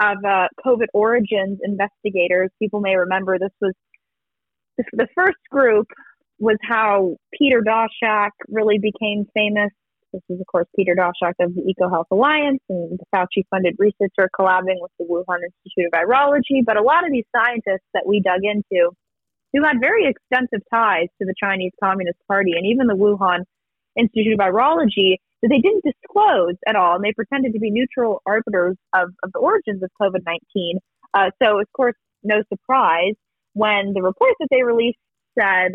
of 0.00 0.18
uh, 0.24 0.48
COVID 0.64 0.86
origins 0.94 1.58
investigators. 1.62 2.50
People 2.60 2.80
may 2.80 2.96
remember 2.96 3.38
this 3.38 3.50
was 3.60 3.74
the, 4.76 4.84
the 4.92 5.08
first 5.14 5.38
group 5.50 5.88
was 6.38 6.56
how 6.62 7.16
Peter 7.36 7.62
Daszak 7.62 8.30
really 8.48 8.78
became 8.78 9.26
famous. 9.34 9.70
This 10.12 10.22
is, 10.30 10.40
of 10.40 10.46
course, 10.46 10.66
Peter 10.74 10.94
Daszak 10.94 11.34
of 11.40 11.54
the 11.54 11.62
EcoHealth 11.62 12.06
Alliance 12.10 12.60
and 12.68 12.98
the 12.98 13.04
Fauci-funded 13.14 13.76
researcher 13.78 14.30
collabing 14.38 14.80
with 14.80 14.90
the 14.98 15.04
Wuhan 15.04 15.44
Institute 15.44 15.92
of 15.92 15.92
Virology. 15.92 16.64
But 16.64 16.76
a 16.76 16.82
lot 16.82 17.04
of 17.04 17.12
these 17.12 17.26
scientists 17.34 17.86
that 17.92 18.06
we 18.06 18.20
dug 18.20 18.40
into, 18.42 18.90
who 19.52 19.62
had 19.62 19.80
very 19.80 20.06
extensive 20.08 20.64
ties 20.72 21.08
to 21.20 21.26
the 21.26 21.34
Chinese 21.38 21.72
Communist 21.82 22.18
Party 22.26 22.52
and 22.56 22.66
even 22.66 22.86
the 22.86 22.96
Wuhan 22.96 23.44
Institute 23.98 24.32
of 24.32 24.38
Virology, 24.38 25.16
that 25.42 25.48
they 25.48 25.60
didn't 25.60 25.84
disclose 25.84 26.56
at 26.66 26.74
all, 26.74 26.96
and 26.96 27.04
they 27.04 27.12
pretended 27.12 27.52
to 27.52 27.60
be 27.60 27.70
neutral 27.70 28.22
arbiters 28.26 28.76
of, 28.94 29.10
of 29.22 29.32
the 29.32 29.38
origins 29.38 29.82
of 29.82 29.90
COVID 30.00 30.24
19. 30.26 30.78
Uh, 31.14 31.30
so, 31.42 31.60
of 31.60 31.66
course, 31.76 31.94
no 32.22 32.42
surprise 32.52 33.14
when 33.52 33.92
the 33.94 34.02
report 34.02 34.34
that 34.40 34.48
they 34.50 34.62
released 34.62 34.98
said, 35.38 35.72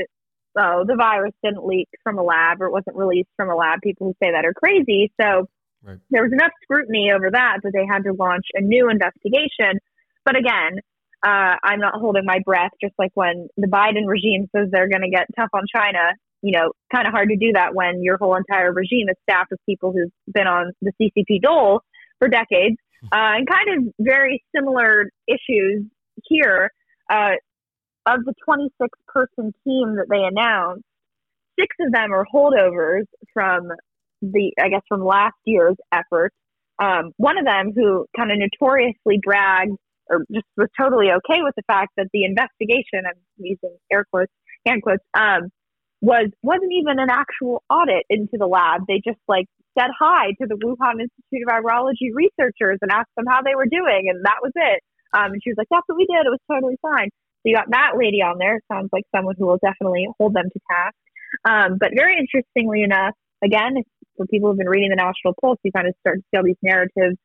oh, 0.57 0.83
the 0.85 0.95
virus 0.95 1.33
didn't 1.43 1.65
leak 1.65 1.89
from 2.03 2.17
a 2.17 2.23
lab 2.23 2.61
or 2.61 2.67
it 2.67 2.71
wasn't 2.71 2.95
released 2.95 3.29
from 3.35 3.49
a 3.49 3.55
lab. 3.55 3.79
People 3.81 4.07
who 4.07 4.13
say 4.23 4.31
that 4.31 4.45
are 4.45 4.53
crazy. 4.53 5.11
So, 5.19 5.47
Right. 5.85 5.99
there 6.11 6.23
was 6.23 6.31
enough 6.31 6.51
scrutiny 6.63 7.11
over 7.13 7.29
that 7.31 7.57
that 7.63 7.71
they 7.73 7.85
had 7.85 8.03
to 8.05 8.13
launch 8.13 8.45
a 8.53 8.61
new 8.61 8.89
investigation. 8.89 9.79
But 10.23 10.37
again, 10.37 10.79
uh, 11.25 11.55
I'm 11.61 11.79
not 11.79 11.95
holding 11.95 12.23
my 12.25 12.39
breath, 12.45 12.71
just 12.81 12.93
like 12.97 13.11
when 13.15 13.47
the 13.57 13.67
Biden 13.67 14.07
regime 14.07 14.47
says 14.55 14.69
they're 14.71 14.87
going 14.89 15.01
to 15.01 15.09
get 15.09 15.27
tough 15.37 15.49
on 15.53 15.63
China. 15.73 16.13
You 16.41 16.57
know, 16.57 16.71
kind 16.93 17.07
of 17.07 17.13
hard 17.13 17.29
to 17.29 17.37
do 17.37 17.53
that 17.53 17.73
when 17.75 18.01
your 18.01 18.17
whole 18.17 18.35
entire 18.35 18.71
regime 18.73 19.07
is 19.09 19.15
staffed 19.23 19.51
with 19.51 19.59
people 19.65 19.91
who've 19.93 20.11
been 20.33 20.47
on 20.47 20.71
the 20.81 20.91
CCP 21.01 21.41
dole 21.41 21.81
for 22.19 22.27
decades. 22.27 22.77
Uh, 23.11 23.35
and 23.35 23.47
kind 23.47 23.67
of 23.77 23.93
very 23.99 24.41
similar 24.55 25.09
issues 25.27 25.83
here. 26.23 26.71
Uh, 27.09 27.31
of 28.05 28.25
the 28.25 28.33
26 28.45 28.89
person 29.07 29.53
team 29.63 29.95
that 29.95 30.07
they 30.09 30.23
announced, 30.23 30.83
six 31.59 31.75
of 31.79 31.91
them 31.91 32.13
are 32.13 32.25
holdovers 32.33 33.05
from 33.33 33.69
the, 34.21 34.53
I 34.59 34.69
guess, 34.69 34.81
from 34.87 35.03
last 35.03 35.35
year's 35.45 35.77
effort. 35.91 36.31
Um, 36.81 37.11
one 37.17 37.37
of 37.37 37.45
them 37.45 37.71
who 37.75 38.05
kind 38.17 38.31
of 38.31 38.37
notoriously 38.39 39.19
bragged 39.23 39.77
or 40.09 40.25
just 40.33 40.45
was 40.57 40.67
totally 40.79 41.07
okay 41.11 41.41
with 41.43 41.55
the 41.55 41.63
fact 41.67 41.91
that 41.97 42.07
the 42.13 42.25
investigation, 42.25 43.05
I'm 43.05 43.19
using 43.37 43.77
air 43.91 44.05
quotes, 44.11 44.31
hand 44.65 44.81
quotes, 44.81 45.03
um, 45.13 45.49
was 46.01 46.27
wasn't 46.41 46.71
even 46.73 46.99
an 46.99 47.09
actual 47.09 47.63
audit 47.69 48.03
into 48.09 48.35
the 48.37 48.47
lab. 48.47 48.81
They 48.87 48.99
just 49.05 49.19
like 49.27 49.45
said 49.79 49.89
hi 49.97 50.35
to 50.41 50.47
the 50.47 50.55
Wuhan 50.55 50.99
Institute 50.99 51.47
of 51.47 51.63
Virology 51.63 52.11
researchers 52.13 52.79
and 52.81 52.91
asked 52.91 53.15
them 53.15 53.25
how 53.27 53.41
they 53.41 53.55
were 53.55 53.65
doing, 53.65 54.11
and 54.11 54.25
that 54.25 54.43
was 54.43 54.51
it. 54.55 54.81
Um, 55.13 55.31
and 55.31 55.41
she 55.43 55.51
was 55.51 55.57
like, 55.57 55.69
"That's 55.71 55.87
what 55.87 55.97
we 55.97 56.05
did. 56.05 56.25
It 56.25 56.29
was 56.29 56.43
totally 56.51 56.75
fine." 56.81 57.09
So 57.43 57.49
you 57.49 57.55
got 57.55 57.69
that 57.71 57.91
lady 57.97 58.21
on 58.21 58.37
there. 58.39 58.57
It 58.57 58.63
Sounds 58.71 58.89
like 58.93 59.03
someone 59.15 59.35
who 59.37 59.47
will 59.47 59.59
definitely 59.63 60.07
hold 60.17 60.33
them 60.33 60.45
to 60.51 60.59
task. 60.71 60.95
Um, 61.45 61.77
but 61.77 61.91
very 61.95 62.17
interestingly 62.17 62.83
enough, 62.83 63.13
again, 63.43 63.75
for 64.15 64.25
people 64.27 64.49
who've 64.49 64.57
been 64.57 64.69
reading 64.69 64.89
the 64.89 64.95
National 64.95 65.33
Pulse, 65.41 65.59
you 65.63 65.71
kind 65.71 65.87
of 65.87 65.93
start 65.99 66.17
to 66.19 66.23
see 66.31 66.37
all 66.37 66.43
these 66.43 66.55
narratives 66.61 67.17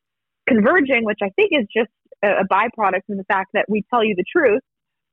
converging, 0.47 1.05
which 1.05 1.19
I 1.23 1.29
think 1.35 1.51
is 1.51 1.65
just 1.73 1.91
a, 2.23 2.41
a 2.41 2.47
byproduct 2.51 3.07
of 3.09 3.17
the 3.17 3.23
fact 3.27 3.51
that 3.53 3.65
we 3.69 3.83
tell 3.89 4.03
you 4.03 4.15
the 4.15 4.25
truth. 4.29 4.61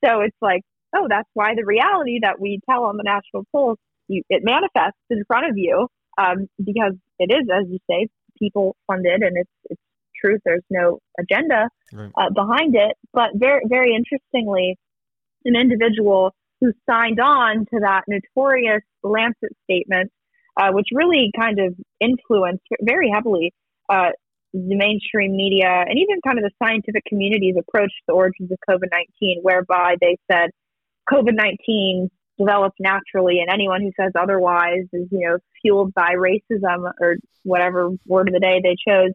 So 0.05 0.21
it's 0.21 0.37
like, 0.41 0.63
oh, 0.95 1.07
that's 1.09 1.29
why 1.35 1.55
the 1.55 1.65
reality 1.65 2.21
that 2.23 2.41
we 2.41 2.61
tell 2.69 2.85
on 2.85 2.97
the 2.97 3.05
National 3.05 3.45
Pulse, 3.53 3.79
you, 4.09 4.23
it 4.29 4.43
manifests 4.45 4.99
in 5.11 5.23
front 5.27 5.47
of 5.51 5.57
you 5.57 5.89
um, 6.19 6.49
because 6.63 6.95
it 7.19 7.31
is, 7.33 7.47
as 7.53 7.67
you 7.69 7.79
say, 7.89 8.09
people 8.39 8.77
funded 8.87 9.23
and 9.23 9.37
it's, 9.37 9.51
it's 9.71 9.81
truth. 10.21 10.41
There's 10.45 10.65
no 10.71 10.99
agenda 11.19 11.69
Right. 11.93 12.11
uh, 12.17 12.31
behind 12.31 12.75
it. 12.75 12.97
But 13.13 13.31
very, 13.35 13.63
very 13.69 13.95
interestingly, 13.95 14.77
an 15.47 15.57
individual 15.57 16.35
who 16.61 16.73
signed 16.89 17.21
on 17.21 17.67
to 17.73 17.81
that 17.81 18.03
notorious 18.09 18.83
Lancet 19.03 19.55
statement, 19.65 20.11
uh, 20.57 20.71
which 20.73 20.87
really 20.93 21.31
kind 21.39 21.59
of 21.59 21.75
influenced 22.01 22.65
very 22.83 23.11
heavily 23.11 23.53
uh, 23.89 24.11
the 24.53 24.77
mainstream 24.77 25.37
media 25.37 25.69
and 25.69 25.99
even 25.99 26.21
kind 26.27 26.39
of 26.39 26.45
the 26.45 26.51
scientific 26.63 27.05
community's 27.07 27.57
approach 27.59 27.91
to 27.91 28.05
the 28.09 28.15
origins 28.15 28.51
of 28.51 28.59
COVID 28.69 28.89
19, 29.21 29.41
whereby 29.43 29.97
they 30.01 30.17
said 30.31 30.51
COVID 31.11 31.35
19 31.35 32.09
developed 32.39 32.77
naturally, 32.81 33.41
and 33.41 33.51
anyone 33.51 33.81
who 33.81 33.91
says 33.99 34.13
otherwise 34.19 34.85
is, 34.93 35.09
you 35.11 35.27
know, 35.27 35.39
fueled 35.63 35.93
by 35.95 36.15
racism 36.15 36.91
or 37.01 37.17
whatever 37.45 37.91
word 38.07 38.29
of 38.29 38.35
the 38.35 38.41
day 38.41 38.61
they 38.63 38.77
chose. 38.87 39.13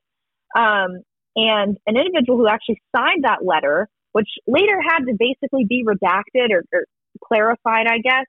Um, 0.55 1.01
and 1.35 1.77
an 1.87 1.97
individual 1.97 2.37
who 2.37 2.47
actually 2.47 2.81
signed 2.95 3.23
that 3.23 3.45
letter, 3.45 3.87
which 4.13 4.29
later 4.47 4.79
had 4.81 5.05
to 5.05 5.15
basically 5.17 5.65
be 5.67 5.83
redacted 5.85 6.51
or, 6.51 6.63
or 6.73 6.85
clarified, 7.23 7.87
I 7.87 7.99
guess. 7.99 8.25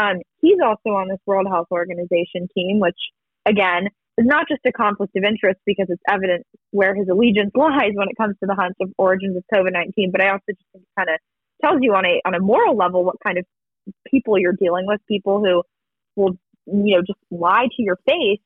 Um, 0.00 0.16
he's 0.40 0.58
also 0.64 0.90
on 0.96 1.08
this 1.08 1.18
World 1.26 1.46
Health 1.48 1.68
Organization 1.70 2.48
team, 2.54 2.78
which 2.80 2.98
again 3.46 3.88
is 4.18 4.26
not 4.26 4.46
just 4.48 4.60
a 4.66 4.72
conflict 4.72 5.16
of 5.16 5.24
interest 5.24 5.60
because 5.66 5.86
it's 5.88 6.02
evident 6.08 6.44
where 6.70 6.94
his 6.94 7.08
allegiance 7.08 7.50
lies 7.54 7.92
when 7.94 8.08
it 8.08 8.16
comes 8.16 8.36
to 8.40 8.46
the 8.46 8.54
hunt 8.54 8.76
of 8.80 8.90
origins 8.98 9.36
of 9.36 9.44
COVID 9.52 9.72
nineteen. 9.72 10.10
But 10.12 10.22
I 10.22 10.30
also 10.30 10.44
just 10.48 10.66
think 10.72 10.84
kind 10.98 11.08
of 11.08 11.18
tells 11.62 11.78
you 11.80 11.94
on 11.94 12.04
a 12.06 12.20
on 12.24 12.34
a 12.34 12.40
moral 12.40 12.76
level 12.76 13.04
what 13.04 13.16
kind 13.24 13.38
of 13.38 13.44
people 14.10 14.38
you're 14.38 14.52
dealing 14.52 14.86
with, 14.86 15.00
people 15.08 15.40
who 15.40 15.62
will 16.16 16.36
you 16.66 16.96
know 16.96 17.02
just 17.02 17.18
lie 17.30 17.66
to 17.76 17.82
your 17.82 17.96
face 18.06 18.40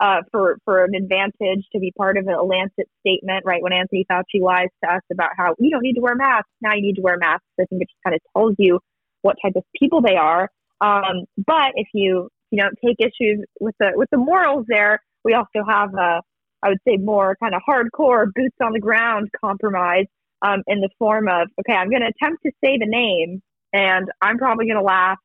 uh, 0.00 0.22
for 0.30 0.58
for 0.64 0.84
an 0.84 0.94
advantage 0.94 1.66
to 1.72 1.78
be 1.80 1.92
part 1.96 2.16
of 2.16 2.26
a 2.26 2.42
Lancet 2.42 2.88
statement, 3.00 3.44
right? 3.44 3.62
When 3.62 3.72
Anthony 3.72 4.06
Fauci 4.10 4.40
lies 4.40 4.68
to 4.84 4.92
us 4.92 5.02
about 5.12 5.30
how 5.36 5.54
you 5.58 5.70
don't 5.70 5.82
need 5.82 5.94
to 5.94 6.00
wear 6.00 6.14
masks, 6.14 6.48
now 6.60 6.74
you 6.74 6.82
need 6.82 6.94
to 6.96 7.02
wear 7.02 7.16
masks. 7.18 7.44
I 7.60 7.64
think 7.64 7.82
it 7.82 7.88
just 7.88 8.02
kind 8.04 8.14
of 8.14 8.20
tells 8.36 8.54
you 8.58 8.80
what 9.22 9.36
type 9.44 9.54
of 9.56 9.64
people 9.78 10.00
they 10.00 10.16
are. 10.16 10.48
Um, 10.80 11.24
but 11.36 11.72
if 11.74 11.88
you 11.94 12.28
you 12.50 12.62
don't 12.62 12.76
take 12.84 12.96
issues 13.00 13.44
with 13.60 13.74
the 13.80 13.92
with 13.94 14.08
the 14.10 14.18
morals 14.18 14.66
there, 14.68 15.00
we 15.24 15.34
also 15.34 15.64
have 15.68 15.92
a 15.94 16.22
I 16.62 16.68
would 16.68 16.78
say 16.86 16.96
more 16.96 17.36
kind 17.42 17.54
of 17.54 17.62
hardcore 17.68 18.26
boots 18.34 18.56
on 18.62 18.72
the 18.72 18.80
ground 18.80 19.30
compromise 19.44 20.06
um, 20.42 20.62
in 20.66 20.80
the 20.80 20.90
form 20.98 21.28
of 21.28 21.48
okay, 21.60 21.76
I'm 21.76 21.90
going 21.90 22.02
to 22.02 22.12
attempt 22.16 22.42
to 22.44 22.52
say 22.64 22.78
the 22.78 22.86
name, 22.86 23.42
and 23.72 24.08
I'm 24.22 24.38
probably 24.38 24.66
going 24.66 24.78
to 24.78 24.82
laugh. 24.82 25.18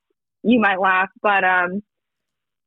You 0.43 0.59
might 0.59 0.79
laugh, 0.79 1.09
but 1.21 1.43
um, 1.43 1.81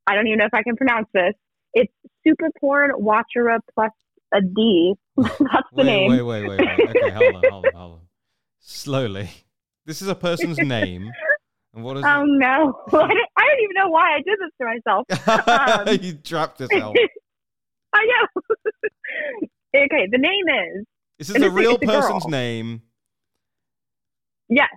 I 0.07 0.15
don't 0.15 0.27
even 0.29 0.39
know 0.39 0.47
if 0.47 0.55
I 0.55 0.63
can 0.63 0.77
pronounce 0.77 1.09
this. 1.13 1.35
It's 1.77 1.93
super 2.27 2.49
porn 2.59 2.91
watchera 2.99 3.61
plus 3.75 3.91
a 4.33 4.41
D. 4.41 4.95
That's 5.17 5.31
the 5.39 5.61
wait, 5.75 5.85
name. 5.85 6.11
wait, 6.11 6.23
wait, 6.23 6.49
wait, 6.49 6.59
wait. 6.59 6.89
Okay, 6.97 7.11
hold 7.11 7.37
on, 7.37 7.51
hold 7.51 7.67
on, 7.67 7.73
hold 7.75 7.93
on. 7.93 8.01
Slowly. 8.61 9.29
This 9.85 10.01
is 10.01 10.09
a 10.09 10.15
person's 10.15 10.59
name. 10.77 11.13
And 11.75 11.85
what 11.85 11.99
is 11.99 12.05
Oh 12.07 12.25
no! 12.25 12.81
I 12.89 12.91
don't, 12.91 13.29
I 13.37 13.43
don't 13.45 13.63
even 13.63 13.75
know 13.75 13.89
why 13.91 14.15
I 14.15 14.23
did 14.25 14.39
this 14.41 14.51
to 14.59 14.65
myself. 14.65 15.79
um, 15.79 15.89
it? 15.89 16.03
you 16.03 16.15
trapped 16.15 16.61
yourself. 16.61 16.97
I 17.93 18.05
know. 18.07 18.43
okay, 19.77 20.09
the 20.11 20.19
name 20.19 20.45
is 20.49 20.87
This 21.19 21.31
is 21.31 21.43
a 21.43 21.51
real 21.51 21.79
person's 21.79 22.25
girl. 22.25 22.31
name. 22.31 22.83
Yes. 24.49 24.69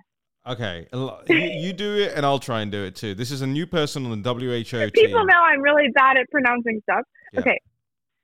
Okay, 0.46 0.86
you, 1.28 1.36
you 1.36 1.72
do 1.72 1.96
it, 1.98 2.12
and 2.16 2.24
I'll 2.24 2.38
try 2.38 2.62
and 2.62 2.72
do 2.72 2.82
it 2.82 2.96
too. 2.96 3.14
This 3.14 3.30
is 3.30 3.42
a 3.42 3.46
new 3.46 3.66
person 3.66 4.06
on 4.06 4.22
the 4.22 4.32
WHO 4.34 4.62
team. 4.62 4.90
People 4.90 5.24
know 5.26 5.38
I'm 5.40 5.60
really 5.60 5.88
bad 5.94 6.16
at 6.16 6.30
pronouncing 6.30 6.80
stuff. 6.84 7.02
Yeah. 7.32 7.40
Okay. 7.40 7.58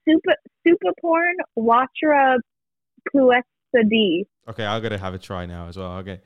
Super 0.08 0.34
super 0.66 0.92
porn 1.00 1.34
Wachra 1.58 2.38
Puesadi. 3.14 4.22
Okay, 4.48 4.64
I'm 4.64 4.82
gonna 4.82 4.96
have 4.98 5.14
a 5.14 5.18
try 5.18 5.44
now 5.46 5.66
as 5.68 5.76
well. 5.76 5.98
Okay, 5.98 6.20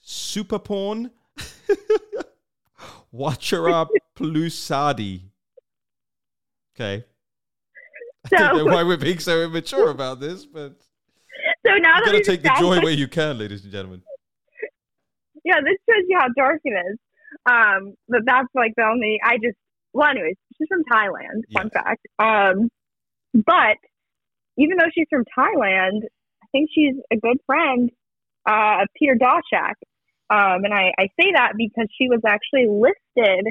super 0.00 0.58
porn. 0.58 1.10
Wachara 3.14 3.86
Plusadi. 4.16 5.22
Okay. 6.76 7.04
I 8.26 8.28
don't 8.36 8.56
know 8.56 8.64
So- 8.66 8.72
why 8.74 8.82
we're 8.82 8.96
being 8.96 9.18
so 9.20 9.42
immature 9.42 9.90
about 9.90 10.18
this, 10.20 10.44
but 10.44 10.74
So 11.66 11.74
now 11.76 11.98
you 11.98 12.04
gotta 12.06 12.22
take 12.24 12.42
the 12.42 12.48
joy 12.48 12.54
established- 12.54 12.82
where 12.84 12.92
you 12.92 13.06
can, 13.08 13.38
ladies 13.38 13.62
and 13.62 13.72
gentlemen. 13.72 14.02
Yeah, 15.44 15.60
this 15.60 15.78
shows 15.88 16.04
you 16.08 16.18
how 16.18 16.28
dark 16.36 16.60
it 16.64 16.70
is. 16.70 16.98
Um, 17.46 17.94
but 18.08 18.20
that's 18.24 18.48
like 18.54 18.72
the 18.76 18.84
only 18.84 19.18
I 19.24 19.34
just 19.36 19.56
well, 19.92 20.08
anyways, 20.08 20.36
she's 20.58 20.68
from 20.68 20.82
Thailand. 20.92 21.42
Fun 21.52 21.70
fact. 21.70 22.06
Um, 22.18 22.68
but 23.34 23.76
even 24.58 24.76
though 24.76 24.90
she's 24.94 25.06
from 25.10 25.24
Thailand, 25.36 26.02
I 26.42 26.46
think 26.52 26.68
she's 26.74 26.94
a 27.12 27.16
good 27.16 27.38
friend 27.46 27.90
uh, 28.48 28.82
of 28.82 28.88
Peter 28.98 29.16
Daszak. 29.20 29.74
Um, 30.30 30.64
and 30.64 30.72
I, 30.74 30.92
I 30.98 31.04
say 31.20 31.32
that 31.34 31.52
because 31.56 31.86
she 31.96 32.08
was 32.08 32.20
actually 32.26 32.66
listed 32.68 33.46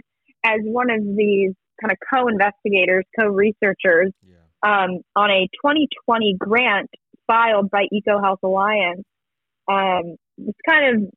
as 0.46 0.60
one 0.64 0.90
of 0.90 1.00
these 1.16 1.54
kind 1.80 1.92
of 1.92 1.98
co-investigators, 2.14 3.06
co-researchers 3.20 4.12
Yeah. 4.28 4.36
um, 4.64 5.00
on 5.16 5.30
a 5.30 5.48
2020 5.64 6.36
grant 6.40 6.90
filed 7.28 7.70
by 7.70 7.86
EcoHealth 7.94 8.38
Alliance. 8.44 9.04
Um, 9.70 10.16
this 10.38 10.56
kind 10.68 10.96
of 10.98 11.10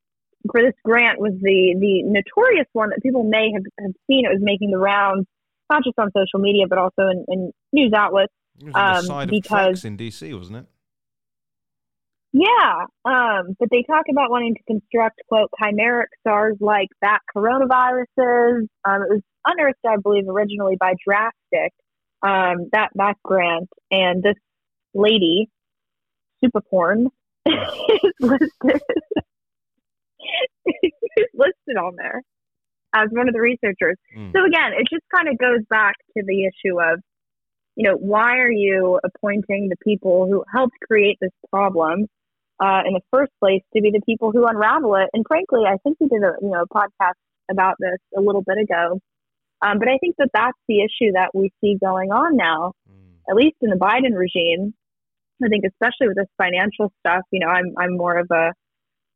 for 0.50 0.62
this 0.62 0.74
grant 0.84 1.20
was 1.20 1.32
the 1.40 1.76
the 1.78 2.02
notorious 2.04 2.66
one 2.72 2.90
that 2.90 3.02
people 3.02 3.24
may 3.24 3.50
have, 3.52 3.62
have 3.80 3.92
seen. 4.06 4.24
It 4.24 4.30
was 4.32 4.40
making 4.40 4.70
the 4.70 4.78
rounds, 4.78 5.26
not 5.70 5.84
just 5.84 5.98
on 5.98 6.10
social 6.16 6.40
media, 6.40 6.64
but 6.68 6.78
also 6.78 7.02
in, 7.10 7.24
in 7.28 7.52
news 7.72 7.92
outlets. 7.94 8.32
It 8.60 8.66
was 8.66 8.74
on 8.74 9.04
the 9.06 9.12
Um, 9.14 9.28
because- 9.30 9.84
in 9.84 9.96
DC, 9.96 10.32
wasn't 10.36 10.58
it? 10.58 10.66
Yeah, 12.32 12.84
um, 13.06 13.56
but 13.58 13.70
they 13.70 13.82
talk 13.88 14.06
about 14.10 14.30
wanting 14.30 14.56
to 14.56 14.62
construct 14.66 15.22
quote 15.28 15.48
chimeric 15.58 16.08
SARS-like 16.26 16.88
bat 17.00 17.22
coronaviruses. 17.34 18.66
Um, 18.84 19.02
it 19.02 19.08
was 19.08 19.22
unearthed, 19.46 19.78
I 19.86 19.96
believe, 19.96 20.28
originally 20.28 20.76
by 20.78 20.94
Drastic, 21.02 21.72
um, 22.22 22.68
that 22.72 22.90
that 22.96 23.14
grant, 23.24 23.70
and 23.90 24.22
this 24.22 24.36
lady, 24.92 25.48
Supaporn, 26.44 27.06
is 27.46 28.12
listed 28.20 28.82
is 30.66 30.92
listed 31.34 31.76
on 31.76 31.94
there 31.96 32.22
as 32.94 33.08
one 33.10 33.28
of 33.28 33.34
the 33.34 33.40
researchers. 33.40 33.96
Mm. 34.16 34.32
So 34.32 34.44
again, 34.44 34.72
it 34.78 34.86
just 34.90 35.04
kind 35.14 35.28
of 35.28 35.38
goes 35.38 35.60
back 35.68 35.94
to 36.16 36.22
the 36.26 36.44
issue 36.46 36.80
of, 36.80 37.00
you 37.74 37.88
know, 37.88 37.96
why 37.96 38.38
are 38.38 38.50
you 38.50 38.98
appointing 39.04 39.68
the 39.68 39.76
people 39.84 40.26
who 40.30 40.44
helped 40.52 40.74
create 40.86 41.18
this 41.20 41.32
problem 41.50 42.06
uh, 42.58 42.82
in 42.86 42.94
the 42.94 43.02
first 43.12 43.32
place 43.38 43.60
to 43.74 43.82
be 43.82 43.90
the 43.90 44.00
people 44.06 44.32
who 44.32 44.46
unravel 44.46 44.94
it? 44.96 45.10
And 45.12 45.24
frankly, 45.28 45.60
I 45.66 45.76
think 45.82 45.98
we 46.00 46.08
did 46.08 46.22
a 46.22 46.32
you 46.40 46.50
know 46.50 46.62
a 46.62 46.68
podcast 46.68 47.20
about 47.50 47.76
this 47.78 47.98
a 48.16 48.20
little 48.20 48.42
bit 48.42 48.58
ago. 48.58 48.98
Um, 49.62 49.78
but 49.78 49.88
I 49.88 49.98
think 49.98 50.16
that 50.18 50.30
that's 50.34 50.58
the 50.68 50.80
issue 50.80 51.12
that 51.12 51.30
we 51.34 51.50
see 51.60 51.76
going 51.82 52.10
on 52.12 52.36
now, 52.36 52.72
Mm. 52.90 53.30
at 53.30 53.36
least 53.36 53.56
in 53.60 53.70
the 53.70 53.76
Biden 53.76 54.14
regime. 54.16 54.74
I 55.44 55.48
think 55.48 55.64
especially 55.66 56.08
with 56.08 56.16
this 56.16 56.28
financial 56.38 56.90
stuff, 57.00 57.22
you 57.30 57.40
know, 57.40 57.48
I'm 57.48 57.74
I'm 57.78 57.96
more 57.96 58.16
of 58.18 58.28
a 58.30 58.52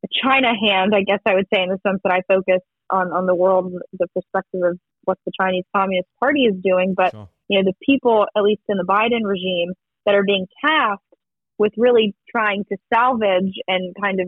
China 0.09 0.53
hand, 0.59 0.93
I 0.95 1.01
guess 1.03 1.19
I 1.25 1.35
would 1.35 1.47
say, 1.53 1.61
in 1.63 1.69
the 1.69 1.79
sense 1.85 1.99
that 2.03 2.13
I 2.13 2.21
focus 2.27 2.61
on 2.89 3.11
on 3.11 3.25
the 3.25 3.35
world, 3.35 3.73
the 3.93 4.07
perspective 4.15 4.61
of 4.63 4.79
what 5.03 5.17
the 5.25 5.31
Chinese 5.39 5.65
Communist 5.75 6.09
Party 6.19 6.45
is 6.45 6.55
doing. 6.63 6.93
But 6.95 7.11
Sure. 7.11 7.29
you 7.47 7.61
know, 7.61 7.69
the 7.69 7.75
people, 7.85 8.25
at 8.35 8.43
least 8.43 8.61
in 8.69 8.77
the 8.77 8.83
Biden 8.85 9.23
regime, 9.25 9.73
that 10.05 10.15
are 10.15 10.23
being 10.23 10.47
tasked 10.65 11.03
with 11.57 11.73
really 11.77 12.15
trying 12.29 12.65
to 12.65 12.77
salvage 12.93 13.53
and 13.67 13.95
kind 14.01 14.19
of 14.19 14.27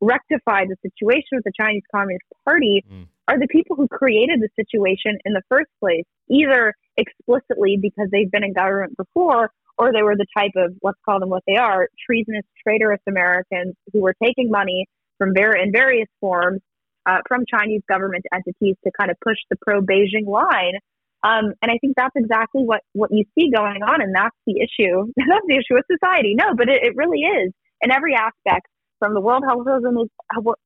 rectify 0.00 0.64
the 0.66 0.76
situation 0.82 1.32
with 1.32 1.44
the 1.44 1.52
Chinese 1.58 1.82
Communist 1.94 2.24
Party 2.44 2.84
Mm. 2.90 3.06
are 3.28 3.38
the 3.38 3.46
people 3.48 3.76
who 3.76 3.88
created 3.88 4.40
the 4.40 4.50
situation 4.54 5.18
in 5.24 5.32
the 5.32 5.42
first 5.48 5.70
place, 5.80 6.04
either 6.28 6.74
explicitly 6.96 7.78
because 7.80 8.10
they've 8.10 8.30
been 8.30 8.44
in 8.44 8.52
government 8.52 8.96
before, 8.96 9.50
or 9.78 9.92
they 9.92 10.02
were 10.02 10.16
the 10.16 10.26
type 10.36 10.52
of, 10.56 10.72
let's 10.82 10.98
call 11.04 11.20
them 11.20 11.30
what 11.30 11.42
they 11.46 11.56
are, 11.56 11.88
treasonous, 12.06 12.44
traitorous 12.62 13.00
Americans 13.08 13.74
who 13.92 14.00
were 14.00 14.14
taking 14.22 14.50
money 14.50 14.86
from 15.18 15.32
ver- 15.34 15.56
in 15.56 15.72
various 15.72 16.08
forms 16.20 16.60
uh, 17.06 17.18
from 17.28 17.44
Chinese 17.48 17.82
government 17.88 18.24
entities 18.32 18.76
to 18.84 18.90
kind 18.98 19.10
of 19.10 19.16
push 19.22 19.36
the 19.50 19.56
pro 19.60 19.80
Beijing 19.80 20.26
line. 20.26 20.74
Um, 21.22 21.54
and 21.62 21.70
I 21.70 21.78
think 21.80 21.94
that's 21.96 22.14
exactly 22.16 22.62
what, 22.62 22.82
what 22.92 23.10
you 23.10 23.24
see 23.38 23.50
going 23.50 23.82
on, 23.82 24.02
and 24.02 24.14
that's 24.14 24.36
the 24.46 24.60
issue. 24.60 25.10
that's 25.16 25.46
the 25.48 25.56
issue 25.56 25.74
with 25.74 25.84
society. 25.90 26.34
No, 26.34 26.54
but 26.54 26.68
it, 26.68 26.82
it 26.84 26.96
really 26.96 27.20
is 27.20 27.52
in 27.80 27.90
every 27.90 28.14
aspect, 28.14 28.66
from 28.98 29.12
the 29.12 29.20
World 29.20 29.44
Health 29.46 29.66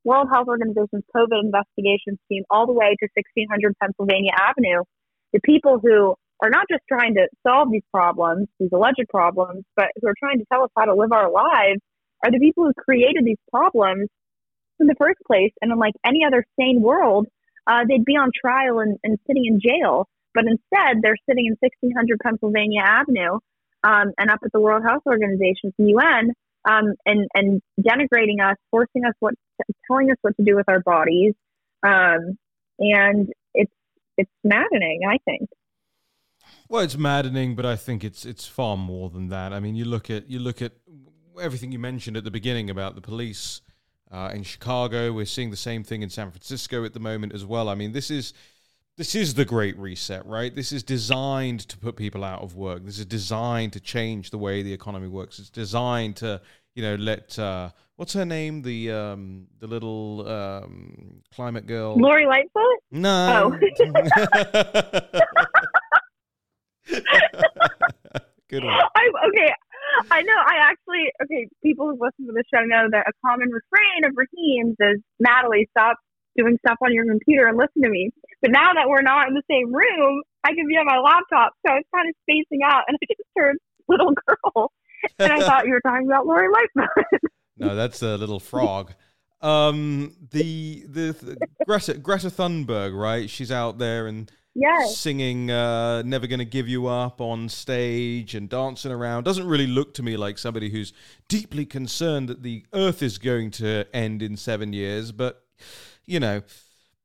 World 0.04 0.28
Health 0.30 0.46
Organization's 0.46 1.02
COVID 1.16 1.40
investigations 1.42 2.18
team 2.28 2.44
all 2.50 2.66
the 2.66 2.72
way 2.72 2.94
to 3.00 3.08
1600 3.14 3.74
Pennsylvania 3.82 4.32
Avenue. 4.38 4.84
The 5.32 5.40
people 5.44 5.80
who 5.82 6.14
are 6.42 6.50
not 6.50 6.66
just 6.70 6.82
trying 6.88 7.14
to 7.14 7.28
solve 7.46 7.70
these 7.70 7.82
problems, 7.92 8.48
these 8.60 8.70
alleged 8.72 9.06
problems, 9.08 9.64
but 9.76 9.86
who 10.00 10.08
are 10.08 10.14
trying 10.18 10.38
to 10.38 10.44
tell 10.52 10.62
us 10.62 10.70
how 10.76 10.84
to 10.84 10.94
live 10.94 11.12
our 11.12 11.30
lives 11.30 11.80
are 12.24 12.30
the 12.30 12.38
people 12.38 12.64
who 12.64 12.72
created 12.74 13.24
these 13.24 13.38
problems 13.50 14.08
in 14.80 14.86
the 14.86 14.94
first 14.98 15.18
place. 15.26 15.52
And 15.60 15.72
unlike 15.72 15.94
any 16.04 16.20
other 16.24 16.44
sane 16.58 16.80
world, 16.80 17.26
uh, 17.66 17.84
they'd 17.88 18.04
be 18.04 18.16
on 18.16 18.30
trial 18.38 18.80
and, 18.80 18.98
and 19.02 19.18
sitting 19.26 19.44
in 19.46 19.60
jail. 19.60 20.06
But 20.34 20.44
instead, 20.44 21.02
they're 21.02 21.16
sitting 21.28 21.46
in 21.46 21.56
1600 21.60 22.18
Pennsylvania 22.20 22.82
Avenue 22.84 23.38
um, 23.82 24.12
and 24.18 24.30
up 24.30 24.40
at 24.44 24.52
the 24.52 24.60
World 24.60 24.82
Health 24.86 25.02
Organization, 25.06 25.72
the 25.78 25.94
UN, 25.96 26.32
um, 26.68 26.94
and, 27.06 27.26
and 27.34 27.62
denigrating 27.80 28.40
us, 28.42 28.56
forcing 28.70 29.04
us 29.04 29.14
what, 29.20 29.34
telling 29.90 30.10
us 30.10 30.16
what 30.22 30.36
to 30.36 30.44
do 30.44 30.54
with 30.54 30.68
our 30.68 30.80
bodies. 30.80 31.34
Um, 31.82 32.38
and 32.78 33.28
it's, 33.54 33.72
it's 34.16 34.30
maddening, 34.44 35.00
I 35.08 35.18
think. 35.24 35.48
Well, 36.70 36.82
it's 36.82 36.98
maddening, 36.98 37.56
but 37.56 37.64
I 37.64 37.76
think 37.76 38.04
it's 38.04 38.26
it's 38.26 38.46
far 38.46 38.76
more 38.76 39.08
than 39.08 39.28
that. 39.28 39.54
I 39.54 39.60
mean, 39.60 39.74
you 39.74 39.86
look 39.86 40.10
at 40.10 40.28
you 40.28 40.38
look 40.38 40.60
at 40.60 40.72
everything 41.40 41.72
you 41.72 41.78
mentioned 41.78 42.16
at 42.16 42.24
the 42.24 42.30
beginning 42.30 42.68
about 42.68 42.94
the 42.94 43.00
police 43.00 43.62
uh, 44.10 44.30
in 44.34 44.42
Chicago. 44.42 45.12
We're 45.12 45.24
seeing 45.24 45.50
the 45.50 45.56
same 45.56 45.82
thing 45.82 46.02
in 46.02 46.10
San 46.10 46.30
Francisco 46.30 46.84
at 46.84 46.92
the 46.92 47.00
moment 47.00 47.32
as 47.32 47.44
well. 47.44 47.70
I 47.70 47.74
mean, 47.74 47.92
this 47.92 48.10
is 48.10 48.34
this 48.98 49.14
is 49.14 49.32
the 49.32 49.46
Great 49.46 49.78
Reset, 49.78 50.26
right? 50.26 50.54
This 50.54 50.70
is 50.72 50.82
designed 50.82 51.60
to 51.68 51.78
put 51.78 51.96
people 51.96 52.22
out 52.22 52.42
of 52.42 52.54
work. 52.54 52.84
This 52.84 52.98
is 52.98 53.06
designed 53.06 53.72
to 53.72 53.80
change 53.80 54.30
the 54.30 54.38
way 54.38 54.62
the 54.62 54.72
economy 54.72 55.08
works. 55.08 55.38
It's 55.38 55.50
designed 55.50 56.16
to 56.16 56.40
you 56.74 56.82
know 56.82 56.96
let 56.96 57.38
uh, 57.38 57.70
what's 57.96 58.12
her 58.12 58.26
name 58.26 58.60
the 58.60 58.92
um, 58.92 59.46
the 59.58 59.66
little 59.66 60.28
um, 60.28 61.22
climate 61.34 61.66
girl 61.66 61.96
Lori 61.96 62.26
Lightfoot? 62.26 62.78
no. 62.90 63.58
Good 68.48 68.64
one. 68.64 68.72
I, 68.72 69.10
okay, 69.28 69.52
I 70.10 70.22
know. 70.22 70.36
I 70.36 70.56
actually 70.70 71.12
okay. 71.22 71.48
People 71.62 71.90
who 71.90 71.98
listen 72.00 72.26
to 72.26 72.32
the 72.32 72.44
show 72.52 72.64
know 72.64 72.88
that 72.90 73.06
a 73.06 73.12
common 73.24 73.50
refrain 73.50 74.04
of 74.04 74.12
Raheem's 74.16 74.76
is 74.80 75.02
Natalie, 75.20 75.68
stop 75.76 75.96
doing 76.36 76.56
stuff 76.64 76.78
on 76.82 76.94
your 76.94 77.04
computer 77.04 77.46
and 77.46 77.58
listen 77.58 77.82
to 77.82 77.90
me. 77.90 78.10
But 78.40 78.52
now 78.52 78.72
that 78.72 78.88
we're 78.88 79.02
not 79.02 79.28
in 79.28 79.34
the 79.34 79.42
same 79.50 79.74
room, 79.74 80.22
I 80.44 80.54
can 80.54 80.66
be 80.68 80.76
on 80.76 80.86
my 80.86 80.98
laptop, 80.98 81.52
so 81.66 81.72
I 81.72 81.76
was 81.76 81.84
kind 81.94 82.08
of 82.08 82.14
spacing 82.22 82.60
out, 82.64 82.84
and 82.86 82.96
I 83.02 83.06
just 83.10 83.28
heard 83.36 83.56
little 83.88 84.12
girl, 84.26 84.72
and 85.18 85.32
I 85.32 85.40
thought 85.40 85.66
you 85.66 85.72
were 85.72 85.80
talking 85.80 86.06
about 86.06 86.26
Lori 86.26 86.48
Lightfoot. 86.48 87.30
no, 87.58 87.74
that's 87.74 88.02
a 88.02 88.16
little 88.16 88.40
frog. 88.40 88.94
Um, 89.40 90.16
the, 90.30 90.84
the 90.88 91.12
the 91.12 91.36
Greta 91.66 91.94
Greta 91.94 92.28
Thunberg, 92.28 92.98
right? 92.98 93.28
She's 93.28 93.52
out 93.52 93.78
there 93.78 94.06
and 94.06 94.30
yes, 94.58 94.96
singing 94.96 95.50
uh, 95.50 96.02
"Never 96.02 96.26
Gonna 96.26 96.44
Give 96.44 96.68
You 96.68 96.86
Up" 96.86 97.20
on 97.20 97.48
stage 97.48 98.34
and 98.34 98.48
dancing 98.48 98.92
around. 98.92 99.24
Doesn't 99.24 99.46
really 99.46 99.66
look 99.66 99.94
to 99.94 100.02
me 100.02 100.16
like 100.16 100.38
somebody 100.38 100.70
who's 100.70 100.92
deeply 101.28 101.64
concerned 101.66 102.28
that 102.28 102.42
the 102.42 102.64
Earth 102.72 103.02
is 103.02 103.18
going 103.18 103.50
to 103.52 103.84
end 103.94 104.22
in 104.22 104.36
seven 104.36 104.72
years. 104.72 105.12
But 105.12 105.42
you 106.06 106.20
know, 106.20 106.42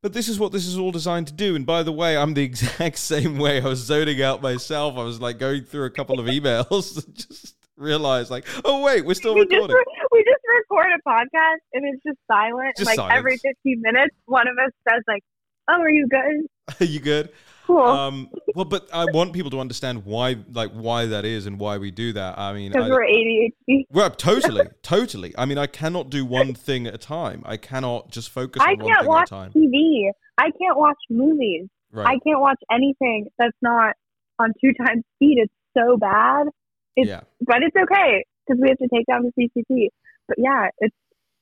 but 0.01 0.14
this 0.14 0.28
is 0.28 0.39
what 0.39 0.51
this 0.51 0.68
is 0.68 0.78
all 0.78 0.91
designed 0.91 1.28
to 1.28 1.34
do. 1.34 1.56
And 1.56 1.66
by 1.66 1.84
the 1.84 1.91
way, 1.91 2.18
I'm 2.18 2.34
the 2.34 2.43
exact 2.51 2.97
same 2.97 3.38
way. 3.38 3.62
I 3.62 3.66
was 3.66 3.80
zoning 3.80 4.22
out 4.22 4.41
myself. 4.41 4.97
I 4.97 5.04
was 5.04 5.22
like 5.22 5.39
going 5.39 5.64
through 5.64 5.86
a 5.86 5.91
couple 5.91 6.20
of 6.20 6.26
emails 6.28 6.95
and 7.06 7.16
just 7.16 7.56
realized 7.78 8.30
like, 8.30 8.45
oh 8.66 8.84
wait, 8.84 9.06
we're 9.06 9.14
still 9.14 9.34
we 9.34 9.41
just 9.41 9.54
recording. 9.54 9.76
re- 9.76 10.08
we 10.12 10.24
just 10.24 10.43
record 10.60 10.88
a 10.93 11.10
podcast, 11.10 11.62
and 11.74 11.86
it's 11.86 12.04
just 12.04 12.18
silent. 12.30 12.76
Just 12.78 12.97
like 12.97 13.12
every 13.12 13.38
fifteen 13.38 13.82
minutes, 13.82 14.16
one 14.26 14.47
of 14.47 14.56
us 14.64 14.72
says 14.88 15.01
like, 15.08 15.24
"Oh, 15.70 15.80
are 15.80 15.89
you 15.89 16.08
good?" 16.08 16.47
Are 16.80 16.86
you 16.86 17.01
good? 17.01 17.30
Cool. 17.66 17.82
Um, 17.82 18.30
well, 18.55 18.66
but 18.66 18.89
I 18.93 19.05
want 19.05 19.32
people 19.34 19.49
to 19.51 19.59
understand 19.59 20.05
why, 20.05 20.36
like, 20.51 20.72
why 20.72 21.05
that 21.05 21.24
is 21.26 21.45
and 21.45 21.59
why 21.59 21.78
we 21.78 21.91
do 21.91 22.11
that. 22.14 22.38
I 22.38 22.53
mean, 22.53 22.72
Because 22.72 22.89
I- 22.89 22.93
we're 22.93 23.05
ADHD. 23.05 23.86
well, 23.89 24.09
totally, 24.09 24.68
totally. 24.82 25.34
I 25.38 25.45
mean, 25.45 25.57
I 25.57 25.68
cannot 25.68 26.09
do 26.09 26.26
one 26.26 26.53
thing 26.53 26.88
at 26.88 26.93
a 26.93 26.97
time. 26.97 27.41
I 27.45 27.55
cannot 27.57 28.11
just 28.11 28.30
focus 28.30 28.61
I 28.66 28.72
on 28.72 28.80
one 28.80 28.88
can't 28.88 28.99
thing 29.01 29.07
watch 29.07 29.32
at 29.32 29.38
a 29.38 29.41
time. 29.43 29.51
TV. 29.53 30.09
I 30.38 30.49
can't 30.59 30.78
watch 30.78 30.97
movies. 31.09 31.68
Right. 31.91 32.07
I 32.07 32.20
can't 32.28 32.41
watch 32.41 32.59
anything 32.72 33.28
that's 33.38 33.55
not 33.61 33.93
on 34.39 34.51
two 34.59 34.74
times 34.86 35.03
speed. 35.16 35.38
It's 35.38 35.53
so 35.78 35.95
bad. 35.97 36.47
It's, 36.95 37.07
yeah. 37.07 37.22
But 37.41 37.57
it's 37.64 37.76
okay 37.76 38.26
because 38.45 38.61
we 38.61 38.70
have 38.70 38.78
to 38.80 38.88
take 38.93 39.05
down 39.05 39.24
the 39.24 39.32
CCP. 39.39 39.88
But 40.28 40.38
yeah, 40.39 40.68
it's 40.80 40.95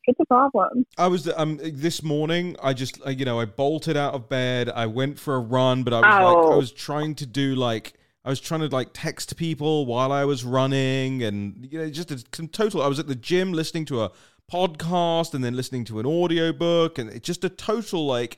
it's 0.05 0.19
a 0.19 0.25
problem. 0.25 0.85
I 0.97 1.07
was 1.07 1.27
um 1.29 1.59
this 1.61 2.01
morning. 2.03 2.55
I 2.61 2.73
just 2.73 2.99
uh, 3.05 3.09
you 3.11 3.25
know 3.25 3.39
I 3.39 3.45
bolted 3.45 3.97
out 3.97 4.13
of 4.13 4.29
bed. 4.29 4.69
I 4.69 4.85
went 4.87 5.19
for 5.19 5.35
a 5.35 5.39
run, 5.39 5.83
but 5.83 5.93
I 5.93 6.01
was 6.01 6.19
like 6.19 6.37
I 6.49 6.55
Oh. 6.55 6.57
was 6.57 6.71
trying 6.71 7.15
to 7.15 7.25
do 7.25 7.55
like 7.55 7.93
I 8.23 8.29
was 8.29 8.39
trying 8.39 8.61
to 8.61 8.67
like 8.67 8.89
text 8.93 9.35
people 9.37 9.85
while 9.85 10.11
I 10.11 10.25
was 10.25 10.43
running, 10.43 11.23
and 11.23 11.67
you 11.71 11.79
know 11.79 11.89
just 11.89 12.11
a 12.11 12.23
total. 12.47 12.81
I 12.81 12.87
was 12.87 12.99
at 12.99 13.07
the 13.07 13.15
gym 13.15 13.51
listening 13.53 13.85
to 13.85 14.03
a 14.03 14.11
podcast 14.51 15.33
and 15.33 15.43
then 15.43 15.55
listening 15.55 15.85
to 15.85 15.99
an 15.99 16.05
audiobook, 16.05 16.97
and 16.97 17.09
it's 17.09 17.25
just 17.25 17.43
a 17.43 17.49
total 17.49 18.05
like 18.05 18.37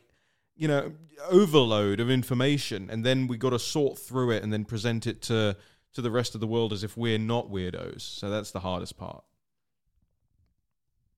you 0.55 0.67
know 0.67 0.93
overload 1.29 1.99
of 1.99 2.09
information. 2.09 2.89
And 2.89 3.05
then 3.05 3.27
we 3.27 3.37
got 3.37 3.51
to 3.51 3.59
sort 3.59 3.97
through 3.97 4.31
it 4.31 4.43
and 4.43 4.51
then 4.53 4.65
present 4.65 5.07
it 5.07 5.21
to 5.23 5.55
to 5.93 6.01
the 6.01 6.11
rest 6.11 6.33
of 6.35 6.41
the 6.41 6.47
world 6.47 6.73
as 6.73 6.83
if 6.83 6.97
we're 6.97 7.19
not 7.19 7.49
weirdos. 7.49 8.01
So 8.01 8.29
that's 8.29 8.51
the 8.51 8.59
hardest 8.61 8.97
part. 8.97 9.23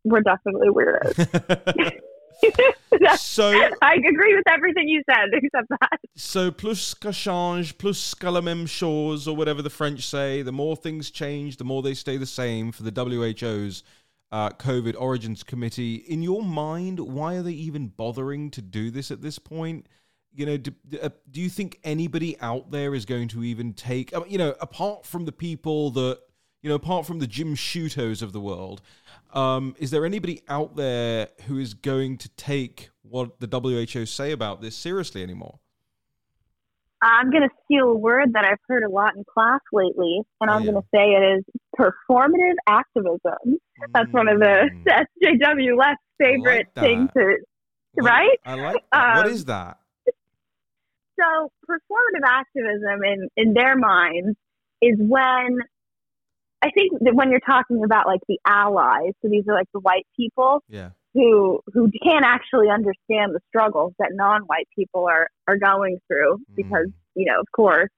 We're 0.06 0.22
definitely 0.22 0.70
weirdos. 0.70 2.00
so 3.18 3.50
I 3.82 3.96
agree 3.96 4.36
with 4.36 4.48
everything 4.48 4.88
you 4.88 5.02
said 5.10 5.30
except 5.34 5.70
that. 5.70 6.00
So 6.16 6.52
plus 6.52 6.94
que 6.94 7.12
change, 7.12 7.78
plus 7.78 8.14
que 8.14 8.30
la 8.30 8.42
même 8.42 8.68
chose, 8.68 9.28
or 9.28 9.36
whatever 9.36 9.62
the 9.62 9.70
French 9.70 10.08
say, 10.08 10.42
the 10.42 10.52
more 10.52 10.76
things 10.76 11.12
change, 11.12 11.58
the 11.58 11.64
more 11.64 11.82
they 11.82 11.94
stay 11.94 12.18
the 12.18 12.26
same 12.26 12.72
for 12.72 12.84
the 12.84 12.92
WHO's 12.92 13.84
uh, 14.32 14.50
COVID 14.50 14.96
Origins 14.98 15.44
Committee. 15.44 15.96
In 15.96 16.22
your 16.22 16.44
mind, 16.44 17.00
why 17.00 17.36
are 17.36 17.44
they 17.44 17.52
even 17.52 17.88
bothering 17.88 18.52
to 18.52 18.62
do 18.62 18.92
this 18.92 19.12
at 19.12 19.22
this 19.22 19.40
point? 19.40 19.88
You 20.34 20.46
know, 20.46 20.58
do, 20.58 20.72
uh, 21.02 21.10
do 21.32 21.40
you 21.40 21.50
think 21.50 21.80
anybody 21.84 22.38
out 22.42 22.72
there 22.72 22.94
is 22.94 23.06
going 23.06 23.30
to 23.30 23.44
even 23.44 23.74
take, 23.74 24.12
you 24.28 24.38
know, 24.38 24.54
apart 24.60 25.06
from 25.06 25.26
the 25.26 25.32
people 25.32 25.92
that, 25.92 26.20
you 26.62 26.70
know, 26.70 26.76
apart 26.76 27.06
from 27.06 27.20
the 27.20 27.28
Jim 27.28 27.56
Sciuttos 27.56 28.22
of 28.22 28.34
the 28.34 28.42
world, 28.42 28.82
um, 29.36 29.76
is 29.78 29.92
there 29.92 30.06
anybody 30.06 30.42
out 30.48 30.76
there 30.76 31.30
who 31.48 31.58
is 31.58 31.74
going 31.74 32.18
to 32.20 32.30
take 32.30 32.90
what 33.04 33.40
the 33.40 33.48
WHO 33.48 34.06
say 34.06 34.32
about 34.32 34.62
this 34.62 34.76
seriously 34.76 35.22
anymore? 35.22 35.60
I'm 37.02 37.30
going 37.30 37.44
to 37.44 37.50
steal 37.66 37.90
a 37.90 37.94
word 37.98 38.34
that 38.34 38.46
I've 38.46 38.58
heard 38.68 38.84
a 38.84 38.90
lot 38.90 39.16
in 39.16 39.24
class 39.32 39.60
lately, 39.72 40.22
and 40.42 40.50
I'm 40.50 40.64
Yeah. 40.64 40.72
going 40.72 40.82
to 40.82 40.88
say 40.96 41.12
it 41.12 41.38
is 41.38 41.44
performative 41.78 42.56
activism. 42.68 43.60
That's 43.94 44.12
one 44.12 44.28
of 44.30 44.40
the 44.40 44.70
Mm. 44.74 45.06
SJW 45.22 45.78
less 45.78 45.98
favorite 46.18 46.70
that. 46.74 46.82
things 46.82 47.10
to. 47.16 47.38
What- 47.96 48.06
right? 48.10 48.40
I 48.46 48.56
like 48.56 48.84
that. 48.92 49.16
what 49.18 49.26
Um, 49.28 49.32
is 49.32 49.46
that? 49.46 49.80
So, 51.20 51.52
performative 51.70 52.26
activism 52.26 53.04
in, 53.04 53.30
in 53.38 53.54
their 53.54 53.76
minds 53.78 54.36
is 54.82 54.96
when 55.00 55.60
I 56.66 56.70
think 56.72 56.92
that 57.02 57.14
when 57.14 57.30
you're 57.32 57.48
talking 57.56 57.84
about 57.84 58.08
like 58.08 58.22
the 58.28 58.40
allies, 58.48 59.12
so 59.22 59.30
these 59.30 59.44
are 59.48 59.54
like 59.54 59.68
the 59.74 59.80
white 59.80 60.08
people 60.18 60.64
Yeah. 60.68 60.90
who 61.14 61.60
who 61.74 61.92
can't 62.04 62.26
actually 62.26 62.70
understand 62.70 63.36
the 63.36 63.40
struggles 63.50 63.94
that 64.00 64.10
non-white 64.14 64.68
people 64.78 65.06
are 65.08 65.28
are 65.48 65.58
going 65.58 66.00
through 66.08 66.38
because 66.56 66.88
you 67.16 67.26
know 67.32 67.40
of 67.40 67.48
course. 67.56 67.90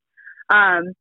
Um, 0.49 0.93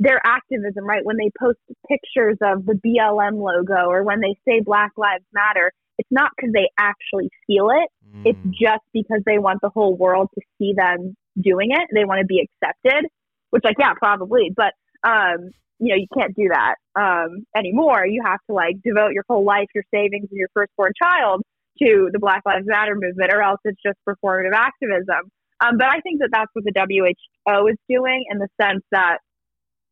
their 0.00 0.20
activism 0.26 0.84
right? 0.84 1.04
When 1.04 1.16
they 1.16 1.30
post 1.40 1.58
pictures 1.88 2.36
of 2.42 2.66
the 2.66 2.74
BLM 2.84 3.36
logo 3.50 3.88
or 3.88 4.02
when 4.02 4.20
they 4.20 4.34
say 4.46 4.60
Black 4.60 4.90
Lives 4.96 5.24
Matter 5.32 5.72
it's 5.98 6.08
not 6.10 6.30
because 6.36 6.50
they 6.52 6.68
actually 6.78 7.30
feel 7.46 7.68
it. 7.70 7.88
It's 8.24 8.40
Mm. 8.44 8.52
just 8.52 8.82
because 8.92 9.22
they 9.24 9.38
want 9.38 9.60
the 9.62 9.70
whole 9.70 9.96
world 9.96 10.28
to 10.34 10.40
see 10.58 10.72
them 10.76 11.14
doing 11.40 11.68
it. 11.70 11.84
They 11.94 12.04
want 12.04 12.20
to 12.20 12.26
be 12.26 12.40
accepted 12.46 13.06
which 13.50 13.62
like 13.64 13.76
yeah 13.78 13.94
probably 13.94 14.50
but 14.54 14.72
um 15.04 15.50
you 15.78 15.90
know 15.90 15.96
you 15.96 16.06
can't 16.16 16.34
do 16.34 16.48
that 16.48 16.76
um 16.96 17.44
anymore 17.56 18.06
you 18.06 18.22
have 18.24 18.40
to 18.48 18.54
like 18.54 18.76
devote 18.82 19.12
your 19.12 19.24
whole 19.28 19.44
life 19.44 19.66
your 19.74 19.84
savings 19.92 20.28
and 20.30 20.38
your 20.38 20.48
firstborn 20.54 20.92
child 21.00 21.42
to 21.82 22.08
the 22.12 22.18
Black 22.18 22.42
Lives 22.46 22.66
Matter 22.66 22.94
movement, 22.94 23.32
or 23.32 23.42
else 23.42 23.60
it's 23.64 23.80
just 23.84 23.98
performative 24.08 24.54
activism. 24.54 25.30
Um, 25.60 25.78
but 25.78 25.86
I 25.86 26.00
think 26.00 26.20
that 26.20 26.30
that's 26.32 26.50
what 26.52 26.64
the 26.64 26.72
WHO 26.74 27.66
is 27.68 27.76
doing 27.88 28.24
in 28.30 28.38
the 28.38 28.48
sense 28.60 28.82
that 28.90 29.18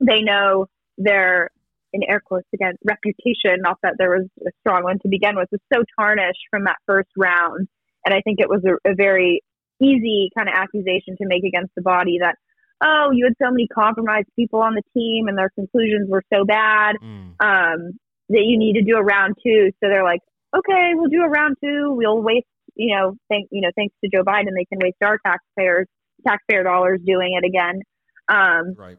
they 0.00 0.20
know 0.20 0.66
their, 0.98 1.50
in 1.92 2.02
air 2.08 2.20
quotes 2.24 2.48
again, 2.54 2.74
reputation, 2.84 3.60
not 3.60 3.78
that 3.82 3.94
there 3.98 4.10
was 4.10 4.28
a 4.46 4.50
strong 4.60 4.84
one 4.84 4.98
to 5.00 5.08
begin 5.08 5.36
with, 5.36 5.48
was 5.50 5.60
so 5.72 5.82
tarnished 5.98 6.42
from 6.50 6.64
that 6.64 6.76
first 6.86 7.10
round. 7.16 7.68
And 8.04 8.14
I 8.14 8.20
think 8.20 8.40
it 8.40 8.48
was 8.48 8.62
a, 8.64 8.90
a 8.90 8.94
very 8.94 9.42
easy 9.80 10.30
kind 10.36 10.48
of 10.48 10.54
accusation 10.54 11.16
to 11.18 11.26
make 11.26 11.44
against 11.44 11.72
the 11.76 11.82
body 11.82 12.18
that, 12.20 12.36
oh, 12.82 13.10
you 13.12 13.24
had 13.26 13.34
so 13.42 13.50
many 13.50 13.66
compromised 13.68 14.28
people 14.36 14.60
on 14.60 14.74
the 14.74 14.82
team 14.94 15.28
and 15.28 15.38
their 15.38 15.50
conclusions 15.50 16.08
were 16.10 16.22
so 16.32 16.44
bad 16.44 16.96
Mm. 17.02 17.34
um, 17.40 17.92
that 18.28 18.42
you 18.44 18.58
need 18.58 18.74
to 18.74 18.82
do 18.82 18.96
a 18.96 19.02
round 19.02 19.34
two. 19.44 19.70
So 19.80 19.88
they're 19.88 20.04
like, 20.04 20.20
okay, 20.56 20.92
we'll 20.94 21.10
do 21.10 21.22
a 21.22 21.28
round 21.28 21.56
two. 21.62 21.92
We'll 21.92 22.22
waste, 22.22 22.46
you 22.74 22.94
know, 22.96 23.14
thank 23.28 23.48
you 23.50 23.60
know, 23.60 23.70
thanks 23.76 23.94
to 24.04 24.10
Joe 24.14 24.22
Biden, 24.24 24.54
they 24.56 24.64
can 24.64 24.78
waste 24.82 24.96
our 25.02 25.18
taxpayers 25.24 25.86
taxpayer 26.26 26.62
dollars 26.62 27.00
doing 27.04 27.38
it 27.40 27.44
again. 27.46 27.82
Um, 28.28 28.74
Right. 28.78 28.96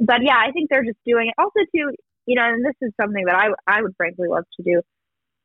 but 0.00 0.22
yeah, 0.22 0.36
I 0.38 0.50
think 0.52 0.70
they're 0.70 0.84
just 0.84 0.98
doing 1.06 1.28
it. 1.28 1.34
Also, 1.38 1.60
too, 1.74 1.94
you 2.26 2.34
know, 2.36 2.42
and 2.44 2.64
this 2.64 2.74
is 2.80 2.92
something 3.00 3.24
that 3.26 3.36
I 3.36 3.48
I 3.66 3.82
would 3.82 3.94
frankly 3.96 4.28
love 4.28 4.44
to 4.58 4.62
do 4.62 4.80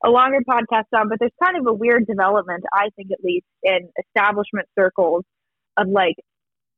a 0.03 0.09
longer 0.09 0.39
podcast 0.49 0.85
on. 0.95 1.09
But 1.09 1.19
there's 1.19 1.33
kind 1.43 1.57
of 1.57 1.67
a 1.67 1.73
weird 1.73 2.07
development, 2.07 2.63
I 2.73 2.89
think, 2.95 3.09
at 3.11 3.19
least 3.23 3.45
in 3.63 3.89
establishment 3.99 4.67
circles, 4.77 5.23
of 5.77 5.89
like 5.89 6.15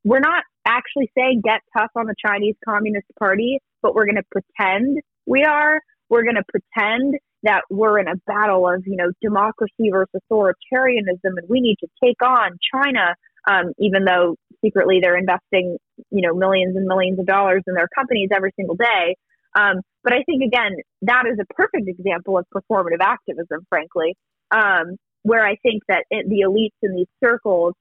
we're 0.04 0.20
not 0.20 0.44
actually 0.66 1.12
saying 1.18 1.42
get 1.44 1.62
tough 1.78 1.92
on 1.96 2.06
the 2.06 2.16
Chinese 2.24 2.56
Communist 2.68 3.08
Party, 3.20 3.60
but 3.82 3.96
we're 3.96 4.06
going 4.06 4.16
to 4.16 4.24
pretend 4.32 5.00
we 5.26 5.44
are. 5.44 5.80
We're 6.10 6.24
going 6.24 6.36
to 6.36 6.44
pretend 6.50 7.16
that 7.44 7.62
we're 7.70 8.00
in 8.00 8.08
a 8.08 8.16
battle 8.28 8.68
of 8.68 8.84
you 8.86 8.96
know 8.96 9.12
democracy 9.22 9.90
versus 9.92 10.10
authoritarianism, 10.32 11.24
and 11.24 11.50
we 11.50 11.62
need 11.62 11.78
to 11.82 11.88
take 12.04 12.22
on 12.24 12.58
China. 12.74 13.16
Um, 13.50 13.74
even 13.80 14.06
though 14.06 14.36
secretly 14.64 15.00
they're 15.02 15.18
investing 15.18 15.78
you 16.12 16.22
know 16.22 16.36
millions 16.36 16.76
and 16.76 16.86
millions 16.86 17.20
of 17.20 17.26
dollars 17.26 17.64
in 17.68 17.74
their 17.74 17.88
companies 17.96 18.30
every 18.36 18.52
single 18.56 18.76
day. 18.76 19.16
Um, 19.56 19.82
but 20.04 20.14
I 20.14 20.24
think 20.24 20.44
again 20.44 20.78
that 21.04 21.24
is 21.26 21.38
a 21.40 21.54
perfect 21.54 21.88
example 21.88 22.38
of 22.38 22.46
performative 22.54 23.02
activism, 23.02 23.66
frankly, 23.70 24.16
um, 24.52 24.98
where 25.24 25.46
I 25.46 25.56
think 25.64 25.84
that 25.88 26.06
it, 26.10 26.28
the 26.30 26.46
elites 26.48 26.78
in 26.84 26.96
these 26.96 27.08
circles, 27.24 27.74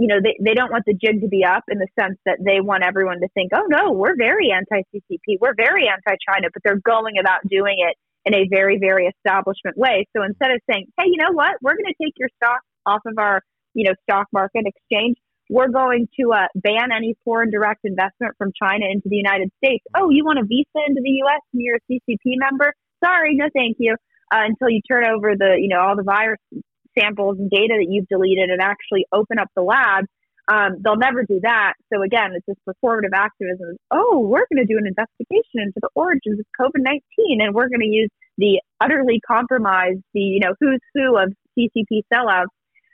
you 0.00 0.08
know, 0.08 0.16
they, 0.22 0.34
they 0.40 0.54
don't 0.54 0.72
want 0.72 0.84
the 0.86 0.96
jig 0.96 1.20
to 1.20 1.28
be 1.28 1.44
up 1.44 1.64
in 1.68 1.78
the 1.78 1.86
sense 1.98 2.16
that 2.24 2.38
they 2.40 2.60
want 2.60 2.82
everyone 2.82 3.20
to 3.20 3.28
think, 3.34 3.52
oh 3.54 3.66
no, 3.68 3.92
we're 3.92 4.16
very 4.16 4.50
anti-CCP, 4.50 5.36
we're 5.40 5.54
very 5.54 5.88
anti-China, 5.88 6.48
but 6.52 6.62
they're 6.64 6.80
going 6.80 7.18
about 7.20 7.40
doing 7.48 7.76
it 7.78 7.96
in 8.24 8.34
a 8.34 8.48
very 8.48 8.78
very 8.78 9.06
establishment 9.06 9.76
way. 9.76 10.08
So 10.16 10.22
instead 10.24 10.50
of 10.50 10.60
saying, 10.70 10.86
hey, 10.98 11.04
you 11.06 11.18
know 11.18 11.32
what, 11.32 11.56
we're 11.60 11.76
going 11.76 11.92
to 11.92 12.00
take 12.02 12.14
your 12.16 12.30
stock 12.36 12.60
off 12.86 13.02
of 13.04 13.18
our 13.18 13.42
you 13.74 13.84
know 13.84 13.94
stock 14.08 14.26
market 14.32 14.64
exchange 14.66 15.16
we're 15.50 15.68
going 15.68 16.06
to 16.18 16.32
uh, 16.32 16.46
ban 16.54 16.92
any 16.96 17.16
foreign 17.24 17.50
direct 17.50 17.80
investment 17.82 18.34
from 18.38 18.52
China 18.54 18.86
into 18.88 19.08
the 19.08 19.16
United 19.16 19.50
States. 19.62 19.84
Oh, 19.96 20.08
you 20.08 20.24
want 20.24 20.38
a 20.38 20.44
visa 20.44 20.78
into 20.86 21.02
the 21.02 21.10
U.S. 21.26 21.40
and 21.52 21.60
you're 21.60 21.76
a 21.76 21.92
CCP 21.92 22.38
member? 22.38 22.72
Sorry, 23.04 23.34
no, 23.34 23.46
thank 23.52 23.76
you. 23.80 23.96
Uh, 24.32 24.46
until 24.46 24.70
you 24.70 24.80
turn 24.88 25.04
over 25.04 25.34
the, 25.36 25.56
you 25.58 25.66
know, 25.66 25.80
all 25.80 25.96
the 25.96 26.04
virus 26.04 26.38
samples 27.00 27.38
and 27.38 27.50
data 27.50 27.74
that 27.78 27.86
you've 27.88 28.08
deleted 28.08 28.50
and 28.50 28.60
actually 28.60 29.06
open 29.12 29.38
up 29.38 29.48
the 29.56 29.62
lab. 29.62 30.04
Um, 30.52 30.76
they'll 30.82 30.96
never 30.96 31.22
do 31.22 31.38
that. 31.42 31.74
So 31.92 32.02
again, 32.02 32.32
it's 32.34 32.46
this 32.46 32.56
performative 32.68 33.14
activism. 33.14 33.76
Oh, 33.90 34.20
we're 34.20 34.46
going 34.52 34.66
to 34.66 34.72
do 34.72 34.78
an 34.78 34.86
investigation 34.86 35.62
into 35.62 35.78
the 35.80 35.90
origins 35.94 36.40
of 36.40 36.46
COVID 36.60 36.82
nineteen, 36.82 37.40
and 37.40 37.54
we're 37.54 37.68
going 37.68 37.80
to 37.80 37.86
use 37.86 38.10
the 38.36 38.60
utterly 38.80 39.20
compromised, 39.26 40.00
the 40.12 40.20
you 40.20 40.40
know 40.40 40.54
who's 40.60 40.80
who 40.94 41.16
of 41.16 41.32
CCP 41.56 42.02
sellouts 42.12 42.46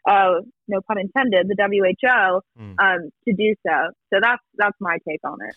uh, 0.07 0.40
no 0.68 0.80
pun 0.86 0.98
intended, 0.98 1.48
the 1.48 1.57
WHO 1.57 2.40
Mm. 2.61 2.74
um, 2.78 3.11
to 3.26 3.34
do 3.34 3.54
so. 3.66 3.90
So 4.12 4.20
that's 4.20 4.42
that's 4.57 4.76
my 4.80 4.98
take 5.09 5.20
on 5.24 5.38
it. 5.46 5.54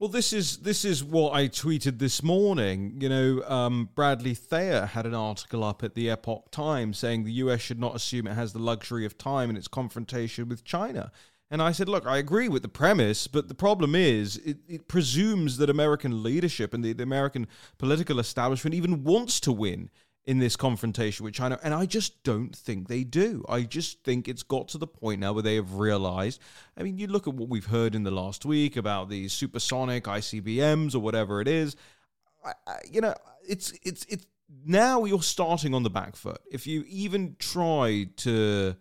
Well, 0.00 0.08
this 0.08 0.32
is 0.32 0.56
this 0.56 0.86
is 0.86 1.04
what 1.04 1.34
I 1.34 1.46
tweeted 1.46 1.98
this 1.98 2.22
morning. 2.22 2.96
You 3.02 3.10
know, 3.10 3.42
um, 3.46 3.90
Bradley 3.94 4.32
Thayer 4.32 4.86
had 4.86 5.04
an 5.04 5.14
article 5.14 5.62
up 5.62 5.84
at 5.84 5.94
the 5.94 6.08
Epoch 6.08 6.50
Times 6.50 6.96
saying 6.96 7.24
the 7.24 7.32
U.S. 7.32 7.60
should 7.60 7.78
not 7.78 7.94
assume 7.94 8.26
it 8.26 8.32
has 8.32 8.54
the 8.54 8.60
luxury 8.60 9.04
of 9.04 9.18
time 9.18 9.50
in 9.50 9.58
its 9.58 9.68
confrontation 9.68 10.48
with 10.48 10.64
China. 10.64 11.12
And 11.50 11.60
I 11.60 11.72
said, 11.72 11.86
look, 11.86 12.06
I 12.06 12.16
agree 12.16 12.48
with 12.48 12.62
the 12.62 12.68
premise, 12.68 13.26
but 13.26 13.48
the 13.48 13.54
problem 13.54 13.94
is 13.94 14.38
it, 14.38 14.56
it 14.66 14.88
presumes 14.88 15.58
that 15.58 15.68
American 15.68 16.22
leadership 16.22 16.72
and 16.72 16.82
the, 16.82 16.94
the 16.94 17.02
American 17.02 17.46
political 17.76 18.18
establishment 18.18 18.72
even 18.72 19.04
wants 19.04 19.38
to 19.40 19.52
win 19.52 19.90
in 20.30 20.38
this 20.38 20.54
confrontation 20.54 21.24
with 21.24 21.34
China. 21.34 21.58
And 21.60 21.74
I 21.74 21.86
just 21.86 22.22
don't 22.22 22.54
think 22.54 22.86
they 22.86 23.02
do. 23.02 23.44
I 23.48 23.62
just 23.62 24.04
think 24.04 24.28
it's 24.28 24.44
got 24.44 24.68
to 24.68 24.78
the 24.78 24.86
point 24.86 25.18
now 25.18 25.32
where 25.32 25.42
they 25.42 25.56
have 25.56 25.74
realized. 25.74 26.40
I 26.76 26.84
mean, 26.84 26.98
you 26.98 27.08
look 27.08 27.26
at 27.26 27.34
what 27.34 27.48
we've 27.48 27.66
heard 27.66 27.96
in 27.96 28.04
the 28.04 28.12
last 28.12 28.44
week 28.44 28.76
about 28.76 29.08
these 29.08 29.32
supersonic 29.32 30.04
ICBMs 30.04 30.94
or 30.94 31.00
whatever 31.00 31.40
it 31.40 31.48
is. 31.48 31.74
I, 32.44 32.52
I, 32.64 32.78
you 32.88 33.00
know, 33.00 33.12
it's 33.42 33.72
it's 33.82 34.06
it's 34.08 34.24
now 34.64 35.04
you're 35.04 35.20
starting 35.20 35.74
on 35.74 35.82
the 35.82 35.90
back 35.90 36.14
foot. 36.14 36.38
If 36.48 36.64
you 36.64 36.84
even 36.86 37.34
try 37.40 38.06
to 38.18 38.76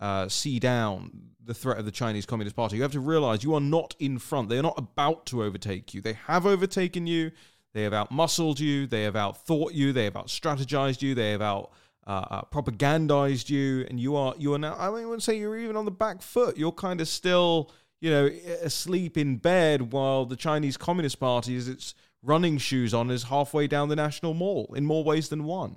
uh, 0.00 0.28
see 0.28 0.58
down 0.58 1.12
the 1.44 1.54
threat 1.54 1.78
of 1.78 1.84
the 1.84 1.92
Chinese 1.92 2.26
Communist 2.26 2.56
Party, 2.56 2.74
you 2.74 2.82
have 2.82 2.90
to 2.90 2.98
realize 2.98 3.44
you 3.44 3.54
are 3.54 3.60
not 3.60 3.94
in 4.00 4.18
front. 4.18 4.48
They 4.48 4.58
are 4.58 4.62
not 4.62 4.76
about 4.76 5.26
to 5.26 5.44
overtake 5.44 5.94
you. 5.94 6.00
They 6.00 6.14
have 6.26 6.44
overtaken 6.44 7.06
you. 7.06 7.30
They 7.74 7.82
have 7.82 7.92
outmuscled 7.92 8.60
you. 8.60 8.86
They 8.86 9.02
have 9.02 9.14
outthought 9.14 9.74
you. 9.74 9.92
They 9.92 10.04
have 10.04 10.14
outstrategized 10.14 11.02
you. 11.02 11.14
They 11.14 11.32
have 11.32 11.42
out 11.42 11.70
uh, 12.06 12.24
uh, 12.30 12.42
propagandized 12.50 13.50
you, 13.50 13.86
and 13.90 14.00
you 14.00 14.16
are 14.16 14.34
you 14.38 14.54
are 14.54 14.58
now. 14.58 14.74
I 14.74 14.88
wouldn't 14.88 15.22
say 15.22 15.38
you're 15.38 15.58
even 15.58 15.76
on 15.76 15.84
the 15.84 15.90
back 15.90 16.22
foot. 16.22 16.56
You're 16.56 16.72
kind 16.72 17.00
of 17.00 17.08
still, 17.08 17.70
you 18.00 18.10
know, 18.10 18.26
asleep 18.62 19.18
in 19.18 19.36
bed 19.36 19.92
while 19.92 20.24
the 20.24 20.36
Chinese 20.36 20.78
Communist 20.78 21.20
Party 21.20 21.54
is 21.54 21.68
its 21.68 21.94
running 22.22 22.58
shoes 22.58 22.94
on 22.94 23.10
is 23.10 23.24
halfway 23.24 23.66
down 23.66 23.90
the 23.90 23.96
National 23.96 24.34
Mall 24.34 24.72
in 24.74 24.86
more 24.86 25.04
ways 25.04 25.28
than 25.28 25.44
one. 25.44 25.76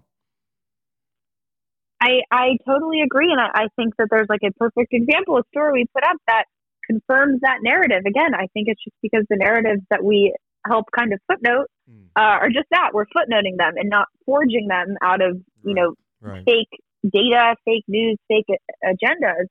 I 2.02 2.22
I 2.32 2.58
totally 2.66 3.02
agree, 3.02 3.32
and 3.32 3.42
I, 3.42 3.64
I 3.64 3.68
think 3.76 3.96
that 3.98 4.08
there's 4.10 4.30
like 4.30 4.44
a 4.44 4.52
perfect 4.54 4.94
example, 4.94 5.38
a 5.38 5.44
story 5.52 5.82
we 5.82 5.86
put 5.94 6.06
up 6.06 6.18
that 6.28 6.46
confirms 6.86 7.42
that 7.42 7.58
narrative. 7.62 8.04
Again, 8.08 8.34
I 8.34 8.48
think 8.54 8.68
it's 8.68 8.84
just 8.84 8.96
because 9.02 9.26
the 9.30 9.36
narratives 9.36 9.82
that 9.90 10.04
we 10.04 10.34
help 10.66 10.86
kind 10.98 11.14
of 11.14 11.20
footnote 11.28 11.68
mm. 11.92 12.06
uh, 12.16 12.40
are 12.40 12.50
just 12.50 12.68
that 12.72 12.92
we're 12.94 13.06
footnoting 13.06 13.58
them 13.58 13.74
and 13.76 13.90
not 13.90 14.08
forging 14.26 14.68
them 14.68 14.96
out 15.02 15.22
of 15.22 15.38
you 15.64 15.76
know 15.76 15.94
right. 16.22 16.44
fake 16.46 16.80
data, 17.04 17.56
fake 17.66 17.84
news, 17.88 18.18
fake 18.28 18.46
agendas. 18.84 19.48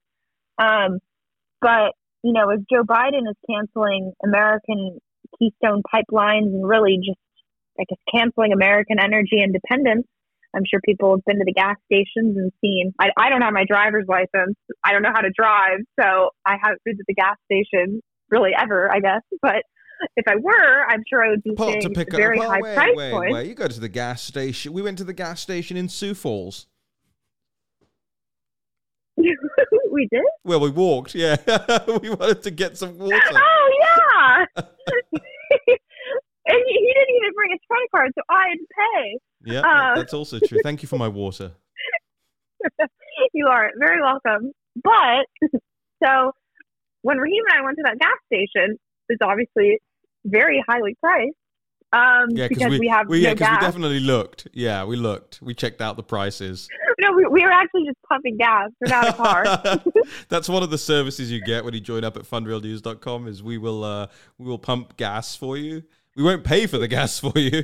Um, 0.59 0.99
but 1.61 1.93
you 2.22 2.32
know, 2.32 2.51
as 2.51 2.61
Joe 2.70 2.82
Biden 2.84 3.28
is 3.28 3.36
canceling 3.49 4.12
American 4.24 4.99
Keystone 5.38 5.82
pipelines 5.82 6.47
and 6.47 6.66
really 6.66 6.99
just 6.99 7.18
I 7.78 7.84
guess 7.88 7.99
canceling 8.12 8.53
American 8.53 8.99
energy 9.01 9.43
independence. 9.43 10.07
I'm 10.55 10.62
sure 10.68 10.80
people 10.84 11.12
have 11.12 11.24
been 11.24 11.38
to 11.38 11.45
the 11.47 11.53
gas 11.53 11.76
stations 11.86 12.36
and 12.36 12.51
seen. 12.61 12.93
I, 12.99 13.11
I 13.16 13.30
don't 13.30 13.43
have 13.43 13.53
my 13.53 13.64
driver's 13.64 14.07
license. 14.09 14.57
I 14.84 14.93
don't 14.93 15.03
know 15.03 15.12
how 15.14 15.20
to 15.20 15.30
drive, 15.30 15.78
so 15.99 16.30
I 16.45 16.57
haven't 16.61 16.80
been 16.84 16.97
to 16.97 17.05
the 17.07 17.14
gas 17.14 17.36
station 17.45 18.01
really 18.30 18.51
ever, 18.59 18.91
I 18.91 18.99
guess. 18.99 19.22
But 19.41 19.62
if 20.16 20.26
I 20.28 20.36
were, 20.36 20.86
I'm 20.88 21.03
sure 21.09 21.24
I 21.24 21.30
would 21.30 21.42
be 21.42 21.55
paying 21.55 21.80
to 21.82 21.90
pick 21.90 22.12
very 22.12 22.38
up. 22.38 22.42
Well, 22.42 22.51
high 22.51 22.61
wait, 22.61 22.74
price 22.74 22.96
wait, 22.96 23.12
points. 23.12 23.34
Wait, 23.34 23.48
you 23.48 23.55
go 23.55 23.68
to 23.68 23.80
the 23.80 23.88
gas 23.88 24.22
station. 24.22 24.72
We 24.72 24.82
went 24.82 24.98
to 24.98 25.05
the 25.05 25.12
gas 25.12 25.40
station 25.40 25.76
in 25.76 25.88
Sioux 25.88 26.14
Falls. 26.14 26.66
we 29.16 30.09
did. 30.11 30.22
Well, 30.44 30.61
we 30.61 30.70
walked. 30.70 31.14
Yeah, 31.14 31.36
we 32.03 32.11
wanted 32.11 32.42
to 32.42 32.51
get 32.51 32.78
some 32.78 32.98
water. 32.98 33.16
Oh 33.34 33.70
yeah. 33.80 34.44
and 34.57 34.66
he, 36.66 36.74
he, 36.74 36.94
didn't 36.94 37.16
even 37.16 37.32
bring 37.34 37.51
his 37.51 37.61
credit 37.68 37.90
card, 37.94 38.12
so 38.14 38.22
I 38.30 38.48
had 38.48 38.59
to 38.59 38.66
pay. 38.94 39.18
Yeah, 39.53 39.61
um, 39.61 39.96
that's 39.96 40.14
also 40.14 40.38
true. 40.38 40.61
Thank 40.62 40.82
you 40.82 40.88
for 40.88 40.98
my 40.98 41.09
water. 41.09 41.53
you 43.32 43.46
are 43.46 43.70
very 43.78 44.01
welcome. 44.01 44.53
But 44.82 45.26
so 46.03 46.32
when 47.03 47.18
Raheem 47.18 47.42
and 47.51 47.61
I 47.61 47.64
went 47.64 47.76
to 47.76 47.82
that 47.84 47.98
gas 47.98 48.16
station, 48.26 48.78
it 49.09 49.18
was 49.20 49.28
obviously 49.28 49.80
very 50.25 50.62
highly 50.68 50.97
priced. 51.01 51.35
Um, 51.93 52.29
yeah, 52.31 52.47
because 52.47 52.71
we, 52.71 52.79
we, 52.79 52.89
have 52.89 53.09
we, 53.09 53.21
yeah, 53.21 53.35
because 53.35 53.51
we 53.51 53.61
definitely 53.61 54.01
looked. 54.01 54.47
Yeah, 54.53 54.85
we 54.85 54.95
looked. 54.95 55.41
We 55.43 55.55
checked 55.55 55.81
out 55.81 55.97
the 55.97 56.03
prices. 56.03 56.68
No, 57.01 57.12
we, 57.12 57.25
we 57.29 57.43
were 57.43 57.51
actually 57.51 57.87
just 57.87 57.97
pumping 58.07 58.37
gas. 58.37 58.68
We're 58.79 58.91
not 58.91 59.09
a 59.09 59.12
car. 59.14 59.83
That's 60.29 60.51
one 60.51 60.62
of 60.62 60.68
the 60.68 60.77
services 60.77 61.33
you 61.33 61.41
get 61.43 61.64
when 61.64 61.73
you 61.73 61.81
join 61.81 62.05
up 62.05 62.14
at 62.18 62.25
fundrealnews.com 62.25 63.27
is 63.27 63.43
we 63.43 63.57
will 63.57 63.83
uh, 63.85 64.09
we 64.37 64.45
will 64.45 64.59
pump 64.59 64.99
gas 64.99 65.35
for 65.35 65.57
you. 65.57 65.83
We 66.14 66.25
won't 66.25 66.45
pay 66.45 66.66
for 66.66 66.77
the 66.77 66.89
gas 66.89 67.18
for 67.18 67.33
you. 67.37 67.62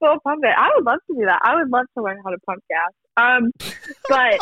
We'll 0.00 0.20
pump 0.20 0.42
it. 0.42 0.54
I 0.56 0.70
would 0.74 0.86
love 0.86 1.00
to 1.10 1.16
do 1.18 1.26
that. 1.26 1.42
I 1.44 1.56
would 1.56 1.68
love 1.68 1.84
to 1.98 2.02
learn 2.02 2.18
how 2.24 2.30
to 2.30 2.38
pump 2.46 2.62
gas. 2.70 2.92
Um, 3.18 3.50
but 4.08 4.40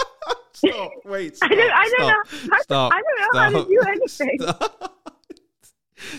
stop. 0.53 0.93
Wait. 1.05 1.37
Stop, 1.37 1.51
I 1.51 1.55
don't. 1.57 1.73
I 1.73 1.89
don't 1.89 2.29
stop, 2.29 2.51
know. 2.51 2.59
Stop, 2.61 2.93
I 2.93 3.03
don't 3.03 3.35
know 3.35 3.41
how 3.41 3.65
to 3.65 3.69
do 3.69 3.81
anything. 3.89 4.39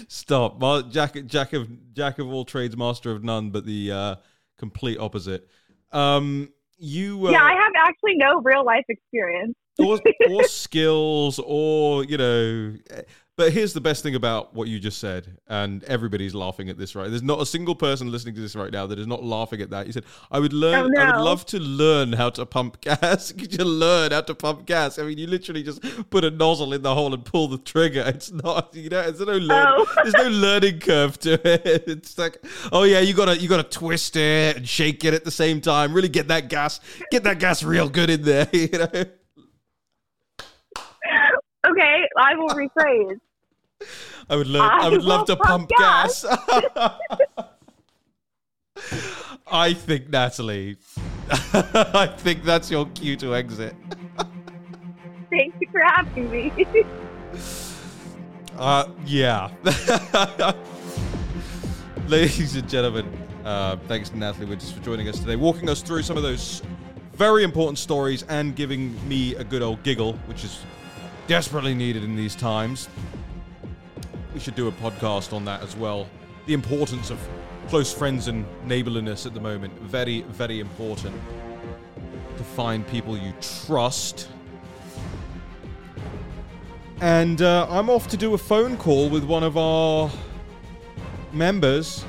Stop. 0.07 0.59
Jack, 0.91 1.17
Jack 1.25 1.53
of 1.53 1.93
Jack 1.93 2.19
of 2.19 2.27
all 2.27 2.45
trades, 2.45 2.75
master 2.75 3.11
of 3.11 3.23
none, 3.23 3.49
but 3.49 3.65
the 3.65 3.91
uh, 3.91 4.15
complete 4.57 4.99
opposite. 4.99 5.47
Um, 5.91 6.49
you, 6.77 7.27
uh, 7.27 7.31
yeah, 7.31 7.43
I 7.43 7.53
have 7.53 7.73
actually 7.77 8.15
no 8.15 8.41
real 8.41 8.63
life 8.63 8.85
experience 8.87 9.55
or, 9.79 9.99
or 10.29 10.43
skills, 10.47 11.39
or 11.39 12.03
you 12.03 12.17
know, 12.17 12.75
but 13.37 13.53
here's 13.53 13.71
the 13.71 13.79
best 13.79 14.01
thing 14.01 14.15
about 14.15 14.55
what 14.55 14.67
you 14.67 14.79
just 14.79 14.97
said, 14.97 15.37
and 15.47 15.83
everybody's 15.83 16.33
laughing 16.33 16.69
at 16.69 16.77
this, 16.79 16.95
right? 16.95 17.07
There's 17.07 17.21
not 17.21 17.39
a 17.39 17.45
single 17.45 17.75
person 17.75 18.11
listening 18.11 18.33
to 18.33 18.41
this 18.41 18.55
right 18.55 18.71
now 18.71 18.87
that 18.87 18.97
is 18.97 19.05
not 19.05 19.23
laughing 19.23 19.61
at 19.61 19.69
that. 19.69 19.85
You 19.85 19.93
said, 19.93 20.05
"I 20.31 20.39
would 20.39 20.53
learn. 20.53 20.85
Oh, 20.85 20.87
no. 20.87 21.01
I 21.01 21.15
would 21.15 21.23
love 21.23 21.45
to 21.47 21.59
learn 21.59 22.13
how 22.13 22.31
to 22.31 22.47
pump 22.47 22.81
gas. 22.81 23.31
Could 23.31 23.53
you 23.53 23.63
learn 23.63 24.11
how 24.11 24.21
to 24.21 24.33
pump 24.33 24.65
gas? 24.65 24.97
I 24.97 25.03
mean, 25.03 25.19
you 25.19 25.27
literally 25.27 25.61
just 25.61 25.81
put 26.09 26.25
a 26.25 26.31
nozzle 26.31 26.73
in 26.73 26.81
the 26.81 26.95
hole 26.95 27.13
and 27.13 27.23
pull 27.23 27.47
the 27.47 27.59
trigger. 27.59 28.05
It's 28.17 28.31
not, 28.31 28.73
you 28.73 28.89
know, 28.89 29.03
there's 29.03 29.19
no 29.19 29.33
learn, 29.33 29.67
oh. 29.67 29.85
there's 29.97 30.13
no 30.13 30.29
learning 30.29 30.79
curve 30.79 31.19
to 31.19 31.33
it. 31.33 31.83
It's 31.87 32.17
like, 32.17 32.43
oh 32.71 32.83
yeah, 32.83 33.01
you 33.01 33.13
gotta 33.13 33.37
you 33.37 33.47
gotta 33.47 33.63
twist 33.63 34.15
it 34.15 34.57
and 34.57 34.67
shake 34.67 35.05
it 35.05 35.13
at 35.13 35.23
the 35.23 35.31
same 35.31 35.61
time. 35.61 35.93
Really 35.93 36.09
get 36.09 36.29
that 36.29 36.49
gas, 36.49 36.79
get 37.11 37.23
that 37.25 37.37
gas 37.37 37.61
real 37.61 37.87
good 37.87 38.09
in 38.09 38.23
there. 38.23 38.49
You 38.51 38.69
know." 38.69 39.05
Okay, 41.69 42.07
I 42.17 42.35
will 42.35 42.49
rephrase. 42.49 43.19
I 44.29 44.35
would 44.35 44.47
love. 44.47 44.69
I, 44.69 44.85
I 44.85 44.89
would 44.89 45.03
love 45.03 45.25
to 45.27 45.35
pump 45.35 45.69
gas. 45.77 46.23
gas. 46.23 46.97
I 49.51 49.73
think 49.73 50.09
Natalie. 50.09 50.77
I 51.29 52.13
think 52.17 52.43
that's 52.43 52.69
your 52.69 52.85
cue 52.87 53.15
to 53.17 53.35
exit. 53.35 53.75
Thank 55.29 55.55
you 55.59 55.67
for 55.71 55.81
having 55.81 56.29
me. 56.29 56.51
uh, 58.57 58.89
yeah. 59.05 59.49
Ladies 62.07 62.55
and 62.55 62.69
gentlemen, 62.69 63.05
uh, 63.45 63.77
thanks 63.87 64.09
to 64.09 64.17
Natalie 64.17 64.45
Winters 64.45 64.71
for 64.71 64.81
joining 64.81 65.07
us 65.07 65.19
today, 65.19 65.35
walking 65.35 65.69
us 65.69 65.81
through 65.81 66.03
some 66.03 66.17
of 66.17 66.23
those 66.23 66.61
very 67.13 67.43
important 67.43 67.77
stories 67.77 68.23
and 68.23 68.55
giving 68.55 68.95
me 69.07 69.35
a 69.35 69.43
good 69.43 69.61
old 69.61 69.83
giggle, 69.83 70.13
which 70.27 70.43
is 70.43 70.61
desperately 71.27 71.73
needed 71.73 72.03
in 72.03 72.15
these 72.15 72.35
times. 72.35 72.89
We 74.37 74.41
should 74.41 74.53
do 74.53 74.67
a 74.67 74.71
podcast 74.71 75.33
on 75.33 75.45
that 75.45 75.63
as 75.63 75.75
well. 75.75 76.07
The 76.45 76.53
importance 76.53 77.09
of 77.09 77.17
close 77.69 77.91
friends 77.91 78.27
and 78.27 78.45
neighborliness 78.67 79.25
at 79.25 79.33
the 79.33 79.39
moment. 79.39 79.73
Very, 79.79 80.21
very 80.21 80.59
important 80.59 81.19
to 82.37 82.43
find 82.43 82.87
people 82.87 83.17
you 83.17 83.33
trust. 83.65 84.29
And 87.01 87.41
uh, 87.41 87.65
I'm 87.67 87.89
off 87.89 88.07
to 88.09 88.15
do 88.15 88.35
a 88.35 88.37
phone 88.37 88.77
call 88.77 89.09
with 89.09 89.23
one 89.23 89.41
of 89.41 89.57
our 89.57 90.11
members. 91.33 92.05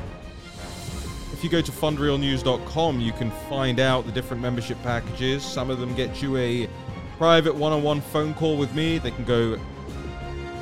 If 1.32 1.42
you 1.42 1.48
go 1.48 1.62
to 1.62 1.72
fundrealnews.com, 1.72 3.00
you 3.00 3.12
can 3.12 3.30
find 3.48 3.80
out 3.80 4.04
the 4.04 4.12
different 4.12 4.42
membership 4.42 4.76
packages. 4.82 5.42
Some 5.42 5.70
of 5.70 5.80
them 5.80 5.94
get 5.94 6.20
you 6.20 6.36
a 6.36 6.68
private 7.16 7.54
one 7.54 7.72
on 7.72 7.82
one 7.82 8.02
phone 8.02 8.34
call 8.34 8.58
with 8.58 8.74
me. 8.74 8.98
They 8.98 9.12
can 9.12 9.24
go 9.24 9.58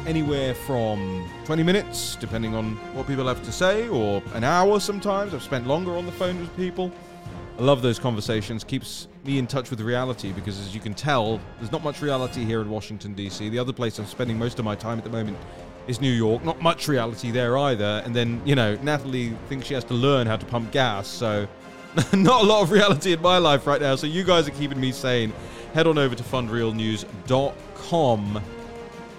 anywhere 0.06 0.54
from 0.54 1.28
20 1.44 1.62
minutes, 1.62 2.16
depending 2.16 2.54
on 2.54 2.76
what 2.94 3.06
people 3.06 3.26
have 3.26 3.42
to 3.42 3.52
say, 3.52 3.88
or 3.88 4.22
an 4.34 4.44
hour 4.44 4.80
sometimes. 4.80 5.34
I've 5.34 5.42
spent 5.42 5.66
longer 5.66 5.96
on 5.96 6.06
the 6.06 6.12
phone 6.12 6.40
with 6.40 6.54
people. 6.56 6.92
I 7.58 7.62
love 7.62 7.82
those 7.82 7.98
conversations. 7.98 8.64
Keeps 8.64 9.08
me 9.24 9.38
in 9.38 9.46
touch 9.46 9.70
with 9.70 9.80
reality 9.80 10.32
because, 10.32 10.60
as 10.60 10.74
you 10.74 10.80
can 10.80 10.94
tell, 10.94 11.40
there's 11.58 11.72
not 11.72 11.82
much 11.82 12.02
reality 12.02 12.44
here 12.44 12.60
in 12.60 12.70
Washington, 12.70 13.14
D.C. 13.14 13.48
The 13.48 13.58
other 13.58 13.72
place 13.72 13.98
I'm 13.98 14.06
spending 14.06 14.38
most 14.38 14.58
of 14.58 14.64
my 14.64 14.74
time 14.74 14.98
at 14.98 15.04
the 15.04 15.10
moment 15.10 15.38
is 15.86 16.00
New 16.00 16.12
York. 16.12 16.44
Not 16.44 16.60
much 16.60 16.88
reality 16.88 17.30
there 17.30 17.56
either. 17.56 18.02
And 18.04 18.14
then, 18.14 18.42
you 18.44 18.54
know, 18.54 18.76
Natalie 18.82 19.30
thinks 19.48 19.66
she 19.66 19.74
has 19.74 19.84
to 19.84 19.94
learn 19.94 20.26
how 20.26 20.36
to 20.36 20.46
pump 20.46 20.72
gas. 20.72 21.08
So, 21.08 21.48
not 22.12 22.42
a 22.42 22.44
lot 22.44 22.62
of 22.62 22.70
reality 22.70 23.12
in 23.12 23.22
my 23.22 23.38
life 23.38 23.66
right 23.66 23.80
now. 23.80 23.96
So, 23.96 24.06
you 24.06 24.22
guys 24.22 24.46
are 24.46 24.52
keeping 24.52 24.78
me 24.78 24.92
sane 24.92 25.32
head 25.76 25.86
on 25.86 25.98
over 25.98 26.14
to 26.14 26.22
fundrealnews.com. 26.22 28.42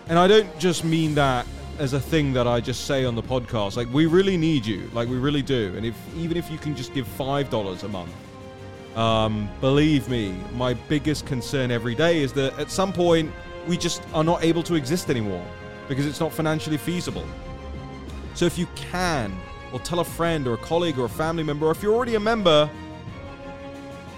And 0.10 0.18
I 0.18 0.28
don't 0.28 0.58
just 0.58 0.84
mean 0.84 1.16
that 1.16 1.46
as 1.80 1.94
a 1.94 2.00
thing 2.00 2.34
that 2.34 2.48
I 2.48 2.60
just 2.60 2.86
say 2.86 3.06
on 3.06 3.16
the 3.16 3.24
podcast. 3.24 3.78
Like 3.78 3.92
we 3.94 4.06
really 4.06 4.38
need 4.38 4.66
you. 4.66 4.90
Like 4.94 5.08
we 5.10 5.18
really 5.18 5.42
do. 5.42 5.74
And 5.76 5.86
if 5.86 5.96
even 6.16 6.38
if 6.38 6.50
you 6.50 6.58
can 6.58 6.76
just 6.76 6.94
give 6.94 7.08
five 7.08 7.50
dollars 7.50 7.84
a 7.84 7.88
month, 7.88 8.14
um, 8.96 9.50
believe 9.62 10.10
me, 10.10 10.36
my 10.56 10.74
biggest 10.74 11.26
concern 11.26 11.72
every 11.72 11.94
day 11.94 12.22
is 12.22 12.34
that 12.34 12.58
at 12.58 12.72
some 12.72 12.92
point 12.92 13.32
we 13.68 13.78
just 13.78 14.02
are 14.14 14.24
not 14.24 14.44
able 14.44 14.64
to 14.64 14.76
exist 14.76 15.10
anymore 15.10 15.46
because 15.88 16.06
it's 16.06 16.20
not 16.20 16.32
financially 16.34 16.78
feasible. 16.78 17.26
So 18.34 18.46
if 18.46 18.58
you 18.58 18.68
can, 18.76 19.36
or 19.74 19.80
tell 19.80 20.00
a 20.00 20.06
friend 20.06 20.48
or 20.48 20.54
a 20.54 20.58
colleague 20.58 20.98
or 20.98 21.06
a 21.06 21.10
family 21.10 21.44
member, 21.44 21.68
or 21.68 21.72
if 21.72 21.84
you're 21.84 21.94
already 21.94 22.16
a 22.16 22.20
member, 22.20 22.70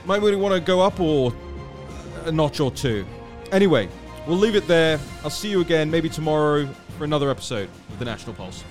might 0.06 0.22
really 0.22 0.36
want 0.36 0.54
to 0.54 0.62
go 0.62 0.82
up 0.82 1.00
or 1.00 1.34
a 2.26 2.32
notch 2.32 2.60
or 2.60 2.72
two. 2.72 3.06
Anyway, 3.52 3.90
we'll 4.28 4.38
leave 4.38 4.56
it 4.56 4.68
there. 4.68 5.00
I'll 5.24 5.30
see 5.30 5.50
you 5.50 5.62
again 5.62 5.90
maybe 5.90 6.10
tomorrow 6.10 6.66
for 6.98 7.04
another 7.04 7.30
episode 7.30 7.70
of 7.90 8.00
the 8.00 8.06
National 8.06 8.36
Pulse. 8.36 8.64